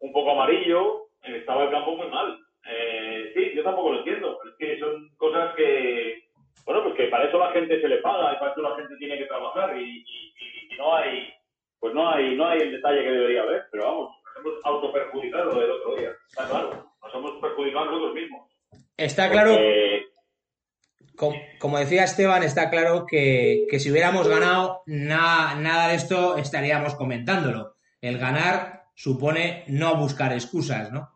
un 0.00 0.12
poco 0.12 0.32
amarillo, 0.32 1.06
estaba 1.22 1.62
el 1.62 1.70
campo 1.70 1.94
muy 1.94 2.08
mal. 2.08 2.36
Eh, 2.68 3.32
sí, 3.34 3.52
yo 3.54 3.62
tampoco 3.62 3.92
lo 3.92 3.98
entiendo, 3.98 4.38
pero 4.42 4.50
es 4.50 4.56
que 4.58 4.78
son 4.80 5.08
cosas 5.16 5.54
que, 5.56 6.24
bueno, 6.64 6.82
pues 6.84 6.94
que 6.96 7.06
para 7.08 7.28
eso 7.28 7.38
la 7.38 7.52
gente 7.52 7.80
se 7.80 7.88
le 7.88 7.98
paga 7.98 8.32
y 8.34 8.38
para 8.38 8.52
eso 8.52 8.62
la 8.62 8.76
gente 8.76 8.96
tiene 8.98 9.18
que 9.18 9.26
trabajar 9.26 9.76
y, 9.78 9.82
y- 9.84 10.34
y- 10.40 10.74
y 10.74 10.76
no 10.78 10.94
hay, 10.96 11.28
pues 11.78 11.94
no 11.94 12.08
hay, 12.10 12.34
no 12.36 12.46
hay 12.48 12.60
el 12.60 12.72
detalle 12.72 13.02
que 13.04 13.10
debería 13.10 13.42
haber, 13.42 13.64
pero 13.70 13.84
vamos, 13.84 14.10
nos 14.24 14.36
hemos 14.44 14.64
autoperjudicado 14.66 15.60
del 15.60 15.70
otro 15.70 15.96
día, 15.96 16.10
está 16.28 16.48
claro, 16.48 16.90
nos 17.02 17.14
hemos 17.14 17.32
perjudicado 17.40 17.84
nosotros 17.86 18.14
mismos. 18.14 18.50
Está 18.96 19.30
claro, 19.30 19.50
Porque- 19.52 20.06
com- 21.16 21.34
como 21.60 21.78
decía 21.78 22.04
Esteban, 22.04 22.42
está 22.42 22.68
claro 22.70 23.06
que, 23.06 23.66
que 23.70 23.78
si 23.78 23.90
hubiéramos 23.90 24.26
ganado, 24.28 24.82
na- 24.86 25.54
nada 25.54 25.88
de 25.88 25.94
esto 25.94 26.36
estaríamos 26.36 26.94
comentándolo. 26.96 27.74
El 28.00 28.18
ganar 28.18 28.82
supone 28.94 29.64
no 29.68 29.94
buscar 29.96 30.32
excusas, 30.32 30.90
¿no? 30.92 31.10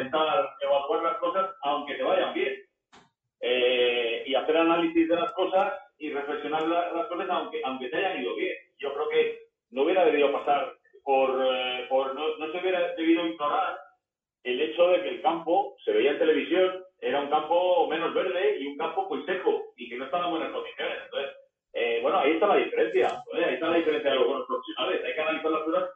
Intentar 0.00 0.50
evaluar 0.60 1.02
las 1.02 1.16
cosas 1.18 1.50
aunque 1.62 1.94
te 1.94 2.02
vayan 2.02 2.34
bien. 2.34 2.54
Eh, 3.42 4.24
y 4.26 4.34
hacer 4.34 4.56
análisis 4.56 5.08
de 5.08 5.16
las 5.16 5.32
cosas 5.32 5.72
y 5.98 6.10
reflexionar 6.12 6.66
la- 6.68 6.92
las 6.92 7.06
cosas 7.06 7.26
aunque, 7.30 7.60
aunque 7.64 7.88
te 7.88 7.96
hayan 7.96 8.22
ido 8.22 8.34
bien. 8.34 8.56
Yo 8.78 8.92
creo 8.94 9.08
que 9.08 9.38
no 9.70 9.82
hubiera 9.82 10.04
debido 10.04 10.32
pasar 10.32 10.74
por, 11.04 11.40
eh, 11.46 11.86
por 11.88 12.14
no, 12.14 12.36
no 12.36 12.52
se 12.52 12.58
hubiera 12.58 12.94
debido 12.94 13.26
ignorar 13.26 13.78
el 14.44 14.60
hecho 14.60 14.88
de 14.88 15.02
que 15.02 15.08
el 15.08 15.22
campo 15.22 15.76
se 15.84 15.92
veía 15.92 16.12
en 16.12 16.18
televisión, 16.18 16.84
era 17.00 17.20
un 17.20 17.28
campo 17.30 17.86
menos 17.88 18.12
verde 18.14 18.58
y 18.60 18.66
un 18.68 18.76
campo 18.78 19.06
muy 19.08 19.24
seco 19.24 19.72
y 19.76 19.88
que 19.88 19.96
no 19.96 20.04
estaba 20.04 20.26
en 20.26 20.30
buenas 20.32 20.50
condiciones. 20.50 20.98
Entonces, 21.04 21.30
eh, 21.72 21.98
bueno, 22.02 22.18
ahí 22.18 22.32
está 22.32 22.46
la 22.46 22.56
diferencia. 22.56 23.22
¿vale? 23.32 23.44
Ahí 23.46 23.54
está 23.54 23.68
la 23.68 23.76
diferencia 23.76 24.10
de 24.10 24.16
los 24.16 24.26
buenos 24.26 24.46
profesionales. 24.46 25.04
Hay 25.04 25.14
que 25.14 25.20
analizar 25.20 25.50
las 25.50 25.62
cosas, 25.62 25.90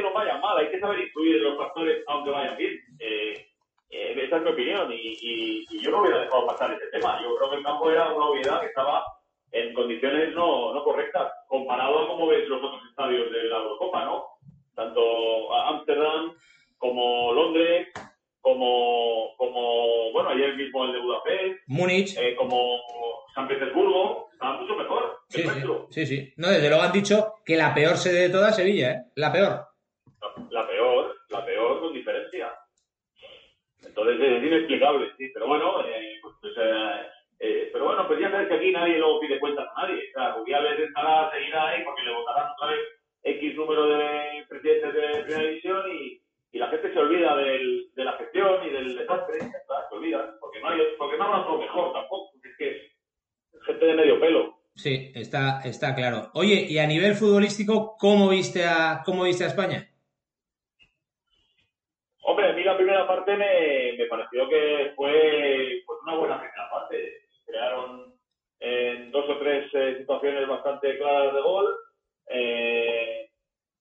bien, 0.00 0.04
o 0.12 0.12
vayan 0.14 0.40
mal. 0.40 0.58
Hay 0.58 0.70
que 0.70 0.80
saber 0.80 1.00
incluir 1.00 1.40
los 1.40 1.56
factores 1.58 2.02
aunque 2.06 2.30
vayan 2.30 2.56
bien. 2.56 2.78
Eh, 2.98 3.46
eh, 3.90 4.14
esa 4.24 4.36
es 4.36 4.42
mi 4.42 4.50
opinión 4.50 4.92
y, 4.92 4.96
y- 4.96 5.66
y 5.70 5.80
yo 5.82 5.90
no 5.90 6.00
hubiera 6.02 6.20
dejado 6.20 6.46
pasar 6.46 6.72
ese 6.72 6.86
tema. 6.92 7.20
Yo 7.22 7.36
creo 7.36 7.50
que 7.50 7.56
el 7.56 7.62
campo 7.64 7.90
era 7.90 8.12
una 8.12 8.26
obviedad 8.26 8.60
que 8.60 8.66
estaba 8.66 9.04
en 9.52 9.72
condiciones 9.74 10.34
no, 10.34 10.74
no 10.74 10.82
correctas, 10.84 11.32
comparado 11.48 12.00
a 12.00 12.08
cómo 12.08 12.26
ves 12.26 12.48
los 12.48 12.62
otros 12.62 12.82
estadios 12.90 13.30
de 13.30 13.44
la 13.44 13.56
Eurocopa, 13.58 14.04
¿no? 14.04 14.24
Tanto 14.74 15.54
Ámsterdam 15.54 16.32
como 16.78 17.32
Londres, 17.32 17.88
como, 18.40 19.34
como, 19.36 20.12
bueno, 20.12 20.30
ayer 20.30 20.56
mismo 20.56 20.84
el 20.84 20.92
de 20.92 21.00
Budapest, 21.00 21.58
Múnich. 21.68 22.16
eh, 22.18 22.34
como 22.36 22.78
San 23.34 23.48
Petersburgo, 23.48 24.28
estaba 24.32 24.60
mucho 24.60 24.74
mejor 24.76 25.16
Sí, 25.28 25.42
sí, 25.42 25.62
sí, 25.90 26.06
sí. 26.06 26.32
No, 26.36 26.48
desde 26.48 26.68
luego 26.68 26.84
han 26.84 26.92
dicho 26.92 27.34
que 27.44 27.56
la 27.56 27.74
peor 27.74 27.96
sede 27.96 28.22
de 28.22 28.30
todas 28.30 28.50
es 28.50 28.56
Sevilla, 28.56 28.90
¿eh? 28.92 29.02
La 29.16 29.32
peor. 29.32 29.66
Inexplicable, 34.46 35.12
sí, 35.16 35.30
pero 35.32 35.46
bueno, 35.46 35.84
eh, 35.84 36.18
pues, 36.22 36.34
pues, 36.40 36.54
eh, 37.38 37.70
pero 37.72 37.86
bueno, 37.86 38.06
pues 38.06 38.20
ya 38.20 38.30
sabes 38.30 38.48
que 38.48 38.54
aquí 38.54 38.72
nadie 38.72 38.98
luego 38.98 39.20
pide 39.20 39.38
cuentas 39.38 39.66
a 39.74 39.82
nadie. 39.82 40.08
O 40.08 40.12
sea, 40.12 40.34
Rubiales 40.34 40.78
estará, 40.78 41.30
seguirá 41.30 41.68
ahí 41.68 41.84
porque 41.84 42.02
le 42.02 42.14
votarán 42.14 42.46
X 43.26 43.56
número 43.56 43.86
de 43.86 44.44
presidentes 44.48 44.94
de 44.94 45.24
primera 45.24 45.42
división 45.42 45.82
y, 45.92 46.22
y 46.52 46.58
la 46.58 46.68
gente 46.68 46.92
se 46.92 46.98
olvida 46.98 47.36
del, 47.36 47.90
de 47.94 48.04
la 48.04 48.12
gestión 48.12 48.66
y 48.66 48.70
del 48.70 48.96
desastre, 48.96 49.40
se 49.40 49.94
olvida, 49.94 50.34
porque 50.40 50.60
no 50.60 50.68
hay, 50.68 50.80
porque 50.96 51.18
no 51.18 51.24
habrá 51.24 51.40
otro 51.40 51.58
mejor 51.58 51.92
tampoco, 51.92 52.30
porque 52.32 52.48
es 52.48 52.56
que 52.56 52.70
es 53.52 53.64
gente 53.64 53.84
de 53.84 53.94
medio 53.94 54.20
pelo. 54.20 54.56
Sí, 54.74 55.10
está, 55.14 55.60
está 55.64 55.94
claro. 55.94 56.30
Oye, 56.34 56.66
y 56.68 56.78
a 56.78 56.86
nivel 56.86 57.14
futbolístico, 57.14 57.96
¿cómo 57.98 58.28
viste 58.28 58.64
a, 58.64 59.02
cómo 59.04 59.24
viste 59.24 59.44
a 59.44 59.48
España? 59.48 59.88
Hombre, 62.22 62.50
a 62.50 62.52
mí 62.52 62.62
la 62.62 62.76
primera 62.76 63.06
parte 63.06 63.36
me, 63.36 63.94
me 63.96 64.06
pareció 64.06 64.48
que 64.48 64.92
fue 64.94 65.82
pues, 65.86 65.98
una 66.02 66.16
buena 66.16 66.38
primera 66.38 66.70
parte. 66.70 67.22
Crearon 67.46 68.14
en 68.60 69.10
dos 69.10 69.28
o 69.30 69.38
tres 69.38 69.70
eh, 69.72 69.96
situaciones 69.98 70.46
bastante 70.86 70.98
claras 70.98 71.34
de 71.34 71.40
gol. 71.40 71.76
Eh, 72.28 73.28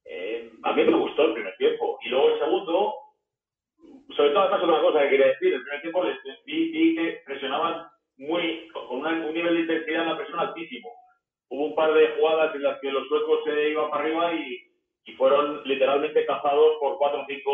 eh, 0.05 0.51
a 0.63 0.73
mí 0.73 0.83
me 0.83 0.97
gustó 0.97 1.23
el 1.25 1.33
primer 1.33 1.55
tiempo. 1.57 1.97
Y 2.03 2.09
luego 2.09 2.29
el 2.29 2.39
segundo, 2.39 2.93
sobre 4.15 4.29
todo 4.31 4.39
además 4.41 4.63
otra 4.63 4.81
cosa 4.81 4.99
que 5.03 5.09
quería 5.09 5.27
decir, 5.27 5.53
el 5.53 5.61
primer 5.61 5.81
tiempo 5.81 6.03
les 6.03 6.17
vi, 6.45 6.71
vi 6.71 6.95
que 6.95 7.21
presionaban 7.25 7.87
muy, 8.17 8.67
con 8.69 8.99
una- 8.99 9.25
un 9.27 9.33
nivel 9.33 9.55
de 9.55 9.61
intensidad 9.61 10.03
en 10.03 10.09
la 10.09 10.17
presión 10.17 10.39
altísimo. 10.39 10.89
Hubo 11.49 11.65
un 11.65 11.75
par 11.75 11.93
de 11.93 12.07
jugadas 12.17 12.55
en 12.55 12.63
las 12.63 12.79
que 12.79 12.91
los 12.91 13.07
suecos 13.07 13.43
se 13.45 13.69
iban 13.69 13.89
para 13.89 14.03
arriba 14.03 14.33
y, 14.33 14.57
y 15.05 15.13
fueron 15.13 15.61
literalmente 15.65 16.25
cazados 16.25 16.77
por 16.79 16.97
cuatro 16.97 17.21
o 17.21 17.25
cinco 17.27 17.44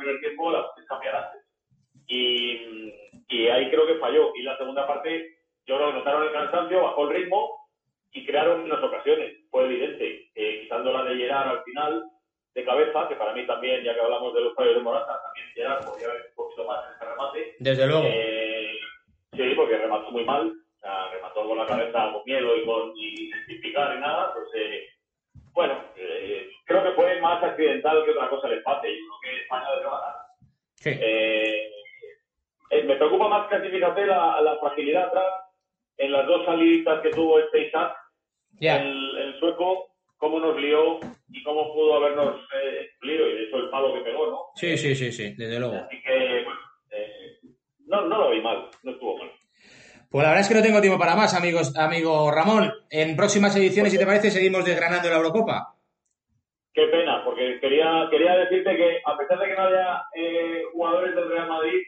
primer 0.00 0.20
tiempo, 0.20 0.50
la 0.50 0.70
puedes 0.72 0.88
cambiar 0.88 1.16
antes. 1.16 1.42
Y, 2.06 2.92
y 3.28 3.48
ahí 3.48 3.70
creo 3.70 3.86
que 3.86 3.96
falló. 3.96 4.32
Y 4.34 4.42
la 4.42 4.56
segunda 4.56 4.86
parte, 4.86 5.38
yo 5.66 5.76
creo 5.76 5.88
que 5.88 5.98
notaron 5.98 6.24
el 6.24 6.32
cansancio, 6.32 6.82
bajó 6.82 7.08
el 7.08 7.16
ritmo 7.16 7.68
y 8.12 8.26
crearon 8.26 8.64
menos 8.64 8.82
ocasiones. 8.82 9.36
Fue 9.50 9.64
evidente. 9.64 10.30
Eh, 10.34 10.60
quitando 10.62 10.92
la 10.92 11.04
de 11.04 11.16
Gerard 11.16 11.48
al 11.48 11.62
final, 11.64 12.04
de 12.54 12.64
cabeza, 12.64 13.08
que 13.08 13.14
para 13.14 13.32
mí 13.32 13.46
también, 13.46 13.84
ya 13.84 13.94
que 13.94 14.00
hablamos 14.00 14.34
de 14.34 14.40
los 14.40 14.54
fallos 14.54 14.74
de 14.74 14.82
Morata, 14.82 15.20
también 15.22 15.46
Gerard 15.54 15.84
podría 15.84 16.08
haber 16.08 16.26
un 16.30 16.34
poquito 16.34 16.64
más 16.66 16.84
en 16.86 16.94
ese 16.94 17.04
remate. 17.04 17.56
Desde 17.58 17.86
luego. 17.86 18.02
Eh, 18.06 18.78
sí, 19.32 19.52
porque 19.54 19.78
remató 19.78 20.10
muy 20.10 20.24
mal, 20.24 20.48
o 20.48 20.80
sea, 20.80 21.10
remató 21.12 21.46
con 21.46 21.58
la 21.58 21.66
cabeza 21.66 22.12
con 22.12 22.22
miedo 22.24 22.56
y, 22.56 22.64
con, 22.64 22.92
y 22.96 23.30
sin 23.46 23.60
picar 23.60 23.94
ni 23.94 24.00
nada, 24.00 24.32
pues 24.34 24.48
eh, 24.54 24.88
bueno, 25.52 25.84
eh, 25.96 26.48
creo 26.70 26.84
que 26.84 26.92
fue 26.92 27.20
más 27.20 27.42
accidental 27.42 28.04
que 28.04 28.12
otra 28.12 28.30
cosa 28.30 28.46
el 28.46 28.58
empate, 28.58 28.88
yo 28.88 29.02
creo 29.20 29.20
que 29.34 29.42
España 29.42 29.66
debe 29.74 29.84
ganar. 29.90 30.14
Sí. 30.74 30.90
Eh, 30.92 31.70
eh, 32.70 32.82
me 32.84 32.94
preocupa 32.94 33.26
más 33.28 33.48
casi, 33.48 33.68
fíjate, 33.68 34.06
la, 34.06 34.40
la 34.40 34.56
fragilidad 34.60 35.08
atrás 35.08 35.26
en 35.98 36.12
las 36.12 36.26
dos 36.26 36.44
salidas 36.46 37.00
que 37.02 37.10
tuvo 37.10 37.40
este 37.40 37.66
Isaac, 37.66 37.92
Ya. 38.60 38.76
el, 38.80 39.16
el 39.18 39.38
sueco, 39.40 39.88
cómo 40.16 40.38
nos 40.38 40.56
lió 40.60 41.00
y 41.32 41.42
cómo 41.42 41.72
pudo 41.74 41.96
habernos 41.96 42.36
eh, 42.54 42.82
excluido, 42.86 43.28
y 43.28 43.34
de 43.34 43.42
hecho 43.44 43.56
el 43.56 43.70
palo 43.70 43.92
que 43.94 44.00
pegó, 44.00 44.30
¿no? 44.30 44.38
Sí, 44.54 44.76
sí, 44.78 44.94
sí, 44.94 45.10
sí, 45.10 45.34
desde 45.36 45.58
luego. 45.58 45.74
Así 45.74 46.00
que, 46.02 46.44
bueno, 46.44 46.60
eh, 46.92 47.38
no, 47.86 48.02
no 48.02 48.18
lo 48.18 48.30
vi 48.30 48.40
mal, 48.40 48.68
no 48.84 48.92
estuvo 48.92 49.18
mal. 49.18 49.30
Pues 50.10 50.22
la 50.24 50.30
verdad 50.30 50.40
es 50.42 50.48
que 50.48 50.54
no 50.54 50.62
tengo 50.62 50.80
tiempo 50.80 50.98
para 50.98 51.14
más, 51.16 51.34
amigos, 51.34 51.76
amigo 51.76 52.30
Ramón. 52.32 52.72
En 52.90 53.16
próximas 53.16 53.54
ediciones, 53.56 53.92
si 53.92 53.98
te 53.98 54.06
parece, 54.06 54.30
seguimos 54.30 54.64
desgranando 54.64 55.08
la 55.08 55.16
Eurocopa. 55.16 55.74
Qué 56.72 56.86
pena, 56.86 57.24
porque 57.24 57.58
quería, 57.60 58.06
quería 58.10 58.36
decirte 58.36 58.76
que 58.76 59.00
a 59.04 59.16
pesar 59.16 59.38
de 59.40 59.46
que 59.48 59.54
no 59.54 59.62
haya 59.64 60.02
eh, 60.14 60.62
jugadores 60.72 61.14
del 61.16 61.28
Real 61.28 61.48
Madrid, 61.48 61.78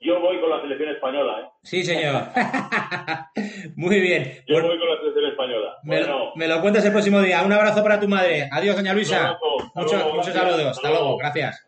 yo 0.00 0.20
voy 0.20 0.38
con 0.40 0.50
la 0.50 0.60
selección 0.60 0.90
española, 0.90 1.40
¿eh? 1.40 1.48
Sí, 1.62 1.82
señor. 1.82 2.24
Muy 3.76 4.00
bien. 4.00 4.44
Yo 4.46 4.60
voy 4.62 4.78
con 4.78 4.88
la 4.88 4.96
selección 4.98 5.26
española. 5.30 5.76
me, 5.82 5.96
Bueno, 5.98 6.18
lo, 6.18 6.32
me 6.36 6.46
lo 6.48 6.60
cuentas 6.60 6.84
el 6.84 6.92
próximo 6.92 7.20
día. 7.20 7.42
Un 7.42 7.52
abrazo 7.52 7.82
para 7.82 7.98
tu 7.98 8.06
madre. 8.08 8.48
Adiós, 8.52 8.76
doña 8.76 8.92
Luisa. 8.94 9.18
Un 9.18 9.24
abrazo. 9.26 9.56
Hasta 9.58 9.80
Muchos, 9.80 10.14
muchos 10.14 10.34
saludos. 10.34 10.58
Hasta 10.58 10.70
Hasta 10.70 10.88
luego. 10.88 11.02
luego. 11.04 11.18
Gracias. 11.18 11.64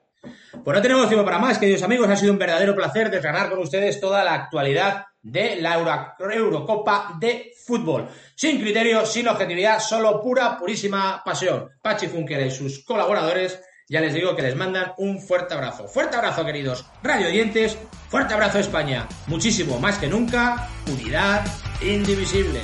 Pues 0.62 0.76
no 0.76 0.82
tenemos 0.82 1.08
tiempo 1.08 1.24
para 1.24 1.38
más, 1.38 1.58
queridos 1.58 1.82
amigos. 1.82 2.08
Ha 2.08 2.16
sido 2.16 2.32
un 2.32 2.38
verdadero 2.38 2.74
placer 2.76 3.10
desgranar 3.10 3.48
con 3.48 3.58
ustedes 3.60 3.98
toda 4.00 4.22
la 4.22 4.34
actualidad 4.34 5.04
de 5.22 5.56
la 5.60 5.74
Euro- 5.78 6.14
Eurocopa 6.32 7.16
de 7.18 7.52
fútbol. 7.66 8.08
Sin 8.34 8.60
criterio, 8.60 9.04
sin 9.04 9.28
objetividad, 9.28 9.80
solo 9.80 10.20
pura, 10.22 10.58
purísima 10.58 11.22
pasión. 11.24 11.70
Pachi 11.82 12.06
Funker 12.06 12.46
y 12.46 12.50
sus 12.50 12.84
colaboradores, 12.84 13.60
ya 13.88 14.00
les 14.00 14.14
digo 14.14 14.34
que 14.36 14.42
les 14.42 14.56
mandan 14.56 14.92
un 14.98 15.20
fuerte 15.20 15.54
abrazo. 15.54 15.88
Fuerte 15.88 16.16
abrazo, 16.16 16.44
queridos 16.44 16.84
radio 17.02 17.26
oyentes. 17.28 17.76
Fuerte 18.08 18.34
abrazo, 18.34 18.58
España. 18.58 19.06
Muchísimo 19.26 19.78
más 19.78 19.98
que 19.98 20.06
nunca, 20.08 20.68
unidad 20.90 21.44
indivisible. 21.82 22.60